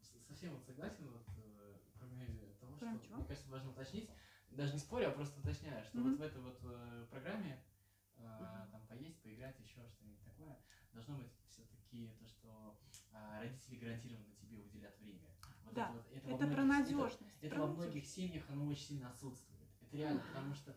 с- 0.00 0.26
совсем 0.26 0.52
вот 0.54 0.64
согласен, 0.64 1.08
вот, 1.10 1.24
э, 1.36 1.78
кроме 1.98 2.26
того, 2.60 2.76
Кроме 2.78 2.98
что, 2.98 3.06
чего? 3.06 3.16
мне 3.18 3.26
кажется, 3.26 3.50
важно 3.50 3.70
уточнить, 3.70 4.08
даже 4.50 4.72
не 4.72 4.78
спорю, 4.78 5.08
а 5.08 5.10
просто 5.12 5.40
уточняю, 5.40 5.84
что 5.84 5.98
Мгм. 5.98 6.10
вот 6.10 6.18
в 6.18 6.22
этой 6.22 6.40
вот 6.40 6.58
э, 6.62 7.06
программе 7.10 7.62
э, 8.16 8.20
Мгм. 8.22 8.70
там 8.70 8.86
поесть, 8.86 9.20
поиграть, 9.22 9.58
еще 9.58 9.80
что-нибудь 9.88 10.22
такое, 10.22 10.56
должно 10.92 11.16
быть 11.16 11.32
все-таки 11.48 12.12
то, 12.18 12.26
что 12.28 12.78
э, 13.12 13.40
родители 13.40 13.76
гарантированно 13.76 14.32
тебе 14.34 14.58
уделят 14.58 14.96
время. 15.00 15.28
Вот 15.64 15.74
Да, 15.74 15.84
это, 15.86 15.92
вот, 15.94 16.06
это, 16.12 16.28
во 16.28 16.34
Это 16.36 16.46
про 16.46 16.62
многих- 16.62 16.86
это- 16.86 16.94
надежность. 16.94 17.34
Это, 17.40 17.54
про 17.54 17.60
во 17.60 17.66
надежность. 17.66 17.86
многих 17.94 18.06
семьях 18.06 18.50
оно 18.50 18.66
очень 18.68 18.84
сильно 18.84 19.08
отсутствует. 19.10 19.68
Это 19.80 19.96
реально, 19.96 20.20
потому 20.22 20.54
что, 20.54 20.76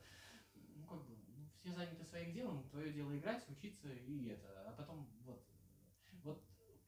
ну, 0.55 0.85
как 0.87 1.05
бы, 1.05 1.15
ну, 1.27 1.47
все 1.67 1.75
заняты 1.75 2.03
своим 2.05 2.31
делом, 2.33 2.63
твое 2.69 2.93
дело 2.93 3.17
играть, 3.17 3.43
учиться 3.49 3.89
и 3.91 4.27
это. 4.29 4.47
А 4.67 4.71
потом 4.71 5.05
вот, 5.25 5.43
вот 6.23 6.41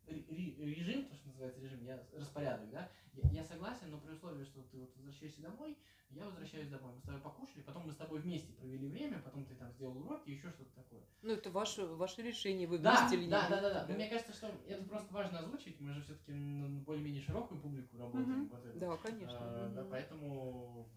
ре- 0.07 0.25
ре- 0.29 0.73
режим, 0.73 1.05
то, 1.05 1.15
что 1.15 1.27
называется 1.27 1.61
режим, 1.61 1.83
я, 1.83 2.01
распорядок, 2.13 2.69
да, 2.71 2.89
я, 3.13 3.29
я 3.31 3.43
согласен, 3.43 3.91
но 3.91 3.99
при 3.99 4.13
условии, 4.13 4.45
что 4.45 4.61
ты 4.63 4.79
вот 4.79 4.95
возвращаешься 4.95 5.41
домой, 5.41 5.77
я 6.11 6.25
возвращаюсь 6.25 6.69
домой, 6.69 6.93
мы 6.95 7.01
с 7.01 7.03
тобой 7.03 7.21
покушали, 7.21 7.61
потом 7.61 7.87
мы 7.87 7.91
с 7.91 7.97
тобой 7.97 8.19
вместе 8.21 8.53
провели 8.53 8.87
время, 8.87 9.19
потом 9.19 9.45
ты 9.45 9.55
там 9.55 9.69
сделал 9.73 9.97
уроки, 9.97 10.29
еще 10.29 10.49
что-то 10.49 10.73
такое. 10.75 11.01
Ну, 11.21 11.33
это 11.33 11.51
ваше, 11.51 11.85
ваше 11.85 12.21
решение, 12.21 12.67
вы 12.67 12.79
Да, 12.79 12.99
вместе 13.01 13.15
или 13.17 13.25
не 13.25 13.29
да, 13.31 13.49
да, 13.49 13.49
да, 13.49 13.59
вместе, 13.59 13.73
да. 13.73 13.85
Но 13.89 13.95
мне 13.95 14.07
кажется, 14.07 14.33
что 14.33 14.47
это 14.65 14.83
просто 14.85 15.13
важно 15.13 15.39
озвучить. 15.39 15.79
Мы 15.81 15.93
же 15.93 16.01
все-таки 16.03 16.31
на 16.31 16.79
более-менее 16.83 17.21
широкую 17.21 17.59
публику 17.61 17.97
работаем. 17.97 18.29
Мгм. 18.29 18.47
Вот 18.47 18.65
это. 18.65 18.79
Да, 18.79 18.97
конечно. 18.97 19.37
А, 19.39 19.69
да, 19.75 19.81
Мгм. 19.81 19.91
поэтому. 19.91 20.89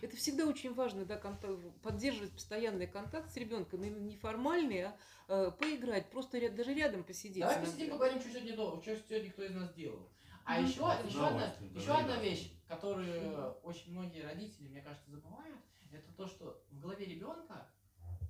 Это 0.00 0.16
всегда 0.16 0.46
очень 0.46 0.74
важно, 0.74 1.04
да, 1.04 1.16
контакт- 1.16 1.80
поддерживать 1.82 2.32
постоянный 2.32 2.86
контакт 2.86 3.30
с 3.32 3.36
ребенком, 3.36 3.82
именно 3.84 4.04
не 4.04 4.16
формальный, 4.16 4.84
а 4.84 4.96
э, 5.28 5.50
поиграть, 5.58 6.10
просто 6.10 6.38
ря- 6.38 6.54
даже 6.54 6.74
рядом 6.74 7.04
посидеть. 7.04 7.40
Давай 7.40 7.60
посидим, 7.60 7.90
поговорим, 7.90 8.20
что 8.20 8.30
сегодня, 8.30 8.56
до- 8.56 8.82
что 8.82 8.96
сегодня 9.08 9.30
кто 9.32 9.44
из 9.44 9.54
нас 9.54 9.72
делал. 9.74 10.10
А 10.44 10.58
Мгм. 10.58 10.66
еще, 10.68 10.80
еще, 11.06 11.26
одна, 11.26 11.54
еще 11.74 11.92
одна 11.92 12.16
вещь, 12.18 12.52
которую 12.68 13.52
очень 13.62 13.92
многие 13.92 14.22
родители, 14.22 14.68
мне 14.68 14.82
кажется, 14.82 15.10
забывают, 15.10 15.58
это 15.90 16.12
то, 16.12 16.26
что 16.26 16.62
в 16.70 16.80
голове 16.80 17.06
ребенка 17.06 17.66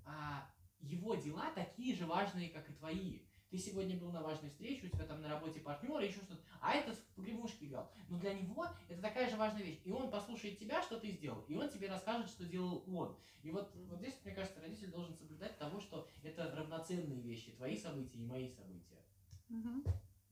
а, 0.05 0.49
его 0.81 1.15
дела 1.15 1.51
такие 1.55 1.97
же 1.97 2.07
важные, 2.07 2.51
как 2.51 2.69
и 2.69 2.73
твои. 2.75 3.21
Ты 3.55 3.61
сегодня 3.61 3.97
был 3.97 4.11
на 4.11 4.21
важной 4.21 4.51
встрече, 4.51 4.89
у 4.89 4.91
тебя 4.91 5.05
там 5.05 5.23
на 5.23 5.29
работе 5.29 5.61
партнер, 5.61 6.01
еще 6.01 6.17
что-то, 6.17 6.43
а 6.61 6.73
этот 6.73 6.99
в 6.99 7.15
погремушке 7.15 7.67
играл. 7.67 7.89
Но 8.09 8.19
для 8.19 8.35
него 8.35 8.67
это 8.89 9.01
такая 9.01 9.31
же 9.31 9.37
важная 9.37 9.63
вещь. 9.63 9.79
И 9.85 9.93
он 9.93 10.11
послушает 10.11 10.59
тебя, 10.59 10.83
что 10.83 10.99
ты 10.99 11.13
сделал, 11.13 11.45
и 11.47 11.55
он 11.55 11.71
тебе 11.71 11.89
расскажет, 11.89 12.29
что 12.29 12.45
делал 12.47 12.83
он. 12.93 13.17
И 13.45 13.53
вот, 13.53 13.71
вот 13.89 14.01
здесь, 14.01 14.19
мне 14.25 14.35
кажется, 14.35 14.61
родитель 14.61 14.91
должен 14.91 15.15
соблюдать 15.15 15.57
того, 15.57 15.79
что 15.81 16.09
это 16.25 16.53
равноценные 16.57 17.21
вещи, 17.21 17.53
твои 17.53 17.79
события 17.79 18.19
и 18.19 18.27
мои 18.27 18.49
события. 18.49 19.01
Мгм. 19.49 19.85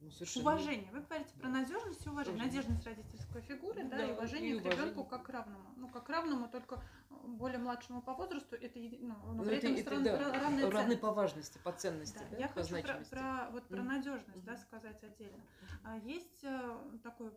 Ну, 0.03 0.11
совершенно. 0.11 0.47
Уважение. 0.51 0.91
Вы 0.93 1.01
говорите 1.01 1.33
про 1.39 1.49
надежность 1.49 2.05
и 2.05 2.09
уважение. 2.09 2.43
Надежность 2.45 2.85
родительской 2.85 3.41
фигуры, 3.43 3.85
да, 3.85 3.97
Да, 3.99 4.07
и 4.09 4.13
уважение 4.13 4.57
и 4.57 4.59
к 4.59 4.65
ребенку 4.65 5.03
уважение. 5.03 5.05
как 5.11 5.23
к 5.23 5.29
равному. 5.29 5.75
Ну, 5.77 5.89
как 5.89 6.05
к 6.07 6.09
равному, 6.09 6.49
только 6.49 6.75
э, 7.11 7.15
более 7.29 7.59
младшему 7.59 8.03
по 8.03 8.13
возрасту, 8.15 8.57
это 8.57 8.79
ну, 8.79 9.15
но 9.27 9.33
Ну, 9.35 9.45
при 9.45 9.57
это, 9.59 9.67
этом 9.69 9.73
это, 9.75 9.83
стран- 9.83 10.03
да, 10.03 10.19
ра- 10.19 10.41
равная 10.41 10.71
равны 10.71 10.97
по 10.97 11.13
важности, 11.13 11.59
по 11.59 11.73
ценности, 11.73 12.19
Да, 12.19 12.29
да, 12.33 12.37
я 12.37 12.49
по 12.49 12.55
хочу 12.55 12.69
про, 12.71 12.81
значимости. 12.83 13.11
про- 13.11 13.49
вот 13.53 13.65
про 13.69 13.77
Мгм. 13.79 13.87
надежность, 13.87 14.45
да, 14.45 14.57
сказать 14.57 15.03
отдельно. 15.05 15.43
А 15.85 15.97
есть 15.99 16.41
э, 16.43 16.79
такое 17.05 17.33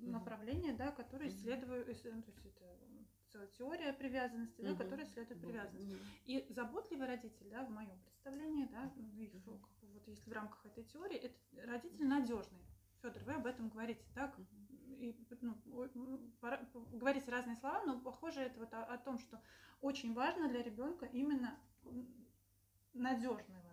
направление, 0.00 0.74
да, 0.74 0.92
которое 0.92 1.28
Мгм. 1.28 1.36
исследует, 1.36 1.88
ис- 1.88 2.10
ну, 2.12 2.22
то 2.22 2.30
есть 2.30 2.46
это 2.46 2.64
теория 3.58 3.92
привязанности, 3.92 4.60
да, 4.62 4.74
которая 4.74 5.06
привязанность. 5.06 5.88
мгм. 5.88 6.00
И 6.24 6.46
заботливый 6.50 7.06
родитель, 7.06 7.48
да, 7.50 7.64
в 7.64 7.70
моем 7.70 7.98
представлении, 8.00 8.64
да, 8.66 8.90
ну, 9.46 9.60
вот 9.82 10.06
если 10.08 10.30
в 10.30 10.32
рамках 10.32 10.64
этой 10.66 10.84
теории, 10.84 11.16
это 11.18 11.66
родитель 11.66 12.06
надежный. 12.06 12.64
Федор, 13.02 13.22
вы 13.24 13.34
об 13.34 13.46
этом 13.46 13.68
говорите, 13.68 14.04
так? 14.14 14.34
И, 14.98 15.14
ну, 15.42 15.54
пора- 16.40 16.60
говорите 16.92 17.30
разные 17.30 17.56
слова, 17.56 17.82
но 17.84 18.00
похоже 18.00 18.40
это 18.40 18.58
вот 18.58 18.72
о, 18.72 18.84
о 18.84 18.98
том, 18.98 19.18
что 19.18 19.40
очень 19.82 20.14
важно 20.14 20.48
для 20.48 20.62
ребенка 20.62 21.06
именно 21.06 21.58
м, 21.84 22.06
надежного 22.94 23.65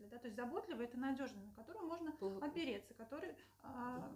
родителя, 0.00 0.08
да, 0.10 0.18
то 0.18 0.26
есть 0.26 0.36
заботливый 0.36 0.86
это 0.86 0.98
надежный, 0.98 1.44
на 1.44 1.52
которого 1.52 1.86
можно 1.86 2.12
опереться, 2.40 2.94
который 2.94 3.34
а, 3.62 4.10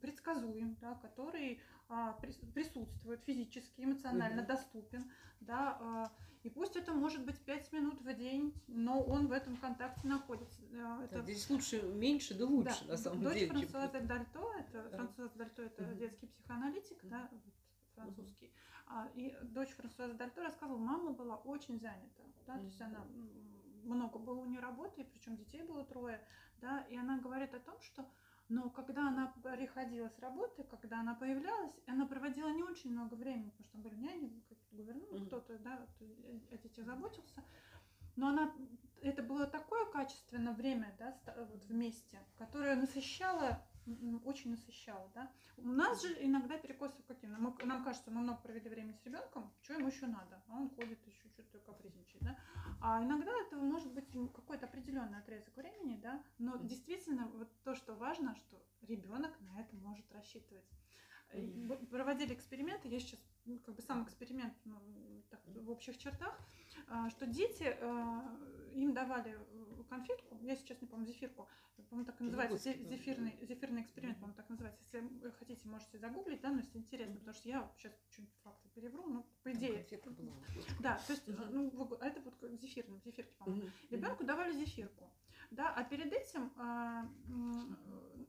предсказуем, 0.00 0.76
да, 0.80 0.94
который 0.96 1.60
а, 1.88 2.18
прис- 2.22 2.52
присутствует 2.52 3.20
физически, 3.24 3.82
эмоционально 3.82 4.42
Мгм. 4.42 4.46
доступен, 4.46 5.10
да, 5.40 5.78
а, 5.80 6.12
и 6.42 6.50
пусть 6.50 6.76
это 6.76 6.92
может 6.92 7.24
быть 7.24 7.38
5 7.44 7.72
минут 7.72 8.00
в 8.00 8.14
день, 8.14 8.54
но 8.68 9.02
он 9.02 9.26
в 9.28 9.32
этом 9.32 9.56
контакте 9.56 10.06
находится. 10.06 10.60
А, 10.72 10.98
Да, 10.98 11.04
это 11.04 11.22
здесь 11.22 11.48
лучше, 11.50 11.82
меньше, 11.82 12.34
да 12.38 12.44
лучше, 12.46 12.84
да, 12.86 12.92
на 12.92 12.96
самом 12.98 13.22
дочь 13.22 13.34
деле. 13.34 13.46
чем- 13.48 13.68
Франсуаза 13.68 14.00
Дальто, 14.06 14.52
это 14.58 14.82
Да. 14.90 14.96
Франсуаз 14.96 15.32
Дальто, 15.32 15.62
это 15.62 15.82
Мгм. 15.84 15.96
детский 15.98 16.26
психоаналитик, 16.26 16.98
да, 17.04 17.28
вот, 17.32 17.42
французский. 17.94 18.52
А, 18.88 19.08
и 19.14 19.36
дочь 19.42 19.70
Франсуаза 19.70 20.14
Дальто 20.14 20.42
рассказывала, 20.44 20.78
мама 20.78 21.10
была 21.12 21.36
очень 21.38 21.80
занята, 21.80 22.22
да, 22.46 22.58
то 22.58 22.64
есть 22.64 22.80
она 22.80 23.04
много 23.86 24.18
было 24.18 24.40
у 24.40 24.44
нее 24.46 24.60
работы, 24.60 25.04
причем 25.04 25.36
детей 25.36 25.62
было 25.62 25.84
трое, 25.84 26.20
да, 26.60 26.80
и 26.90 26.96
она 26.96 27.18
говорит 27.18 27.54
о 27.54 27.60
том, 27.60 27.80
что 27.80 28.06
но 28.48 28.70
когда 28.70 29.08
она 29.08 29.34
приходила 29.42 30.08
с 30.08 30.18
работы, 30.20 30.62
когда 30.64 31.00
она 31.00 31.14
появлялась, 31.16 31.72
она 31.86 32.06
проводила 32.06 32.48
не 32.48 32.62
очень 32.62 32.92
много 32.92 33.14
времени, 33.14 33.50
потому 33.50 33.64
что 33.64 33.78
были 33.78 33.96
няни, 33.96 34.40
гувернеры, 34.70 35.08
ну, 35.10 35.18
Мгм. 35.18 35.26
кто-то, 35.26 35.58
да, 35.58 35.84
о 36.52 36.56
детях 36.56 36.84
заботился. 36.84 37.42
Но 38.14 38.28
она, 38.28 38.54
это 39.02 39.22
было 39.22 39.46
такое 39.46 39.84
качественное 39.86 40.52
время, 40.52 40.94
да, 40.98 41.18
вот 41.50 41.64
вместе, 41.64 42.24
которое 42.38 42.76
насыщало, 42.76 43.62
очень 44.24 44.50
насыщало, 44.50 45.10
да. 45.14 45.32
У 45.56 45.68
нас 45.68 46.02
же 46.02 46.16
иногда 46.20 46.58
перекосы 46.58 47.02
какие, 47.06 47.30
нам, 47.30 47.56
нам 47.64 47.84
кажется, 47.84 48.10
мы 48.10 48.20
много 48.20 48.40
провели 48.40 48.68
времени 48.68 48.94
с 48.94 49.04
ребенком, 49.04 49.52
что 49.62 49.74
ему 49.74 49.88
еще 49.88 50.06
надо, 50.06 50.42
а 50.48 50.54
он 50.54 50.70
ходит 50.70 51.04
еще 51.06 51.28
что-то 51.28 51.58
капризничает, 51.60 52.22
да. 52.22 52.38
А 52.80 53.02
иногда 53.02 53.30
это 53.46 53.56
может 53.56 53.92
быть 53.92 54.06
какой-то 54.34 54.66
определенный 54.66 55.18
отрезок 55.18 55.56
времени, 55.56 55.98
да, 56.02 56.22
но 56.38 56.56
действительно 56.56 57.28
вот 57.28 57.48
то, 57.62 57.74
что 57.74 57.94
важно, 57.94 58.34
что 58.36 58.62
ребенок 58.82 59.38
на 59.40 59.60
это 59.60 59.76
может 59.76 60.10
рассчитывать. 60.12 60.64
И 61.34 61.68
проводили 61.90 62.34
эксперименты, 62.34 62.88
я 62.88 63.00
сейчас 63.00 63.20
как 63.64 63.74
бы 63.74 63.82
сам 63.82 64.04
эксперимент 64.04 64.54
ну, 64.64 64.80
так, 65.30 65.40
в 65.44 65.70
общих 65.70 65.98
чертах, 65.98 66.38
а, 66.88 67.10
что 67.10 67.26
дети, 67.26 67.76
а, 67.80 68.22
им 68.74 68.92
давали 68.92 69.32
э, 69.32 69.65
конфетку, 69.86 70.38
я 70.42 70.56
сейчас 70.56 70.80
не 70.80 70.88
помню, 70.88 71.06
зефирку, 71.06 71.48
по-моему, 71.88 72.06
так 72.06 72.20
и 72.20 72.24
называется, 72.24 72.72
зефирный, 72.72 73.38
зефирный 73.42 73.82
эксперимент, 73.82 74.16
по-моему, 74.18 74.36
так 74.36 74.48
называется. 74.48 74.82
Если 74.92 75.30
хотите, 75.38 75.68
можете 75.68 75.98
загуглить, 75.98 76.40
да, 76.40 76.50
но 76.50 76.58
если 76.58 76.78
интересно, 76.78 77.16
потому 77.16 77.34
что 77.34 77.48
я 77.48 77.72
сейчас 77.76 77.92
что-нибудь 78.10 78.34
факты 78.42 78.68
перевру, 78.74 79.06
ну, 79.08 79.26
по 79.42 79.52
идее. 79.52 79.86
Да, 80.80 81.00
то 81.06 81.12
есть, 81.12 81.24
ну, 81.26 81.68
это 82.00 82.20
вот 82.20 82.60
зефирный, 82.60 83.00
зефирки, 83.04 83.34
по-моему. 83.38 83.70
Ребенку 83.90 84.24
давали 84.24 84.52
зефирку. 84.52 85.10
Да, 85.50 85.72
а 85.74 85.84
перед 85.84 86.12
этим 86.12 86.52
а, 86.56 87.08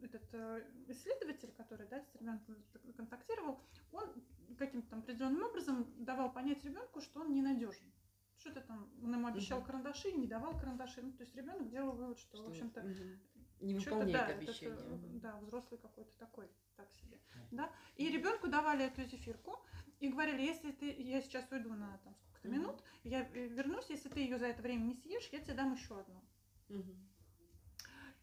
этот 0.03 0.22
э, 0.34 0.64
исследователь, 0.88 1.51
который 1.58 1.88
да, 1.88 1.99
с 2.01 2.16
ребенком 2.16 2.64
контактировал, 2.95 3.60
он 3.91 4.14
каким-то 4.58 4.89
там 4.89 4.99
определенным 4.99 5.43
образом 5.43 5.88
давал 6.05 6.32
понять 6.32 6.64
ребенку, 6.64 7.01
что 7.01 7.22
он 7.22 7.34
ненадежен. 7.34 7.91
Что-то 8.39 8.61
там, 8.61 8.89
он 9.03 9.13
ему 9.13 9.27
обещал 9.27 9.59
Мгм. 9.59 9.67
карандаши, 9.67 10.11
не 10.11 10.27
давал 10.27 10.57
карандаши. 10.57 11.01
Ну, 11.01 11.11
то 11.11 11.23
есть 11.23 11.35
ребенок 11.35 11.69
делал 11.69 11.93
вывод, 11.93 12.19
что, 12.19 12.38
в 12.38 12.41
Что, 12.41 12.49
общем-то, 12.49 12.81
мгм. 12.81 13.19
не 13.61 13.75
выполняет 13.75 14.13
да, 14.13 14.29
этот, 14.29 14.49
обещания. 14.49 14.75
э, 14.75 14.95
Мгм. 14.95 15.19
да, 15.19 15.38
взрослый 15.38 15.79
какой-то 15.79 16.11
такой, 16.17 16.49
так 16.75 16.91
себе. 16.93 17.19
Да? 17.51 17.71
И 17.95 18.09
ребенку 18.09 18.47
давали 18.47 18.85
эту 18.85 19.03
зефирку 19.03 19.59
и 19.99 20.09
говорили, 20.09 20.41
если 20.41 20.71
ты, 20.71 20.93
я 21.01 21.21
сейчас 21.21 21.51
уйду 21.51 21.73
на 21.73 21.97
там 21.99 22.13
сколько-то 22.15 22.47
Мгм. 22.47 22.57
минут, 22.59 22.83
я 23.03 23.21
э, 23.21 23.47
вернусь, 23.47 23.89
если 23.89 24.09
ты 24.09 24.19
ее 24.19 24.38
за 24.38 24.45
это 24.47 24.61
время 24.61 24.83
не 24.83 24.95
съешь, 24.95 25.29
я 25.31 25.39
тебе 25.39 25.55
дам 25.55 25.73
еще 25.73 25.99
одну. 25.99 26.23
Мгм. 26.69 27.09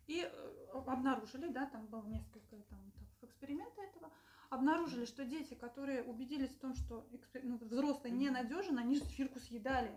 И 0.07 0.21
э, 0.21 0.69
обнаружили, 0.73 1.49
да, 1.49 1.67
там 1.67 1.87
было 1.87 2.07
несколько 2.07 2.57
там, 2.69 2.89
этапов 2.91 3.25
эксперимента 3.25 3.81
этого, 3.81 4.11
обнаружили, 4.55 5.05
что 5.05 5.25
дети, 5.25 5.55
которые 5.55 6.03
убедились 6.03 6.51
в 6.51 6.59
том, 6.59 6.75
что 6.75 7.07
ну, 7.43 7.59
взрослый 7.59 8.13
ненадежен, 8.13 8.79
они 8.79 8.97
же 8.97 9.05
зефирку 9.05 9.39
съедали. 9.41 9.93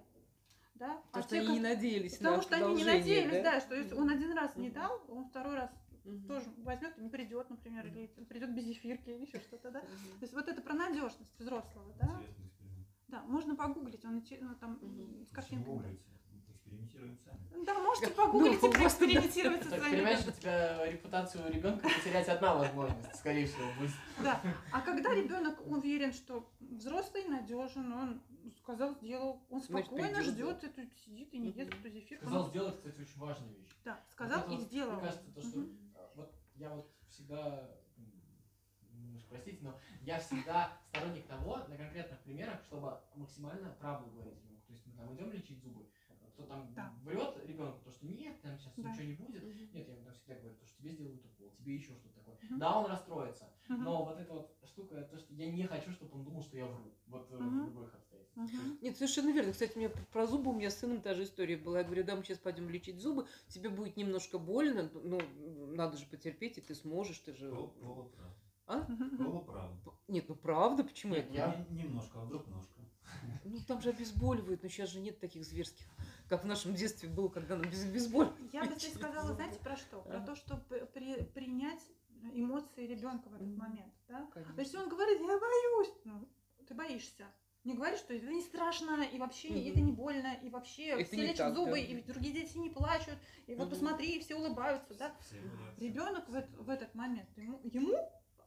Да? 0.75 1.01
Потому 1.07 1.23
что 1.23 1.35
те, 1.35 1.39
они 1.39 1.53
не 1.53 1.59
надеялись 1.59 2.17
Потому 2.17 2.35
на 2.37 2.41
что 2.43 2.55
они 2.57 2.73
не 2.75 2.83
надеялись, 2.83 3.43
да, 3.43 3.59
что 3.59 3.75
если 3.75 3.95
он 3.95 4.09
один 4.09 4.33
раз 4.33 4.55
не 4.55 4.69
дал, 4.69 5.03
он 5.07 5.25
второй 5.25 5.55
раз 5.55 5.71
Мгм. 6.03 6.27
тоже 6.27 6.49
возьмет 6.57 6.97
и 6.97 7.01
не 7.01 7.09
придет, 7.09 7.49
например, 7.49 7.85
или 7.87 8.07
придет 8.29 8.53
без 8.53 8.63
зефирки, 8.63 9.09
или 9.09 9.25
еще 9.25 9.39
что-то, 9.41 9.71
да. 9.71 9.79
Мгм. 9.79 10.19
То 10.19 10.21
есть 10.21 10.33
вот 10.33 10.47
это 10.47 10.61
про 10.61 10.73
надежность 10.73 11.39
взрослого, 11.39 11.93
да. 11.97 12.21
Да, 13.07 13.23
можно 13.23 13.55
погуглить, 13.55 14.03
он 14.05 14.23
ну, 14.41 14.55
там 14.55 14.79
Мгм. 14.81 15.25
с 15.25 15.31
картинками. 15.31 15.97
Сами. 16.97 17.65
Да, 17.65 17.79
можете 17.79 18.07
Ну, 18.09 18.13
погуглить 18.15 18.53
и 18.53 18.59
просто, 18.59 18.71
да. 18.71 18.79
проэкспериментировать 18.79 19.63
со 19.63 19.69
Так, 19.69 19.81
понимаешь, 19.89 20.27
у 20.27 20.31
тебя 20.31 20.85
репутацию 20.91 21.51
ребенка 21.53 21.87
потерять 21.89 22.27
одна 22.29 22.55
возможность, 22.55 23.15
скорее 23.15 23.45
всего, 23.45 23.65
будет. 23.79 23.91
Да. 24.23 24.41
А 24.71 24.81
когда 24.81 25.13
ребенок 25.13 25.59
уверен, 25.65 26.13
что 26.13 26.49
взрослый 26.59 27.25
надежен, 27.25 27.91
он 27.93 28.21
сказал, 28.57 28.95
сделал, 28.95 29.41
он 29.49 29.61
спокойно 29.61 30.21
ждет 30.23 30.63
эту, 30.63 30.81
сидит 31.05 31.33
и 31.33 31.37
не 31.39 31.51
ест 31.51 31.73
эту 31.73 31.89
зефирку. 31.89 32.25
Сказал 32.25 32.43
Ну, 32.43 32.49
сделать, 32.49 32.77
кстати, 32.77 33.01
очень 33.01 33.19
важная 33.19 33.49
вещь. 33.49 33.77
Да, 33.83 33.99
сказал 34.11 34.49
и 34.51 34.57
сделал. 34.57 34.93
Мне 34.93 35.01
кажется, 35.01 35.31
то, 35.33 35.41
что 35.41 35.59
а, 35.95 36.11
вот 36.15 36.33
я 36.55 36.69
вот 36.69 36.89
всегда, 37.09 37.69
простите, 39.29 39.59
но 39.61 39.77
я 40.01 40.19
всегда 40.19 40.71
сторонник 40.89 41.27
того, 41.27 41.57
на 41.67 41.77
конкретных 41.77 42.19
примерах, 42.21 42.61
чтобы 42.63 42.97
максимально 43.15 43.69
правду 43.79 44.09
говорить. 44.11 44.39
То 44.67 44.73
есть 44.73 44.85
мы 44.85 44.93
там 44.93 45.15
идем 45.15 45.31
лечить 45.31 45.61
зубы, 45.61 45.85
кто 46.37 46.45
там 46.45 46.71
Да. 46.75 46.93
врет 47.03 47.35
ребенку, 47.47 47.79
то, 47.83 47.91
что 47.91 48.05
нет, 48.05 48.39
там 48.43 48.57
сейчас 48.59 48.73
Да. 48.77 48.89
ничего 48.91 49.03
не 49.05 49.13
будет. 49.13 49.43
Мгм. 49.43 49.69
Нет, 49.73 49.87
я 49.87 49.93
ему 49.95 50.03
там 50.05 50.13
всегда 50.13 50.35
говорю, 50.35 50.55
то, 50.55 50.65
что 50.67 50.77
тебе 50.77 50.91
сделают 50.91 51.25
укол, 51.25 51.51
тебе 51.57 51.73
еще 51.75 51.93
что-то 51.95 52.09
такое. 52.19 52.37
Мгм. 52.43 52.59
Да, 52.59 52.77
он 52.79 52.85
расстроится, 52.91 53.49
Мгм. 53.67 53.83
но 53.83 54.05
вот 54.05 54.19
эта 54.19 54.33
вот 54.33 54.55
штука, 54.67 55.01
то, 55.01 55.17
что 55.17 55.33
я 55.33 55.51
не 55.51 55.63
хочу, 55.65 55.91
чтобы 55.91 56.15
он 56.15 56.23
думал, 56.25 56.43
что 56.43 56.55
я 56.57 56.67
вру. 56.67 56.93
Вот 57.07 57.31
Мгм. 57.31 57.63
в 57.63 57.67
любых 57.69 57.95
обстоятельствах. 57.95 58.45
Мгм. 58.51 58.77
Нет, 58.81 58.95
совершенно 58.97 59.31
верно. 59.33 59.51
Кстати, 59.51 59.75
у 59.75 59.79
меня 59.79 59.89
про- 60.11 60.27
зубы 60.27 60.51
у 60.51 60.53
меня 60.53 60.69
с 60.69 60.77
сыном 60.77 61.01
та 61.01 61.15
же 61.15 61.23
история 61.23 61.57
была. 61.57 61.79
Я 61.79 61.83
говорю, 61.85 62.03
да, 62.03 62.15
мы 62.15 62.23
сейчас 62.23 62.37
пойдем 62.37 62.69
лечить 62.69 62.99
зубы, 62.99 63.25
тебе 63.47 63.69
будет 63.69 63.97
немножко 63.97 64.37
больно, 64.37 64.91
ну, 64.93 65.19
надо 65.73 65.97
же 65.97 66.05
потерпеть, 66.05 66.59
и 66.59 66.61
ты 66.61 66.75
сможешь, 66.75 67.17
ты 67.19 67.33
же... 67.33 67.49
Пол- 67.51 67.69
Полуправда. 67.69 68.35
А? 68.67 68.77
Мгм. 68.91 69.17
Полуправда. 69.17 69.91
Нет, 70.07 70.29
ну 70.29 70.35
правда, 70.35 70.83
почему 70.83 71.15
Нет, 71.15 71.25
это? 71.25 71.33
Я- 71.33 71.65
Не- 71.71 71.83
Немножко, 71.83 72.21
а 72.21 72.25
вдруг 72.25 72.45
ножка. 72.47 72.73
Ну 73.45 73.57
там 73.65 73.81
же 73.81 73.89
обезболивают, 73.91 74.61
но 74.63 74.69
сейчас 74.69 74.89
же 74.89 74.99
нет 74.99 75.19
таких 75.21 75.45
зверских, 75.45 75.85
как 76.29 76.43
в 76.43 76.47
нашем 76.47 76.73
детстве 76.75 77.09
было, 77.09 77.29
когда 77.29 77.55
нам 77.55 77.69
без 77.69 77.83
обезболивают. 77.85 78.37
Я 78.53 78.63
бы 78.65 78.75
здесь 78.75 78.93
сказала, 78.93 79.33
знаете, 79.33 79.59
про 79.59 79.75
что? 79.77 80.01
Про 80.01 80.19
то, 80.21 80.35
чтобы 80.35 80.63
при- 80.93 81.23
принять 81.23 81.81
эмоции 82.33 82.85
ребенка 82.87 83.29
в 83.29 83.35
этот 83.35 83.55
момент. 83.55 83.93
Да? 84.07 84.27
Конечно. 84.33 84.53
То 84.55 84.61
есть 84.61 84.75
он 84.75 84.89
говорит, 84.89 85.19
я 85.19 85.39
боюсь. 85.39 85.93
Ну, 86.03 86.27
ты 86.67 86.73
боишься. 86.73 87.25
Не 87.63 87.73
говори, 87.75 87.97
что 87.97 88.13
это 88.13 88.25
не 88.27 88.41
страшно, 88.41 89.01
и 89.03 89.17
вообще 89.19 89.49
Мгм. 89.49 89.57
это 89.71 89.81
не 89.81 89.91
больно, 89.91 90.33
и 90.41 90.49
вообще 90.49 90.87
Это 90.89 91.03
все 91.03 91.17
лечат 91.21 91.37
так, 91.37 91.55
зубы, 91.55 91.71
да. 91.71 91.77
и 91.79 92.01
другие 92.01 92.33
дети 92.33 92.57
не 92.57 92.69
плачут, 92.69 93.15
и 93.45 93.55
вот 93.55 93.63
Мгм. 93.65 93.69
посмотри, 93.71 94.19
все 94.21 94.35
улыбаются, 94.35 94.93
да. 94.93 95.13
Ребенок 95.77 96.29
в, 96.29 96.41
в 96.63 96.69
этот 96.69 96.95
момент, 96.95 97.27
ему, 97.35 97.59
ему 97.65 97.97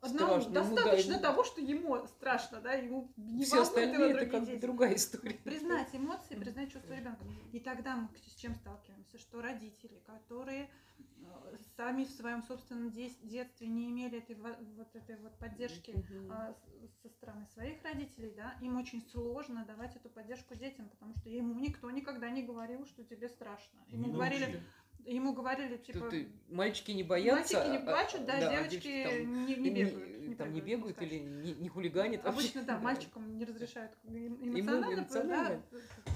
одному 0.01 0.40
страшно, 0.40 0.48
ему, 0.48 0.55
да, 0.55 0.61
достаточно 0.74 1.18
того, 1.18 1.44
что 1.44 1.61
ему 1.61 2.07
страшно, 2.07 2.61
да, 2.61 2.72
ему 2.72 3.12
не 3.16 3.44
Все 3.44 3.57
волнует 3.57 3.68
остальные 3.68 4.09
его 4.11 4.18
это 4.18 4.26
как 4.30 4.46
дети. 4.46 4.61
другая 4.61 4.94
история. 4.94 5.34
Признать 5.44 5.94
эмоции, 5.94 6.34
признать 6.36 6.72
чувства 6.72 6.94
ребенка. 6.94 7.24
И 7.53 7.61
тогда 7.61 7.96
мы 7.96 8.09
с 8.16 8.34
чем 8.34 8.55
сталкиваемся? 8.55 9.18
Что 9.18 9.42
родители, 9.42 10.01
которые 10.07 10.70
э, 10.98 11.57
сами 11.76 12.05
в 12.05 12.11
своем 12.11 12.42
собственном 12.42 12.90
детстве 12.90 13.66
не 13.66 13.90
имели 13.90 14.18
этой 14.18 14.36
во- 14.36 14.57
вот 14.76 14.94
этой 14.94 15.16
вот 15.16 15.38
поддержки 15.38 15.94
а, 16.30 16.53
с- 16.55 17.03
со 17.03 17.09
стороны 17.11 17.46
своих 17.55 17.82
родителей, 17.82 18.32
да, 18.36 18.55
им 18.61 18.76
очень 18.78 19.03
сложно 19.11 19.64
давать 19.64 19.96
эту 19.96 20.09
поддержку 20.09 20.55
детям, 20.55 20.88
потому 20.88 21.14
что 21.16 21.28
ему 21.28 21.55
никто 21.55 21.90
никогда 21.90 22.30
не 22.30 22.42
говорил, 22.42 22.86
что 22.86 23.05
тебе 23.05 23.28
страшно. 23.28 23.78
Ему 23.88 24.07
не 24.07 24.12
говорили, 24.12 24.40
научили. 24.44 24.62
Ему 25.07 25.32
говорили 25.32 25.76
типа. 25.76 25.98
Тут 26.01 26.14
и 26.14 26.28
мальчики 26.48 26.90
не 26.92 27.03
боятся. 27.03 27.59
Мальчики 27.59 27.70
не 27.72 27.76
а- 27.78 27.80
плачут, 27.80 28.24
да, 28.26 28.34
а 28.36 28.40
девочки 28.51 29.05
там 29.09 29.46
не, 29.46 29.55
не 29.57 29.70
не- 29.70 29.84
бегают. 29.84 30.38
там 30.38 30.53
не 30.53 30.61
бегают 30.61 31.03
или 31.03 31.18
не, 31.18 31.53
не 31.55 31.68
хулиганят. 31.68 32.24
Обычно, 32.24 32.62
да, 32.62 32.74
Да. 32.74 32.80
мальчикам 32.80 33.36
не 33.36 33.44
разрешают 33.44 33.92
эм- 34.05 34.38
эмоционально, 34.42 35.01
эмоционально. 35.01 35.62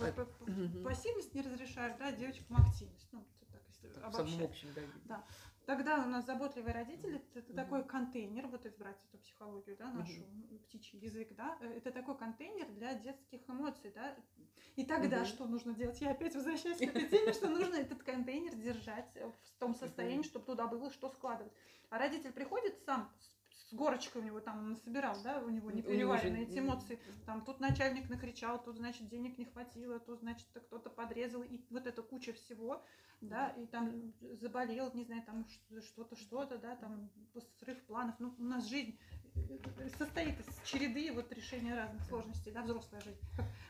да, 0.01 0.26
Мгм. 0.47 0.85
пассивность 0.85 1.35
не 1.35 1.43
разрешают, 1.43 1.97
да, 1.99 2.12
девочкам 2.12 2.57
активность. 2.57 3.09
Ну, 3.12 3.24
так, 3.53 3.61
если 3.68 3.89
в 3.89 4.12
самом 4.12 4.45
общем, 4.45 4.68
да. 4.74 4.82
Да. 5.07 5.24
Тогда 5.67 6.05
у 6.05 6.09
нас 6.09 6.27
заботливые 6.27 6.75
родители 6.75 7.17
это, 7.17 7.39
это 7.39 7.53
Мгм. 7.53 7.57
такой 7.57 7.85
контейнер, 7.85 8.47
вот 8.49 8.65
если 8.65 8.79
брать 8.79 8.99
эту 9.09 9.19
психологию, 9.19 9.77
да, 9.79 9.91
нашу 9.93 10.27
птичий 10.65 10.99
язык, 10.99 11.35
да, 11.35 11.57
э, 11.61 11.79
это 11.79 11.91
такой 11.91 12.17
контейнер 12.19 12.67
для 12.73 12.95
детских 12.95 13.49
эмоций, 13.49 13.91
да. 13.95 14.15
И 14.77 14.85
тогда 14.85 15.19
Мгм. 15.19 15.27
что 15.27 15.47
нужно 15.47 15.75
делать? 15.75 16.01
Я 16.01 16.11
опять 16.11 16.35
возвращаюсь 16.35 16.79
к 16.79 16.83
этой 17.05 17.09
теме, 17.09 17.33
что 17.33 17.49
нужно 17.49 17.77
этот 17.77 18.03
контейнер 18.03 18.55
держать 18.57 19.11
э, 19.17 19.27
в 19.31 19.51
том 19.59 19.75
состоянии, 19.75 20.23
чтобы 20.23 20.45
туда 20.45 20.67
было 20.67 20.91
что 20.91 21.09
складывать. 21.11 21.53
А 21.91 21.99
родитель 21.99 22.33
приходит 22.33 22.79
сам 22.85 23.11
с- 23.19 23.34
с 23.75 23.77
горочкой 23.77 24.22
у 24.22 24.25
него 24.25 24.41
там 24.41 24.70
насобирал, 24.70 25.16
да, 25.25 25.41
у 25.41 25.49
него 25.49 25.66
У 25.68 25.70
не 25.72 25.79
него 25.79 25.89
же 25.89 25.95
переваренные 25.97 26.47
не- 26.47 26.53
эти 26.53 26.59
эмоции. 26.61 26.99
Там 27.27 27.45
тут 27.45 27.59
начальник 27.61 28.09
накричал, 28.09 28.62
тут, 28.62 28.77
значит, 28.77 29.09
денег 29.09 29.37
не 29.37 29.45
хватило, 29.47 29.99
тут, 29.99 30.20
значит, 30.20 30.47
кто-то 30.55 30.91
подрезал, 30.91 31.43
и 31.43 31.61
вот 31.70 31.87
эта 31.87 32.03
куча 32.03 32.33
всего, 32.33 32.85
да, 33.20 33.49
и 33.49 33.66
там 33.66 34.12
заболел, 34.41 34.93
не 34.95 35.05
знаю, 35.05 35.22
там 35.25 35.45
что-то, 35.83 36.14
что-то, 36.16 36.59
да, 36.59 36.77
там 36.77 37.11
срыв 37.59 37.83
планов. 37.87 38.14
Ну, 38.20 38.35
у 38.39 38.45
нас 38.45 38.68
жизнь 38.68 38.97
состоит 39.99 40.39
из 40.41 40.47
череды 40.64 41.12
вот 41.12 41.32
решения 41.32 41.74
разных 41.74 42.03
сложностей, 42.05 42.53
да, 42.53 42.62
взрослая 42.62 43.01
жизнь. 43.01 43.18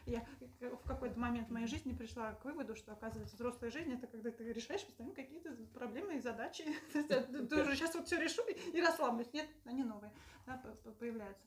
Я 0.07 0.25
в 0.61 0.87
какой-то 0.87 1.19
момент 1.19 1.49
в 1.49 1.53
моей 1.53 1.67
жизни 1.67 1.93
пришла 1.95 2.33
к 2.35 2.45
выводу, 2.45 2.75
что, 2.77 2.93
оказывается, 2.93 3.37
взрослая 3.37 3.71
жизнь 3.71 3.93
это 3.93 4.07
когда 4.07 4.31
ты 4.31 4.53
решаешь 4.53 4.85
постоянно 4.85 5.15
какие-то 5.15 5.51
проблемы 5.73 6.17
и 6.17 6.21
задачи. 6.21 6.65
Э, 7.09 7.23
Ты 7.23 7.63
уже 7.63 7.77
сейчас 7.77 7.95
вот 7.95 8.07
все 8.07 8.19
решу 8.21 8.43
и 8.73 8.81
расслаблюсь. 8.81 9.33
Нет, 9.33 9.47
они 9.65 9.83
новые 9.85 10.13
да, 10.47 10.57
по- 10.59 10.71
по- 10.71 10.91
появляются. 10.93 11.43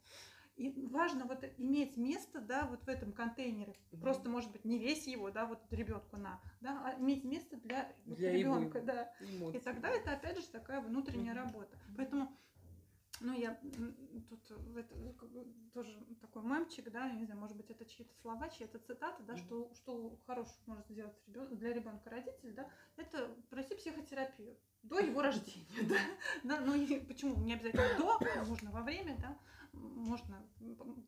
И 0.55 0.71
важно 0.87 1.25
вот 1.25 1.43
иметь 1.57 1.97
место, 1.97 2.41
да, 2.41 2.65
вот 2.65 2.83
в 2.83 2.87
этом 2.87 3.11
контейнере. 3.11 3.75
Мгм. 3.91 4.01
Просто, 4.01 4.29
может 4.29 4.51
быть, 4.51 4.65
не 4.65 4.79
весь 4.79 5.05
его, 5.05 5.29
да, 5.29 5.45
вот 5.45 5.59
ребенку 5.71 6.17
на, 6.17 6.41
да, 6.61 6.81
а 6.83 6.99
иметь 6.99 7.23
место 7.23 7.57
для, 7.57 7.91
Для 8.05 8.31
ребенка, 8.31 8.81
да. 8.81 9.11
эмоций. 9.19 9.59
И 9.59 9.63
тогда 9.63 9.89
это 9.89 10.13
опять 10.13 10.39
же 10.39 10.47
такая 10.47 10.81
внутренняя 10.81 11.35
Мгм. 11.35 11.43
работа. 11.43 11.77
Поэтому, 11.95 12.35
ну, 13.19 13.33
я 13.33 13.59
тут 14.29 14.49
в 14.49 14.77
это, 14.77 14.95
ну, 14.95 15.13
тоже 15.73 16.05
такой 16.21 16.43
мемчик, 16.43 16.91
да, 16.91 17.05
я 17.05 17.13
не 17.13 17.25
знаю, 17.25 17.39
может 17.39 17.57
быть, 17.57 17.69
это 17.69 17.85
чьи-то 17.85 18.13
слова, 18.21 18.49
чьи-то 18.49 18.79
цитаты, 18.79 19.23
да, 19.23 19.33
Мгм. 19.33 19.45
что, 19.45 19.73
что 19.75 20.17
хорошего 20.25 20.55
может 20.65 20.87
сделать 20.89 21.15
ребё- 21.27 21.47
для 21.55 21.73
ребенка 21.73 22.09
родитель, 22.09 22.53
да, 22.53 22.69
это 22.95 23.27
пройти 23.49 23.75
психотерапию 23.75 24.57
до 24.83 24.99
его 25.19 25.21
рождения, 25.21 25.65
да, 26.43 26.57
да, 26.57 26.61
ну 26.61 26.75
и 26.75 26.99
почему 26.99 27.35
не 27.43 27.53
обязательно 27.53 27.97
до, 27.97 28.19
можно 28.45 28.71
во 28.71 28.81
время, 28.81 29.17
да, 29.19 29.37
можно 29.73 30.41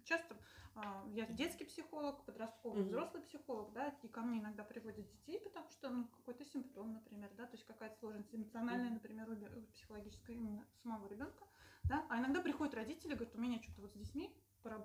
часто 0.03 0.36
а, 0.76 1.03
я 1.14 1.26
детский 1.26 1.66
психолог, 1.66 2.24
подростковый, 2.26 2.82
Мгм. 2.84 2.89
взрослый 2.89 3.24
психолог, 3.24 3.74
да, 3.74 3.89
и 4.03 4.07
ко 4.07 4.22
мне 4.22 4.39
иногда 4.39 4.64
приводят 4.64 5.10
детей, 5.10 5.39
потому 5.39 5.70
что 5.72 5.89
ну, 5.89 6.07
какой-то 6.07 6.45
симптом, 6.45 6.93
например, 6.93 7.32
да, 7.36 7.45
то 7.45 7.53
есть 7.53 7.66
какая-то 7.66 7.97
сложность 7.99 8.34
эмоциональная, 8.34 8.91
например, 8.91 9.30
у 9.30 9.62
психологическая 9.74 10.36
именно 10.36 10.66
самого 10.84 11.07
ребенка, 11.07 11.45
да, 11.84 12.05
а 12.09 12.19
иногда 12.19 12.41
приходят 12.41 12.73
родители, 12.73 13.13
говорят, 13.15 13.36
у 13.36 13.39
меня 13.39 13.61
что-то 13.61 13.82
вот 13.82 13.91
с 13.91 13.95
детьми, 13.95 14.34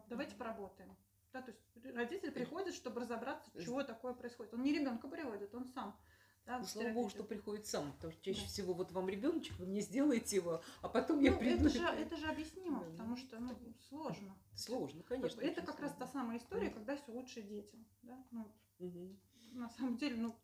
давайте 0.09 0.35
поработаем. 0.37 0.97
Да, 1.33 1.43
то 1.43 1.51
есть 1.51 1.97
родитель 1.97 2.31
приходит, 2.31 2.75
чтобы 2.75 3.01
разобраться, 3.01 3.51
чего 3.61 3.83
такое 3.83 4.15
происходит. 4.15 4.55
Он 4.55 4.63
не 4.63 4.73
ребенка 4.73 5.09
приводит, 5.09 5.55
он 5.55 5.67
сам. 5.67 5.99
Да, 6.47 6.59
Ну, 6.59 6.67
слава 6.67 6.93
богу, 6.93 7.09
что 7.09 7.25
приходит 7.25 7.67
сам, 7.67 7.91
потому 7.95 8.13
что 8.13 8.23
чаще 8.23 8.43
Да. 8.43 8.47
всего 8.49 8.75
вот 8.75 8.93
вам 8.93 9.09
ребеночек, 9.09 9.57
вы 9.59 9.65
мне 9.67 9.81
сделаете 9.81 10.37
его, 10.37 10.63
а 10.83 10.89
потом 10.91 11.21
я 11.21 11.33
Ну, 11.33 11.39
приду. 11.39 11.67
это, 11.67 11.69
же, 11.71 11.83
это 11.83 12.17
же 12.19 12.27
объяснимо, 12.29 12.81
Да. 12.85 12.91
потому 12.91 13.17
что 13.17 13.41
ну, 13.41 13.57
сложно. 13.89 14.37
Сложно, 14.55 15.03
конечно. 15.03 15.41
это 15.41 15.63
как 15.63 15.81
раз 15.81 15.93
та 15.93 15.97
сложно. 16.07 16.13
самая 16.21 16.39
история, 16.39 16.67
Мгм. 16.67 16.75
когда 16.75 16.97
все 16.97 17.13
лучше 17.13 17.41
детям. 17.41 17.85
Да? 18.03 18.23
Ну, 18.31 18.53
Мгм. 18.79 19.19
на 19.53 19.71
самом 19.71 19.97
деле, 19.97 20.17
ну, 20.17 20.37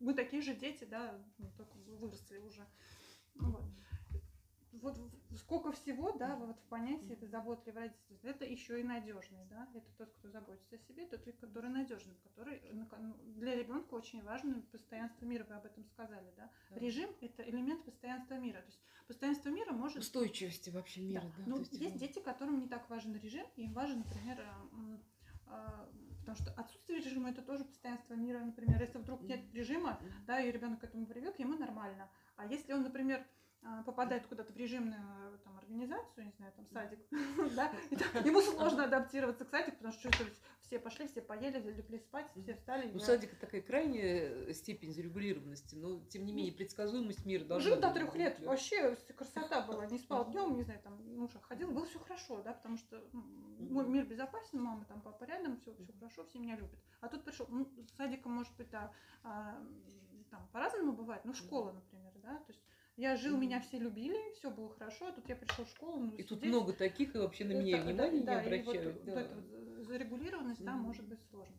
мы 0.00 0.14
такие 0.14 0.40
же 0.40 0.54
дети, 0.54 0.84
да, 0.84 1.22
ну, 1.36 1.52
только 1.56 1.74
выросли 1.76 2.38
уже. 2.38 2.66
Ну, 3.34 3.50
Вот. 3.52 3.64
Вот 4.72 4.98
сколько 5.36 5.72
всего, 5.72 6.12
да, 6.12 6.36
вот 6.36 6.58
в 6.58 6.64
понятии 6.68 7.12
это 7.14 7.26
заботливый 7.26 7.82
родитель. 7.84 8.18
Это 8.22 8.44
еще 8.44 8.80
и 8.80 8.84
надежный, 8.84 9.44
да. 9.46 9.68
Это 9.74 9.86
тот, 9.96 10.12
кто 10.12 10.28
заботится 10.30 10.76
о 10.76 10.78
себе, 10.78 11.06
тот, 11.06 11.22
который 11.40 11.70
надежный, 11.70 12.16
который 12.22 12.58
ко- 12.86 12.98
ну, 12.98 13.14
для 13.34 13.54
ребенка 13.56 13.94
очень 13.94 14.22
важно 14.22 14.62
постоянство 14.70 15.24
мира, 15.24 15.44
вы 15.44 15.54
об 15.54 15.64
этом 15.64 15.84
сказали, 15.84 16.32
да. 16.36 16.50
Да. 16.70 16.78
Режим 16.78 17.10
это 17.20 17.42
элемент 17.48 17.84
постоянства 17.84 18.34
мира. 18.34 18.60
То 18.60 18.66
есть 18.66 18.80
постоянство 19.06 19.48
мира 19.48 19.72
может 19.72 19.98
Устойчивости 19.98 20.70
вообще 20.70 21.00
мира, 21.00 21.22
да. 21.22 21.44
ну, 21.46 21.54
то 21.56 21.60
есть, 21.60 21.72
его- 21.72 21.98
дети, 21.98 22.20
которым 22.20 22.60
не 22.60 22.68
так 22.68 22.88
важен 22.90 23.14
режим, 23.16 23.46
им 23.56 23.72
важен, 23.72 24.00
например, 24.00 24.40
м, 24.72 25.02
а, 25.46 25.90
потому 26.20 26.36
что 26.36 26.52
отсутствие 26.60 27.00
режима 27.00 27.30
это 27.30 27.40
тоже 27.42 27.64
постоянство 27.64 28.12
мира, 28.14 28.40
например, 28.40 28.80
если 28.82 28.98
вдруг 28.98 29.22
нет 29.22 29.40
режима, 29.54 29.98
да, 30.26 30.40
и 30.42 30.52
ребенок 30.52 30.80
к 30.80 30.84
этому 30.84 31.06
привык, 31.06 31.38
ему 31.38 31.56
нормально. 31.56 32.10
А 32.36 32.46
если 32.46 32.74
он, 32.74 32.82
например, 32.82 33.26
попадает 33.84 34.26
куда-то 34.26 34.52
в 34.52 34.56
режимную 34.56 35.38
там, 35.44 35.56
организацию, 35.58 36.26
не 36.26 36.32
знаю, 36.32 36.52
там 36.54 36.66
садик, 36.68 36.98
да, 37.56 37.72
ему 38.24 38.40
сложно 38.40 38.84
адаптироваться 38.84 39.44
к 39.44 39.50
садику, 39.50 39.76
потому 39.78 39.92
что 39.92 40.10
все 40.62 40.78
пошли, 40.78 41.08
все 41.08 41.22
поели, 41.22 41.58
легли 41.58 41.98
спать, 41.98 42.30
все 42.42 42.54
встали. 42.54 42.90
Ну, 42.92 42.98
я- 42.98 43.04
садик 43.04 43.32
это 43.32 43.40
такая 43.40 43.62
крайняя 43.62 44.52
степень 44.52 44.92
зарегулированности, 44.92 45.74
но 45.74 46.00
тем 46.08 46.24
не 46.24 46.32
менее 46.32 46.52
предсказуемость 46.52 47.24
мира 47.24 47.44
должна 47.44 47.70
Жил 47.70 47.80
до 47.80 47.90
трех 47.92 48.14
лет, 48.14 48.38
вообще 48.40 48.96
красота 49.16 49.62
была, 49.62 49.86
не 49.86 49.98
спал 49.98 50.30
днем, 50.30 50.56
не 50.56 50.62
знаю, 50.62 50.80
там, 50.82 50.98
ну 51.16 51.28
что, 51.28 51.40
ходил, 51.40 51.70
было 51.70 51.86
все 51.86 51.98
хорошо, 51.98 52.42
да, 52.42 52.52
потому 52.52 52.76
что 52.76 53.02
ну, 53.12 53.22
мой 53.70 53.86
мир 53.86 54.04
безопасен, 54.04 54.60
мама 54.60 54.84
там, 54.84 55.00
папа 55.00 55.24
рядом, 55.24 55.56
все, 55.56 55.74
все 55.74 55.92
хорошо, 55.98 56.24
все 56.24 56.38
меня 56.38 56.56
любят. 56.56 56.78
А 57.00 57.08
тут 57.08 57.24
пришел, 57.24 57.46
ну, 57.48 57.68
садиком, 57.96 58.32
может 58.32 58.54
быть, 58.56 58.70
да, 58.70 58.92
а, 59.22 59.58
там 60.30 60.46
по-разному 60.52 60.92
бывает, 60.92 61.24
ну, 61.24 61.32
школа, 61.34 61.72
например, 61.72 62.12
да, 62.22 62.36
то 62.38 62.52
есть 62.52 62.62
я 62.98 63.16
жил, 63.16 63.36
меня 63.38 63.60
все 63.60 63.78
любили, 63.78 64.16
все 64.34 64.50
было 64.50 64.68
хорошо, 64.70 65.06
а 65.06 65.12
тут 65.12 65.28
я 65.28 65.36
пришел 65.36 65.64
в 65.64 65.68
школу, 65.70 66.00
ну, 66.00 66.16
И 66.16 66.22
тут 66.24 66.42
много 66.42 66.72
таких, 66.72 67.14
и 67.14 67.18
вообще 67.18 67.44
на 67.44 67.52
меня 67.52 67.78
да, 67.78 67.84
внимания 67.84 68.20
да, 68.24 68.42
не 68.42 68.58
вот, 68.62 68.76
обращают. 68.76 68.96
вот 68.96 69.06
да. 69.06 69.20
эта 69.20 69.34
вот 69.34 69.86
зарегулированность, 69.86 70.64
да, 70.64 70.72
Мгм. 70.72 70.82
может 70.82 71.06
быть 71.06 71.18
сложно. 71.30 71.54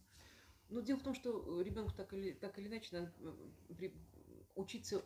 Но 0.70 0.82
дело 0.82 1.00
в 1.00 1.04
том, 1.04 1.16
что 1.16 1.62
ребенку 1.62 1.94
так 1.96 2.14
или, 2.14 2.32
так 2.32 2.60
или 2.60 2.68
иначе 2.68 2.90
надо 2.92 3.12
при- 3.78 3.92
учиться 4.56 5.02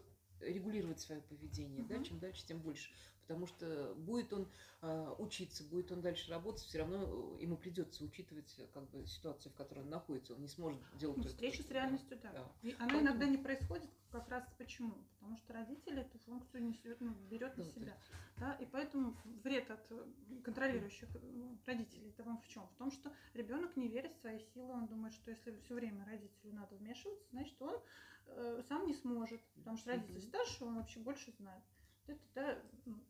регулировать 0.46 1.00
свое 1.00 1.22
поведение, 1.22 1.84
да, 1.84 2.04
чем 2.04 2.20
дальше, 2.20 2.46
тем 2.46 2.60
больше. 2.60 2.90
Потому 3.28 3.48
что 3.48 3.94
будет 4.00 4.34
он 4.34 4.50
а, 4.82 5.16
учиться, 5.18 5.64
будет 5.64 5.92
он 5.94 6.02
дальше 6.02 6.30
работать, 6.30 6.64
все 6.64 6.80
равно 6.80 7.38
ему 7.40 7.56
придется 7.56 8.04
учитывать 8.04 8.54
э, 8.58 8.68
как 8.74 8.90
бы, 8.90 9.06
ситуацию, 9.08 9.50
в 9.54 9.56
которой 9.56 9.80
он 9.80 9.90
находится. 9.90 10.34
Он 10.34 10.42
не 10.42 10.50
сможет 10.50 10.82
делать 10.98 11.18
Ну, 11.18 11.24
с 11.24 11.40
реальностью, 11.72 12.20
да. 12.22 12.34
да. 12.34 12.52
И 12.64 12.72
она 12.74 12.80
Поэтому- 12.80 13.02
иногда 13.02 13.26
не 13.28 13.38
происходит 13.38 13.90
как 14.12 14.28
раз 14.30 14.44
почему? 14.58 14.94
Потому 15.20 15.38
что 15.38 15.54
родители 15.54 16.02
эту 16.02 16.20
функцию 16.20 16.64
несет, 16.66 17.00
ну, 17.00 17.14
берет 17.32 17.58
на 17.58 17.64
то 17.64 17.70
себя. 17.72 17.98
Да, 18.38 18.54
и 18.56 18.66
поэтому 18.66 19.16
вред 19.44 19.72
от 19.72 19.90
э, 19.92 20.06
контролирующих 20.44 21.08
э, 21.16 21.56
родителей 21.66 22.10
это 22.10 22.24
вам 22.24 22.42
в 22.42 22.48
чем? 22.50 22.68
В 22.68 22.76
том, 22.76 22.92
что 22.92 23.12
ребенок 23.34 23.76
не 23.78 23.88
верит 23.88 24.14
в 24.18 24.20
свои 24.20 24.40
силы, 24.54 24.74
он 24.74 24.88
думает, 24.88 25.14
что 25.14 25.32
если 25.32 25.58
все 25.62 25.76
время 25.76 26.06
родителю 26.06 26.54
надо 26.54 26.76
вмешиваться, 26.76 27.26
значит, 27.32 27.60
он 27.62 27.80
э, 28.28 28.62
сам 28.68 28.86
не 28.88 28.94
сможет, 28.94 29.42
потому 29.56 29.78
что 29.78 29.92
родитель 29.92 30.22
старше, 30.22 30.66
он 30.66 30.76
вообще 30.76 31.00
больше 31.00 31.32
знает. 31.34 31.64
Это, 32.08 32.20
да, 32.36 32.60
м, 32.86 33.04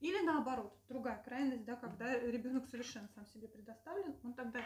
или 0.00 0.24
наоборот, 0.24 0.76
другая 0.88 1.22
крайность, 1.22 1.64
да, 1.64 1.76
когда 1.76 2.18
ребенок 2.20 2.66
совершенно 2.68 3.08
сам 3.14 3.26
себе 3.26 3.48
предоставлен, 3.48 4.14
он 4.22 4.34
тогда 4.34 4.60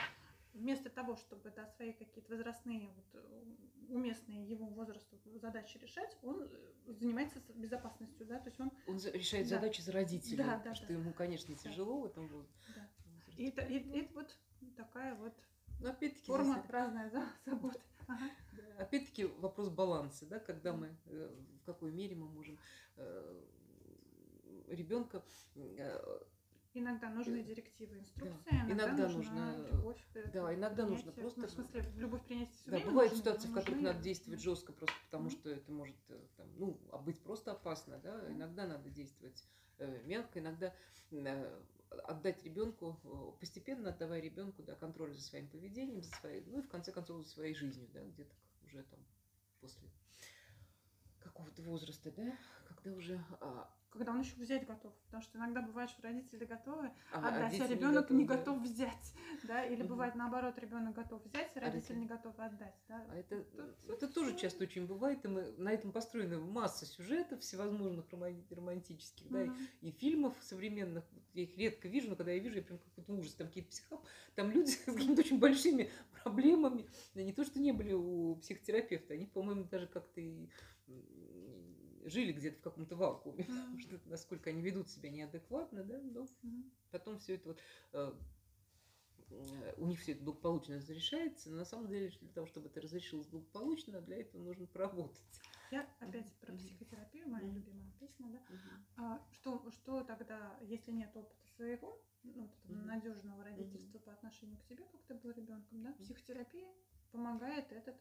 вместо 0.55 0.91
того, 0.91 1.17
чтобы 1.17 1.51
да, 1.51 1.67
свои 1.77 1.93
какие-то 1.93 2.31
возрастные, 2.35 2.91
вот, 2.91 3.05
э, 3.15 3.45
уместные 3.91 4.45
его 4.47 4.67
возрасту 4.67 5.19
задачи 5.37 5.79
решать, 5.79 6.17
он 6.23 6.43
э, 6.43 6.93
занимается 6.93 7.41
безопасностью, 7.55 8.27
да, 8.27 8.39
то 8.41 8.49
есть 8.49 8.59
он 8.61 8.73
Он 8.87 8.99
решает 9.13 9.49
Да. 9.49 9.57
задачи 9.57 9.81
за 9.81 9.93
родителей, 9.93 10.37
Да, 10.45 10.59
да, 10.65 10.75
что 10.75 10.87
да. 10.87 10.95
ему, 10.95 11.13
конечно, 11.13 11.55
Да. 11.55 11.61
тяжело 11.63 12.01
в 12.01 12.07
этом 12.07 12.27
вот- 12.29 12.49
Да. 12.75 12.89
и 13.37 13.49
это, 13.51 13.63
и- 13.63 13.99
это 14.01 14.15
вот 14.15 14.37
такая 14.77 15.15
вот 15.15 15.35
опять-таки, 15.85 16.27
форма 16.27 16.59
здесь, 16.59 16.71
разная 16.71 17.11
за- 17.11 17.29
заботы. 17.47 17.81
Ага. 18.09 18.31
опять-таки 18.79 19.25
вопрос 19.25 19.69
баланса, 19.69 20.27
да, 20.27 20.39
когда 20.41 20.73
мы, 20.73 20.97
э, 21.07 21.35
в 21.63 21.65
какой 21.65 21.93
мере 21.93 22.17
мы 22.17 22.29
можем 22.29 22.59
э, 22.97 23.45
ребенка 24.69 25.23
Иногда 26.75 27.11
нужны 27.11 27.43
директивы, 27.43 27.99
инструкции, 27.99 28.51
да. 28.51 28.57
иногда, 28.67 28.73
иногда 28.73 29.09
нужна 29.09 29.57
любовь. 29.57 29.97
Да, 30.33 30.55
иногда 30.55 30.87
нужно 30.87 31.13
просто. 31.13 31.41
Ну, 31.41 31.47
в 31.47 31.51
смысле, 31.51 31.93
любовь 31.97 32.25
принять 32.25 32.53
все 32.55 32.71
Да, 32.71 32.77
время 32.77 32.91
бывают 32.91 33.13
нужно, 33.13 33.25
ситуации, 33.25 33.49
в 33.49 33.55
которых 33.55 33.81
нужны- 33.81 33.85
надо 33.85 34.01
действовать 34.01 34.41
жестко, 34.41 34.73
просто 34.73 34.97
потому 35.07 35.31
что 35.31 35.51
это 35.51 35.73
может 35.73 35.97
там, 36.37 36.47
ну, 36.57 36.79
а 36.93 36.99
быть 36.99 37.19
просто 37.21 37.53
опасно, 37.53 37.99
да. 37.99 38.33
Иногда 38.33 38.67
надо 38.67 38.91
действовать 38.91 39.43
э, 39.79 40.03
мягко, 40.05 40.39
иногда 40.39 40.75
э, 41.11 41.63
отдать 41.91 42.43
ребенку, 42.45 43.01
э, 43.05 43.41
постепенно 43.41 43.91
отдавая 43.91 44.21
ребенку 44.21 44.63
да, 44.63 44.75
контроль 44.75 45.15
за 45.15 45.23
своим 45.23 45.49
поведением, 45.49 46.03
за 46.03 46.11
своей, 46.17 46.45
ну 46.47 46.59
и 46.59 46.63
в 46.63 46.69
конце 46.69 46.93
концов 46.93 47.23
за 47.23 47.29
своей 47.29 47.55
жизнью, 47.55 47.89
да, 47.93 48.05
где-то 48.05 48.35
уже 48.65 48.83
там 48.85 49.01
после 49.61 49.89
какого-то 51.21 51.63
возраста, 51.63 52.11
да, 52.13 52.39
когда 52.67 52.97
уже 52.97 53.25
а, 53.41 53.71
Когда 53.91 54.13
он 54.13 54.21
еще 54.21 54.37
взять 54.37 54.67
готов. 54.67 54.93
Потому 55.07 55.23
что 55.23 55.39
иногда 55.39 55.63
бывает, 55.63 55.89
что 55.89 56.03
родители 56.03 56.45
готовы 56.45 56.91
а, 57.11 57.29
отдать, 57.29 57.53
дети 57.53 57.63
а 57.63 57.67
ребенок 57.69 58.11
не 58.11 58.27
да. 58.27 58.37
готов 58.37 58.61
взять. 58.61 59.15
Да? 59.45 59.65
Или 59.65 59.81
Мгм. 59.81 59.89
бывает 59.89 60.15
наоборот, 60.15 60.59
ребенок 60.59 60.95
готов 60.95 61.25
взять, 61.25 61.51
а 61.55 61.59
А 61.59 61.61
родитель 61.63 61.95
родитель- 61.95 61.99
не 62.01 62.07
готов 62.07 62.39
отдать. 62.39 62.75
Да? 62.89 63.07
А 63.09 63.17
это, 63.17 63.43
Тут- 63.45 63.91
это 63.91 64.09
тоже 64.13 64.37
часто 64.37 64.65
очень 64.65 64.87
бывает, 64.87 65.25
и 65.25 65.29
мы, 65.29 65.53
на 65.57 65.71
этом 65.73 65.91
построена 65.93 66.39
масса 66.39 66.85
сюжетов 66.85 67.41
всевозможных 67.41 68.05
рома- 68.13 68.45
романтических, 68.51 69.27
да, 69.31 69.45
и 69.45 69.51
и 69.81 69.91
фильмов 69.93 70.35
современных, 70.43 71.05
я 71.33 71.45
их 71.45 71.57
редко 71.57 71.89
вижу, 71.89 72.11
но 72.11 72.17
когда 72.17 72.33
я 72.33 72.39
вижу, 72.41 72.57
я 72.57 72.63
прям 72.63 72.79
какой-то 72.79 73.13
ужас, 73.15 73.35
там 73.35 73.47
какие-то 73.47 73.71
психоп, 73.71 74.05
там 74.35 74.51
люди 74.51 74.71
с 74.71 74.77
какими-то 74.85 75.21
очень 75.23 75.39
большими 75.39 75.91
проблемами, 76.23 76.87
да 77.15 77.23
не 77.23 77.33
то, 77.33 77.45
что 77.45 77.59
не 77.59 77.73
были 77.73 77.93
у 77.95 78.37
психотерапевта, 78.37 79.15
они, 79.15 79.27
по-моему, 79.27 79.65
даже 79.65 79.87
как-то 79.87 80.21
и 80.21 80.49
жили 82.11 82.33
где-то 82.33 82.59
в 82.59 82.63
каком-то 82.63 82.97
вакууме, 82.97 83.47
Мгм. 83.49 83.79
что 83.79 84.01
насколько 84.07 84.51
они 84.51 84.63
ведут 84.63 84.89
себя 84.91 85.11
неадекватно, 85.11 85.85
да, 85.85 86.01
но 86.01 86.27
Мгм. 86.43 86.71
потом 86.91 87.19
все 87.19 87.35
это 87.35 87.49
вот 87.49 87.59
э, 87.93 88.13
у 89.77 89.87
них 89.87 90.01
все 90.01 90.13
это 90.13 90.23
благополучно 90.25 90.77
разрешается, 90.77 91.51
но 91.51 91.57
на 91.57 91.65
самом 91.65 91.89
деле 91.89 92.11
для 92.21 92.33
того, 92.33 92.47
чтобы 92.47 92.69
это 92.69 92.81
разрешилось 92.81 93.27
благополучно, 93.27 94.01
для 94.01 94.21
этого 94.21 94.43
нужно 94.43 94.67
поработать. 94.67 95.23
Я 95.71 95.87
опять 96.01 96.33
про 96.41 96.53
психотерапию, 96.55 97.29
моя 97.29 97.51
любимая 97.51 97.93
песня, 98.01 98.31
да. 98.31 98.41
А, 98.97 99.21
что, 99.31 99.71
что 99.71 100.03
тогда, 100.03 100.59
если 100.63 100.91
нет 100.93 101.15
опыта 101.15 101.47
своего, 101.57 102.03
ну, 102.25 102.33
вот 102.33 102.51
этого 102.65 102.77
Мгм. 102.77 102.89
надежного 102.89 103.45
родительства 103.45 103.99
по 103.99 104.13
отношению 104.13 104.59
к 104.59 104.65
тебе, 104.65 104.85
как 104.85 105.03
ты 105.07 105.15
был 105.15 105.31
ребенком, 105.31 105.83
да, 105.83 105.93
психотерапия 105.95 106.69
помогает 107.13 107.71
этот 107.73 107.97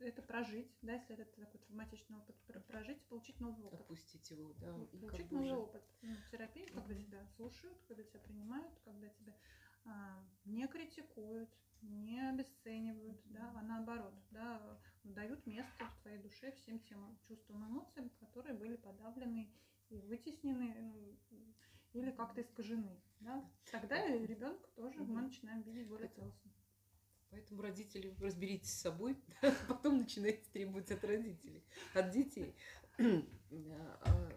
это 0.00 0.22
прожить, 0.22 0.70
да, 0.82 0.94
если 0.94 1.14
это 1.16 1.24
такой 1.40 1.60
травматичный 1.60 2.16
опыт, 2.16 2.36
про- 2.46 2.60
прожить, 2.60 3.00
получить 3.08 3.40
новый 3.40 3.66
опыт. 3.66 3.80
Отпустить 3.80 4.30
его, 4.30 4.52
да, 4.54 4.68
и 4.92 4.98
Получить 4.98 5.30
новый 5.30 5.46
уже- 5.46 5.56
опыт. 5.56 5.82
Ну, 6.02 6.14
терапии, 6.30 6.66
когда 6.66 6.94
Мгм. 6.94 7.04
тебя 7.04 7.26
слушают, 7.36 7.78
когда 7.88 8.02
тебя 8.04 8.20
принимают, 8.20 8.78
когда 8.84 9.08
тебя 9.08 9.34
а, 9.88 10.20
не 10.44 10.66
критикуют, 10.66 11.48
не 11.82 12.18
обесценивают, 12.28 13.20
да, 13.26 13.52
а 13.56 13.62
наоборот, 13.62 14.14
да, 14.32 14.80
дают 15.04 15.46
место 15.46 15.84
в 15.86 16.02
твоей 16.02 16.18
душе 16.18 16.50
всем 16.52 16.80
тем 16.80 17.16
чувствам, 17.28 17.64
эмоциям, 17.68 18.10
которые 18.18 18.54
были 18.56 18.74
подавлены 18.76 19.48
и 19.88 20.00
вытеснены 20.00 21.16
ну, 21.30 21.52
или 21.92 22.10
как-то 22.10 22.40
искажены. 22.42 23.00
Да. 23.20 23.48
Тогда 23.70 24.04
и 24.04 24.26
ребенка 24.26 24.66
тоже 24.74 24.98
мы 24.98 25.14
Мгм. 25.14 25.22
начинаем 25.26 25.62
видеть 25.62 25.86
более 25.86 26.08
целостно. 26.08 26.50
Поэтому 27.36 27.60
родители, 27.60 28.16
разберитесь 28.18 28.72
с 28.72 28.80
собой, 28.80 29.14
потом 29.68 29.98
начинайте 29.98 30.40
требовать 30.54 30.90
от 30.90 31.04
родителей, 31.04 31.62
от 31.92 32.10
детей. 32.10 32.56
А, 34.00 34.32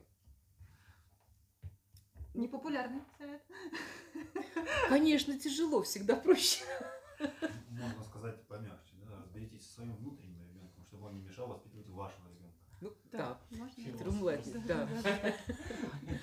Непопулярный 2.33 3.01
совет. 3.17 3.41
Конечно, 4.89 5.39
тяжело, 5.39 5.81
всегда 5.81 6.15
проще. 6.15 6.63
Можно 7.69 8.03
сказать 8.03 8.45
помягче, 8.47 8.95
да, 8.97 9.17
разберитесь 9.17 9.65
со 9.65 9.75
своим 9.75 9.95
внутренним 9.95 10.43
ребенком, 10.43 10.85
чтобы 10.85 11.07
он 11.07 11.15
не 11.15 11.21
мешал 11.21 11.47
воспитывать 11.47 11.89
вашего. 11.89 12.28
Ну, 12.81 12.93
Да, 13.11 13.17
так, 13.17 13.41
можно. 13.51 13.83
Да, 14.67 14.85
да. 14.85 15.01
да, 15.03 15.33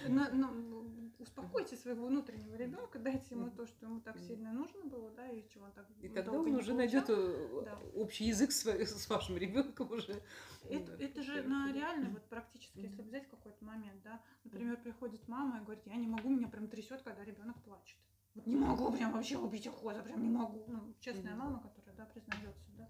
да. 0.05 0.09
На- 0.09 0.31
ну, 0.31 1.11
успокойте 1.19 1.77
своего 1.77 2.07
внутреннего 2.07 2.57
ребенка, 2.57 2.99
дайте 2.99 3.35
ему 3.35 3.51
то, 3.51 3.67
что 3.67 3.87
ему 3.87 4.01
так 4.01 4.19
сильно 4.19 4.53
нужно 4.53 4.85
было, 4.85 5.11
да, 5.11 5.29
и 5.29 5.47
чего 5.49 5.67
он 5.67 5.73
так 5.73 5.87
И 6.01 6.09
тогда 6.09 6.33
он 6.33 6.55
уже 6.55 6.75
найдет 6.75 7.07
Да. 7.07 7.79
общий 7.95 8.25
язык 8.25 8.53
с 8.53 8.67
с 8.67 9.09
вашим 9.09 9.37
ребенком 9.37 9.91
уже. 9.93 10.23
Это, 10.69 10.97
Да, 10.97 11.05
это 11.05 11.23
же 11.23 11.43
на 11.43 11.67
да. 11.67 11.73
реально, 11.73 12.11
вот 12.11 12.25
практически, 12.25 12.79
если 12.81 13.03
взять 13.03 13.29
какой-то 13.29 13.65
момент, 13.65 14.03
да, 14.03 14.21
например, 14.45 14.77
приходит 14.79 15.27
мама 15.29 15.59
и 15.59 15.65
говорит, 15.65 15.87
я 15.87 15.97
не 15.97 16.09
могу, 16.09 16.29
меня 16.31 16.49
прям 16.49 16.69
трясет, 16.69 17.03
когда 17.03 17.25
ребенок 17.25 17.57
плачет. 17.63 17.99
Вот 18.35 18.47
не 18.47 18.57
могу 18.57 18.93
прям 18.93 19.13
вообще 19.13 19.39
убить 19.39 19.67
охота, 19.67 20.03
прям 20.03 20.23
не 20.23 20.31
могу. 20.31 20.65
Ну, 20.69 20.95
честная 21.01 21.35
мама, 21.37 21.61
которая, 21.61 21.95
да, 21.97 22.05
признается, 22.07 22.71
да. 22.77 22.89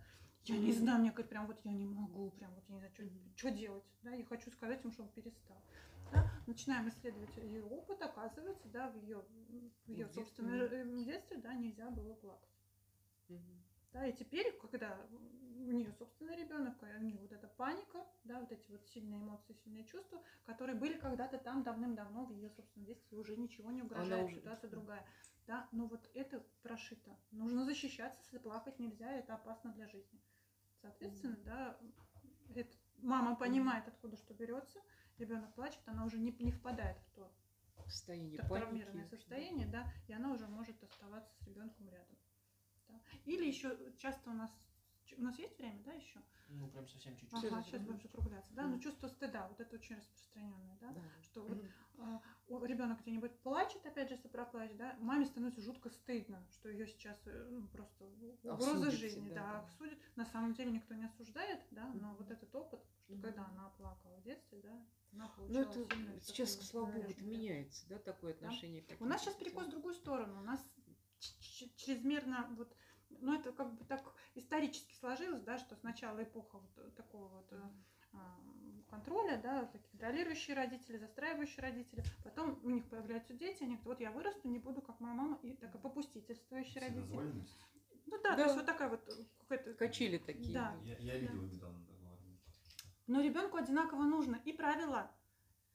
Я 0.48 0.58
не 0.58 0.72
знаю, 0.72 1.00
мне 1.00 1.10
говорит, 1.10 1.28
прям 1.28 1.46
вот 1.46 1.58
я 1.64 1.72
не 1.72 1.86
могу, 1.86 2.30
прям 2.30 2.54
вот 2.54 2.64
я 2.68 2.74
не 2.74 2.80
знаю, 2.80 3.32
что 3.36 3.50
делать, 3.50 3.84
да, 4.02 4.10
я 4.10 4.24
хочу 4.24 4.50
сказать 4.50 4.80
ему, 4.82 4.92
чтобы 4.92 5.10
перестал. 5.10 5.60
Да? 6.12 6.30
Начинаем 6.46 6.88
исследовать 6.88 7.36
ее 7.36 7.64
опыт, 7.64 8.00
оказывается, 8.00 8.68
да, 8.68 8.88
в 8.90 8.96
ее, 9.02 9.24
в 9.86 9.88
ее 9.90 10.06
В 10.06 10.12
собственном 10.12 10.52
э, 10.60 11.04
детстве, 11.04 11.38
да, 11.38 11.52
нельзя 11.54 11.90
было 11.90 12.14
плакать. 12.14 12.48
Мгм. 13.28 13.62
Да, 13.92 14.06
и 14.06 14.12
теперь, 14.12 14.52
когда 14.60 15.04
у 15.10 15.72
нее 15.72 15.92
собственный 15.98 16.36
ребенок, 16.36 16.80
у 16.82 17.02
нее 17.02 17.18
вот 17.18 17.32
эта 17.32 17.48
паника, 17.48 18.06
да, 18.24 18.40
вот 18.40 18.52
эти 18.52 18.70
вот 18.70 18.86
сильные 18.86 19.18
эмоции, 19.18 19.54
сильные 19.64 19.84
чувства, 19.84 20.22
которые 20.44 20.76
были 20.76 20.98
когда-то 20.98 21.38
там 21.38 21.62
давным-давно 21.62 22.26
в 22.26 22.30
ее 22.32 22.50
собственном 22.50 22.86
детстве, 22.86 23.18
уже 23.18 23.36
ничего 23.36 23.70
не 23.70 23.82
угрожает, 23.82 24.26
уже- 24.26 24.36
ситуация 24.36 24.70
другая. 24.70 25.04
Да, 25.46 25.68
но 25.72 25.86
вот 25.86 26.08
это 26.14 26.44
прошито. 26.62 27.16
Нужно 27.30 27.64
защищаться, 27.64 28.20
если 28.22 28.38
плакать 28.38 28.78
нельзя, 28.78 29.10
это 29.12 29.34
опасно 29.34 29.72
для 29.72 29.86
жизни. 29.88 30.20
Соответственно, 30.80 31.36
да, 31.44 31.78
это, 32.54 32.76
мама 32.98 33.36
понимает, 33.36 33.88
откуда 33.88 34.16
что 34.16 34.34
берется, 34.34 34.80
ребенок 35.18 35.54
плачет, 35.54 35.80
она 35.86 36.04
уже 36.04 36.18
не, 36.18 36.32
не 36.38 36.52
впадает 36.52 36.98
в 36.98 37.10
то 37.14 37.32
Состояние 37.88 38.38
травмированное 38.38 39.06
состояние, 39.06 39.66
да, 39.66 39.92
и 40.08 40.12
она 40.12 40.32
уже 40.32 40.46
может 40.48 40.82
оставаться 40.82 41.32
с 41.36 41.46
ребенком 41.46 41.88
рядом. 41.88 42.16
Да. 42.88 43.00
Или 43.24 43.46
еще 43.46 43.76
часто 43.98 44.30
у 44.30 44.32
нас 44.32 44.50
у 45.14 45.22
нас 45.22 45.38
есть 45.38 45.58
время, 45.58 45.82
да, 45.84 45.92
еще? 45.92 46.20
Ну, 46.48 46.68
прям 46.68 46.86
совсем 46.86 47.16
чуть-чуть. 47.16 47.38
Ага, 47.38 47.56
да, 47.56 47.62
сейчас 47.62 47.80
да. 47.80 47.86
будем 47.86 48.00
закругляться, 48.00 48.54
да. 48.54 48.66
Но 48.66 48.78
чувство 48.78 49.08
стыда, 49.08 49.48
вот 49.48 49.60
это 49.60 49.76
очень 49.76 49.96
распространенное, 49.96 50.78
да. 50.80 50.92
Да. 50.92 51.02
Что 51.22 51.42
вот 51.42 51.58
Мгм. 51.96 52.66
ребенок 52.66 53.00
где-нибудь 53.00 53.40
плачет, 53.40 53.84
опять 53.84 54.08
же, 54.08 54.14
если 54.14 54.28
проплачет, 54.28 54.76
да, 54.76 54.96
маме 55.00 55.26
становится 55.26 55.60
жутко 55.60 55.90
стыдно, 55.90 56.46
что 56.52 56.68
ее 56.68 56.86
сейчас 56.86 57.18
э, 57.26 57.48
ну, 57.50 57.66
просто 57.68 58.04
угроза 58.44 58.90
жизни, 58.90 59.28
да, 59.30 59.34
да, 59.34 59.52
да. 59.52 59.60
осудит. 59.60 59.98
На 60.16 60.26
самом 60.26 60.54
деле 60.54 60.70
никто 60.70 60.94
не 60.94 61.04
осуждает, 61.04 61.60
да, 61.70 61.86
но 61.94 62.14
вот 62.14 62.30
этот 62.30 62.54
опыт, 62.54 62.80
что 63.04 63.18
когда 63.18 63.46
она 63.46 63.70
плакала 63.70 64.16
в 64.16 64.22
детстве, 64.22 64.60
да, 64.62 64.86
она 65.12 65.32
Ну, 65.48 65.60
это 65.60 65.88
сейчас, 66.20 66.50
такую 66.52 66.66
слава 66.66 66.92
богу, 66.92 67.10
это 67.10 67.24
меняется, 67.24 67.88
да, 67.88 67.98
такое 67.98 68.32
отношение. 68.34 68.82
к 68.82 69.00
у 69.00 69.04
нас 69.04 69.22
сейчас 69.22 69.34
перекос 69.34 69.66
в 69.66 69.70
другую 69.70 69.94
сторону. 69.94 70.40
У 70.40 70.44
нас 70.44 70.60
чрезмерно 71.76 72.46
вот, 72.56 72.74
ну 73.08 73.34
это 73.38 73.52
как 73.52 73.74
бы 73.74 73.84
так 73.84 74.02
исторически 74.34 74.94
сложилось, 74.94 75.42
да, 75.42 75.58
что 75.58 75.74
сначала 75.76 76.22
эпоха 76.22 76.58
вот 76.58 76.94
такого 76.96 77.28
вот 77.28 77.52
э, 77.52 77.60
а, 78.12 78.38
контроля, 78.88 79.38
да, 79.42 79.66
такие 79.66 79.88
контролирующие 79.90 80.56
родители, 80.56 80.98
застраивающие 80.98 81.62
родители. 81.62 82.02
Потом 82.24 82.58
у 82.62 82.70
них 82.70 82.88
появляются 82.88 83.34
дети, 83.34 83.62
они 83.62 83.76
говорят, 83.76 83.86
вот 83.86 84.00
я 84.00 84.10
вырасту, 84.10 84.48
не 84.48 84.58
буду 84.58 84.80
как 84.80 85.00
моя 85.00 85.14
мама, 85.14 85.38
и 85.42 85.54
такая 85.54 85.80
попустительствующие 85.80 86.82
родители. 86.82 87.44
Ну 88.06 88.22
да, 88.22 88.30
Да. 88.30 88.36
то 88.36 88.42
есть 88.42 88.56
вот 88.56 88.66
такая 88.66 88.88
вот 88.88 89.08
э, 89.08 89.24
какая-то... 89.40 89.74
Качели 89.74 90.18
такие. 90.18 90.54
Да. 90.54 90.76
Я, 90.84 90.96
я 90.98 91.18
видел 91.18 91.42
недавно 91.42 91.84
такого. 91.86 91.96
Но 93.06 93.20
ребенку 93.20 93.56
одинаково 93.56 94.02
нужно 94.02 94.40
и 94.44 94.52
правила, 94.52 95.10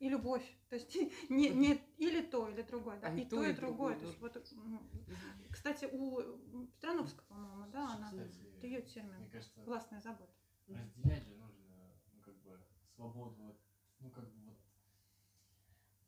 и 0.02 0.10
любовь. 0.10 0.44
То 0.70 0.76
есть 0.76 0.96
не, 1.30 1.50
не 1.50 1.80
или 1.98 2.22
то, 2.22 2.50
или 2.50 2.64
другое, 2.64 3.00
да, 3.00 3.08
А 3.08 3.16
и, 3.16 3.24
то, 3.24 3.44
и 3.44 3.54
другое. 3.54 3.96
То 3.96 4.06
есть 4.06 4.20
вот, 4.20 4.36
м, 4.36 4.74
Мгм. 4.74 5.52
кстати, 5.52 5.86
у 5.92 6.66
Петрановской, 6.66 7.24
по-моему, 7.28 7.72
да, 7.72 7.94
она, 7.94 8.10
Кстати, 8.10 8.66
ее 8.66 8.82
термин. 8.82 9.16
Мне 9.20 9.30
кажется, 9.30 9.62
Властная 9.64 10.02
забота. 10.02 10.34
разделять 10.68 11.24
же 11.24 11.36
нужно, 11.36 11.94
ну, 12.14 12.22
как 12.22 12.36
бы, 12.42 12.60
свободу, 12.96 13.48
от, 13.48 13.58
ну, 14.00 14.10
как 14.10 14.24
бы, 14.34 14.42
вот, 14.46 14.58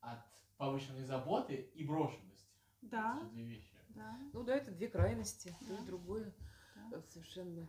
от 0.01 0.19
повышенной 0.57 1.05
заботы 1.05 1.55
и 1.75 1.83
брошенности. 1.85 2.51
Да, 2.81 3.19
Это 3.21 3.29
две 3.29 3.43
вещи. 3.43 3.77
да, 3.89 4.17
Ну 4.33 4.43
да, 4.43 4.55
это 4.55 4.71
две 4.71 4.87
крайности, 4.87 5.55
то 5.59 5.65
Да. 5.67 5.81
и 5.81 5.85
другое 5.85 6.33
да. 6.75 6.97
э, 6.97 7.01
совершенно. 7.09 7.67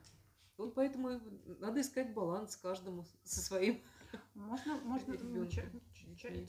Вот 0.57 0.75
поэтому 0.75 1.11
и 1.11 1.21
надо 1.59 1.81
искать 1.83 2.15
баланс 2.15 2.57
каждому 2.57 3.05
со 3.25 3.41
своим. 3.43 3.83
Можно, 4.35 4.77
можно, 4.81 5.15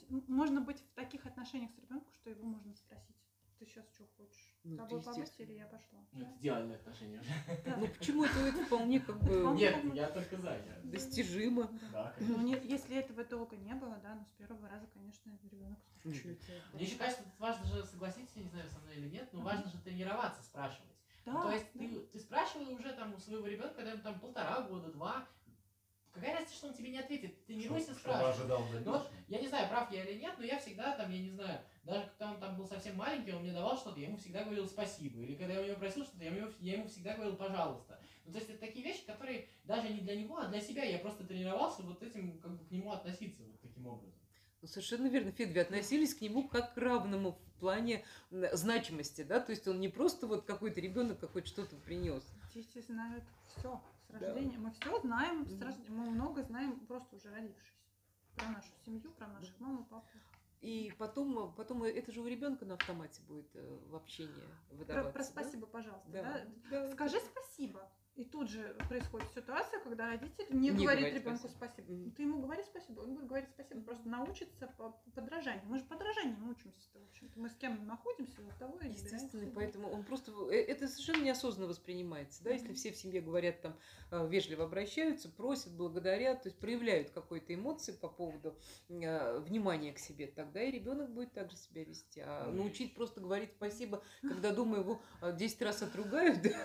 ну, 0.10 0.24
можно 0.28 0.62
быть 0.62 0.80
в 0.80 0.94
таких 0.94 1.26
отношениях 1.26 1.72
с 1.72 1.78
ребенком, 1.80 2.14
что 2.14 2.30
его 2.30 2.44
можно 2.44 2.74
спросить. 2.76 3.16
ты 3.60 3.66
сейчас 3.66 3.86
что 3.94 4.06
хочешь? 4.18 4.54
Ну, 4.64 4.76
тобой 4.78 5.02
по 5.02 5.10
естественно. 5.10 5.26
постели 5.26 5.54
я 5.54 5.66
пошла. 5.68 6.00
Ну, 6.12 6.20
Да. 6.20 6.26
это 6.28 6.38
идеальные 6.40 6.76
отношения 6.78 7.20
уже. 7.22 7.30
Да. 7.66 7.78
Ну 7.78 7.88
почему 7.88 8.26
это, 8.26 8.40
это 8.40 8.66
вполне 8.66 9.00
как 9.00 9.18
бы. 9.24 9.56
Нет, 9.56 9.94
я 9.96 10.10
только 10.10 10.38
за. 10.38 10.50
я- 10.58 10.82
достижимо? 10.84 11.70
Да, 11.92 12.14
Ну, 12.20 12.36
конечно. 12.36 12.44
не- 12.66 12.70
если 12.72 12.98
этого 12.98 13.24
долго 13.24 13.56
не 13.56 13.74
было, 13.76 13.98
да, 14.04 14.16
ну 14.16 14.26
с 14.26 14.32
первого 14.38 14.68
раза, 14.68 14.88
конечно, 14.88 15.32
ребенок 15.52 15.80
себе. 16.04 16.38
Мне 16.74 16.84
еще 16.84 16.98
кажется, 16.98 17.24
важно 17.40 17.66
же, 17.68 17.86
согласитесь, 17.86 18.36
я 18.36 18.44
не 18.44 18.50
знаю, 18.50 18.70
со 18.70 18.80
мной 18.80 18.96
или 18.98 19.10
нет, 19.10 19.30
но 19.32 19.42
важно 19.42 19.70
же 19.72 19.78
тренироваться, 19.80 20.44
спрашивать. 20.44 20.92
Да, 21.26 21.32
Ну, 21.34 21.42
то 21.44 21.52
есть 21.52 21.66
да. 21.74 21.80
ты, 21.80 22.00
ты 22.12 22.20
спрашивал 22.20 22.74
уже 22.74 22.92
там 22.94 23.14
у 23.14 23.20
своего 23.20 23.48
ребенка, 23.48 23.74
когда 23.76 23.92
ему 23.92 24.02
там 24.04 24.20
полтора 24.20 24.62
года, 24.64 24.92
два. 24.92 25.26
Какая 26.16 26.34
разница, 26.34 26.56
что 26.56 26.68
он 26.68 26.74
тебе 26.74 26.92
не 26.92 27.00
ответит? 27.00 27.38
Ты 27.40 27.54
тренируйся, 27.54 27.88
Чтобы 27.92 28.00
спрашивай. 28.00 28.32
ожидал 28.32 28.64
в 28.64 28.86
Ну, 28.86 29.02
я 29.28 29.42
не 29.42 29.48
знаю, 29.50 29.68
прав 29.68 29.92
я 29.92 30.06
или 30.06 30.18
нет, 30.18 30.34
но 30.38 30.46
я 30.46 30.58
всегда 30.60 30.96
там, 30.96 31.12
я 31.12 31.20
не 31.20 31.30
знаю, 31.30 31.60
даже 31.84 32.08
когда 32.08 32.32
он 32.32 32.40
там 32.40 32.58
был 32.58 32.66
совсем 32.66 32.96
маленький, 32.96 33.34
он 33.34 33.42
мне 33.44 33.52
давал 33.52 33.78
что-то, 33.78 34.00
я 34.00 34.08
ему 34.08 34.18
всегда 34.18 34.46
говорил 34.46 34.66
спасибо. 34.66 35.20
Или 35.22 35.36
когда 35.36 35.56
я 35.56 35.62
у 35.62 35.66
него 35.66 35.76
просил 35.76 36.06
что-то, 36.06 36.24
я 36.24 36.32
ему, 36.34 36.50
я 36.62 36.74
ему 36.76 36.88
всегда 36.88 37.16
говорил 37.16 37.36
пожалуйста. 37.36 38.00
Ну, 38.26 38.32
то 38.32 38.40
есть 38.40 38.50
это 38.50 38.60
такие 38.60 38.86
вещи, 38.86 39.06
которые 39.06 39.50
даже 39.66 39.90
не 39.90 40.00
для 40.00 40.16
него, 40.16 40.38
а 40.38 40.48
для 40.48 40.62
себя. 40.62 40.86
Я 40.86 41.00
просто 41.00 41.26
тренировался 41.26 41.84
вот 41.84 42.02
этим, 42.02 42.40
как 42.40 42.58
бы 42.58 42.66
к 42.66 42.72
нему 42.72 42.94
относиться 42.94 43.44
вот 43.44 43.60
таким 43.60 43.86
образом. 43.86 44.16
Ну, 44.62 44.68
совершенно 44.70 45.08
верно, 45.08 45.32
Фед, 45.32 45.54
вы 45.54 45.60
относились 45.60 46.16
к 46.16 46.22
нему 46.22 46.48
как 46.48 46.74
к 46.74 46.78
равному 46.78 47.34
в 47.34 47.60
плане 47.60 48.06
значимости, 48.32 49.22
да, 49.22 49.40
то 49.42 49.52
есть 49.52 49.68
он 49.68 49.80
не 49.80 49.90
просто 49.90 50.28
вот 50.28 50.46
какой-то 50.46 50.80
ребенок 50.80 51.20
какой-то 51.20 51.48
что-то 51.48 51.76
принес. 51.76 52.24
Дети 52.54 52.80
знают 52.82 53.24
все 53.48 53.80
с 54.16 54.20
Да. 54.20 54.28
рождения. 54.28 54.58
Мы 54.58 54.72
все 54.72 55.00
знаем 55.02 55.46
с 55.48 55.62
рождения. 55.62 55.90
Мы 55.90 56.10
много 56.10 56.44
знаем 56.44 56.80
просто 56.86 57.16
уже 57.16 57.30
родившись. 57.34 57.74
Про 58.36 58.50
нашу 58.50 58.70
семью, 58.86 59.12
про 59.12 59.28
наших 59.28 59.58
маму, 59.60 59.86
папу. 59.86 60.08
И 60.62 60.94
потом, 60.98 61.38
э, 61.38 61.52
потом 61.56 61.84
это 61.84 62.12
же 62.12 62.22
у 62.22 62.28
ребенка 62.28 62.66
на 62.66 62.74
автомате 62.74 63.22
будет 63.28 63.48
э, 63.56 63.80
в 63.88 63.96
общении 63.96 64.32
Про, 64.70 64.76
выдаваться. 64.76 65.12
про 65.14 65.20
да? 65.24 65.30
спасибо, 65.30 65.68
пожалуйста. 65.68 66.10
Да. 66.12 66.24
да? 66.24 66.46
Да. 66.72 66.92
Скажи 66.94 67.20
спасибо. 67.20 67.90
И 68.16 68.24
тут 68.24 68.50
же 68.50 68.78
происходит 68.88 69.28
ситуация, 69.36 69.80
когда 69.82 70.08
родитель 70.08 70.46
не, 70.50 70.70
Не 70.70 70.84
говорит 70.86 70.86
говорит 71.06 71.14
ребенку 71.16 71.50
спасибо. 71.50 71.58
спасибо. 71.66 71.92
Мгм. 71.92 72.12
Ты 72.12 72.22
ему 72.24 72.42
говори 72.42 72.64
спасибо, 72.64 73.02
он 73.02 73.16
будет 73.16 73.28
говорить 73.28 73.50
спасибо, 73.50 73.82
просто 73.82 74.08
научится 74.08 74.68
по 74.78 74.92
по 74.92 75.12
подражанию. 75.12 75.64
Мы 75.66 75.80
же 75.80 75.84
подражанием 75.84 76.50
учимся-то, 76.50 77.00
в 77.00 77.10
общем-то. 77.10 77.38
Мы 77.40 77.50
с 77.50 77.56
кем 77.56 77.86
находимся, 77.86 78.42
у 78.42 78.50
того 78.58 78.80
и 78.80 78.90
Естественно, 78.90 79.52
поэтому 79.54 79.90
он 79.90 80.04
просто 80.06 80.32
э, 80.50 80.56
это 80.62 80.88
совершенно 80.88 81.24
неосознанно 81.26 81.68
воспринимается, 81.68 82.42
да, 82.44 82.52
если 82.52 82.68
Мгм. 82.68 82.76
все 82.76 82.92
в 82.94 82.96
семье 82.96 83.20
говорят 83.20 83.62
там 83.62 83.78
э, 84.12 84.28
вежливо 84.30 84.64
обращаются, 84.64 85.28
просят, 85.30 85.74
благодарят, 85.76 86.44
то 86.44 86.48
есть 86.48 86.58
проявляют 86.60 87.10
какой-то 87.10 87.54
эмоции 87.54 87.92
по 87.92 88.08
поводу 88.08 88.58
э, 88.88 89.40
внимания 89.40 89.92
к 89.92 90.00
себе, 90.00 90.28
тогда 90.28 90.62
и 90.62 90.72
ребенок 90.72 91.14
будет 91.14 91.34
также 91.34 91.58
себя 91.58 91.84
вести. 91.84 92.22
А 92.22 92.46
Ну, 92.50 92.64
научить 92.64 92.96
просто 92.96 93.20
говорить 93.20 93.52
спасибо, 93.58 94.02
когда 94.22 94.54
дома 94.54 94.78
его 94.78 95.02
э, 95.22 95.36
10 95.36 95.62
раз 95.64 95.82
отругают, 95.84 96.40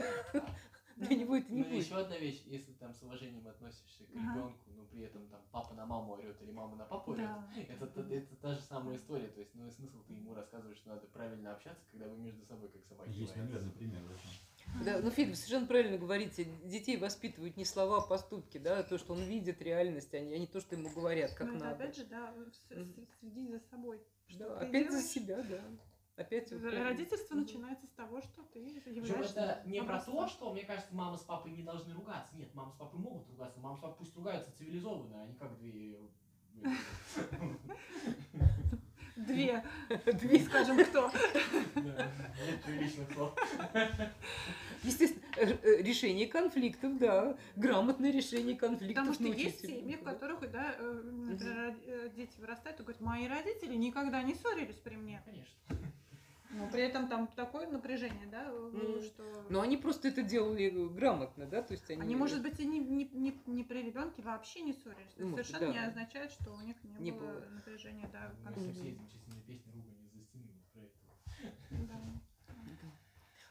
для 1.01 1.17
него 1.17 1.37
это 1.37 1.53
не 1.53 1.63
Ну, 1.63 1.69
будет. 1.71 1.85
еще 1.85 1.97
одна 1.97 2.17
вещь, 2.19 2.43
если 2.47 2.73
там 2.73 2.93
с 2.95 3.03
уважением 3.03 3.47
относишься 3.49 4.05
к 4.05 4.11
ребенку, 4.11 4.71
но 4.77 4.85
при 4.85 5.03
этом 5.03 5.27
там 5.29 5.41
папа 5.51 5.75
на 5.75 5.87
маму 5.87 6.13
орет 6.13 6.41
или 6.43 6.51
мама 6.53 6.77
на 6.77 6.85
папу 6.85 7.13
орет, 7.13 7.27
Да. 7.27 7.49
это, 7.69 7.87
та- 7.87 8.01
это 8.15 8.37
та 8.37 8.55
же 8.55 8.61
самая 8.61 8.97
история. 8.97 9.29
То 9.29 9.41
есть, 9.41 9.55
ну 9.55 9.67
и 9.67 9.71
смысл 9.71 9.97
ты 10.07 10.13
ему 10.15 10.35
рассказываешь, 10.35 10.79
что 10.79 10.91
надо 10.91 11.07
правильно 11.09 11.53
общаться, 11.53 11.83
когда 11.91 12.07
вы 12.09 12.19
между 12.19 12.45
собой 12.47 12.69
как 12.69 12.85
собаки. 12.85 13.11
Есть 13.11 13.37
наглядный 13.37 13.73
пример 13.73 14.03
в 14.03 14.11
этом. 14.11 14.85
Да, 14.85 14.99
ну, 14.99 15.11
вы 15.11 15.35
совершенно 15.35 15.67
правильно 15.67 15.99
говорите. 15.99 16.45
Детей 16.65 16.97
воспитывают 16.97 17.57
не 17.57 17.65
слова, 17.65 17.99
а 17.99 18.01
поступки, 18.03 18.59
да, 18.59 18.83
то, 18.85 18.99
что 18.99 19.15
он 19.15 19.23
видит 19.23 19.61
реальность, 19.63 20.15
а 20.15 20.21
не, 20.21 20.35
а 20.35 20.39
не 20.39 20.47
то, 20.47 20.61
что 20.61 20.77
ему 20.77 20.91
говорят, 20.91 21.33
как 21.35 21.49
это 21.49 21.59
надо. 21.59 21.75
опять 21.75 21.97
же, 21.97 22.05
да, 22.05 22.33
следить 23.19 23.51
за 23.51 23.59
собой. 23.71 24.01
Что 24.29 24.49
Да, 24.51 24.61
опять 24.61 24.93
за 24.93 25.03
себя, 25.03 25.43
да. 25.43 25.61
Опять 26.21 26.53
вот. 26.53 26.63
Родительство 26.63 27.35
Мгм. 27.35 27.45
начинается 27.45 27.87
с 27.87 27.91
того, 27.91 28.21
что 28.21 28.43
ты 28.53 28.59
являешься 28.59 29.41
это 29.41 29.69
не 29.69 29.83
про 29.83 29.99
то, 30.01 30.29
что, 30.29 30.53
мне 30.53 30.65
кажется, 30.65 30.95
мама 30.95 31.17
с 31.17 31.23
папой 31.23 31.53
не 31.53 31.63
должны 31.63 31.95
ругаться. 31.95 32.37
Нет, 32.37 32.55
мама 32.55 32.71
с 32.73 32.75
папой 32.75 33.01
могут 33.01 33.27
ругаться, 33.31 33.59
мама 33.61 33.77
с 33.77 33.81
папой 33.81 33.97
пусть 33.99 34.15
ругаются 34.17 34.53
цивилизованно, 34.59 35.23
а 35.23 35.27
не 35.27 35.35
как 35.35 35.57
две... 35.59 35.99
Две, 39.17 39.63
Две. 40.07 40.41
скажем, 40.41 40.83
кто. 40.83 41.11
Нет 41.75 42.63
приличных 42.65 43.13
слов. 43.13 43.35
Естественно, 44.83 45.23
э, 45.37 45.83
решение 45.83 46.27
конфликтов, 46.27 46.97
да. 46.99 47.37
Грамотное 47.55 48.11
решение 48.11 48.57
конфликтов. 48.57 49.05
Потому 49.05 49.13
что 49.15 49.25
есть 49.25 49.61
семьи, 49.61 49.97
в 49.97 50.05
которых, 50.05 50.51
да, 50.51 50.75
э, 50.79 51.73
э, 51.87 52.09
дети 52.17 52.41
вырастают 52.41 52.81
и 52.81 52.83
говорят, 52.83 53.03
мои 53.03 53.29
родители 53.29 53.75
никогда 53.77 54.23
не 54.23 54.35
ссорились 54.35 54.77
при 54.77 54.97
мне. 54.97 55.21
Конечно. 55.27 55.55
Но 56.53 56.69
при 56.69 56.83
этом 56.83 57.09
там 57.09 57.29
такое 57.29 57.69
напряжение, 57.69 58.27
да, 58.27 58.45
э, 58.49 58.71
Мгм. 58.73 59.03
что... 59.03 59.47
Но 59.51 59.61
они 59.61 59.77
просто 59.77 60.09
это 60.09 60.23
делали 60.23 60.69
грамотно, 60.89 61.47
да, 61.47 61.63
то 61.63 61.73
есть 61.73 61.89
они... 61.91 62.03
Они, 62.03 62.17
может 62.17 62.43
быть, 62.43 62.59
и 62.59 62.67
не, 62.67 62.81
не, 62.81 63.05
не, 63.13 63.41
не 63.47 63.63
при 63.65 63.83
ребенке 63.83 64.23
вообще 64.23 64.63
не 64.63 64.73
ссорились. 64.73 65.13
Это 65.15 65.25
Ну, 65.27 65.31
совершенно 65.33 65.67
да. 65.67 65.73
не 65.73 65.79
означает, 65.87 66.33
что 66.33 66.53
у 66.53 66.61
них 66.61 66.77
не, 66.83 67.05
Не 67.05 67.13
было, 67.13 67.29
было. 67.29 67.49
напряжения, 67.51 68.09
да. 68.13 68.33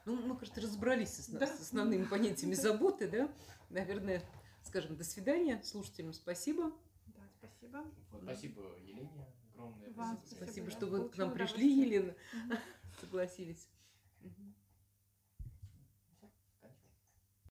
Ну, 0.06 0.16
мы, 0.16 0.36
кажется, 0.38 0.62
разобрались 0.62 1.10
с, 1.10 1.30
Да. 1.30 1.46
с 1.46 1.62
основными 1.62 2.04
понятиями 2.06 2.54
заботы, 2.54 3.08
да. 3.08 3.30
Наверное, 3.70 4.24
скажем, 4.64 4.96
до 4.96 5.04
свидания. 5.04 5.62
Слушателям 5.64 6.14
спасибо. 6.14 6.72
Да, 7.08 7.22
спасибо. 7.38 7.86
Спасибо 8.24 8.62
Елене 8.82 9.28
огромное. 9.60 9.92
Вам 9.92 10.18
Спасибо. 10.26 10.44
Спасибо, 10.46 10.72
что 10.72 10.86
вы 10.88 11.10
к 11.10 11.18
нам 11.18 11.32
пришли. 11.34 11.72
Елена. 11.72 12.16
Мгм. 12.34 12.58
Согласились. 13.00 13.68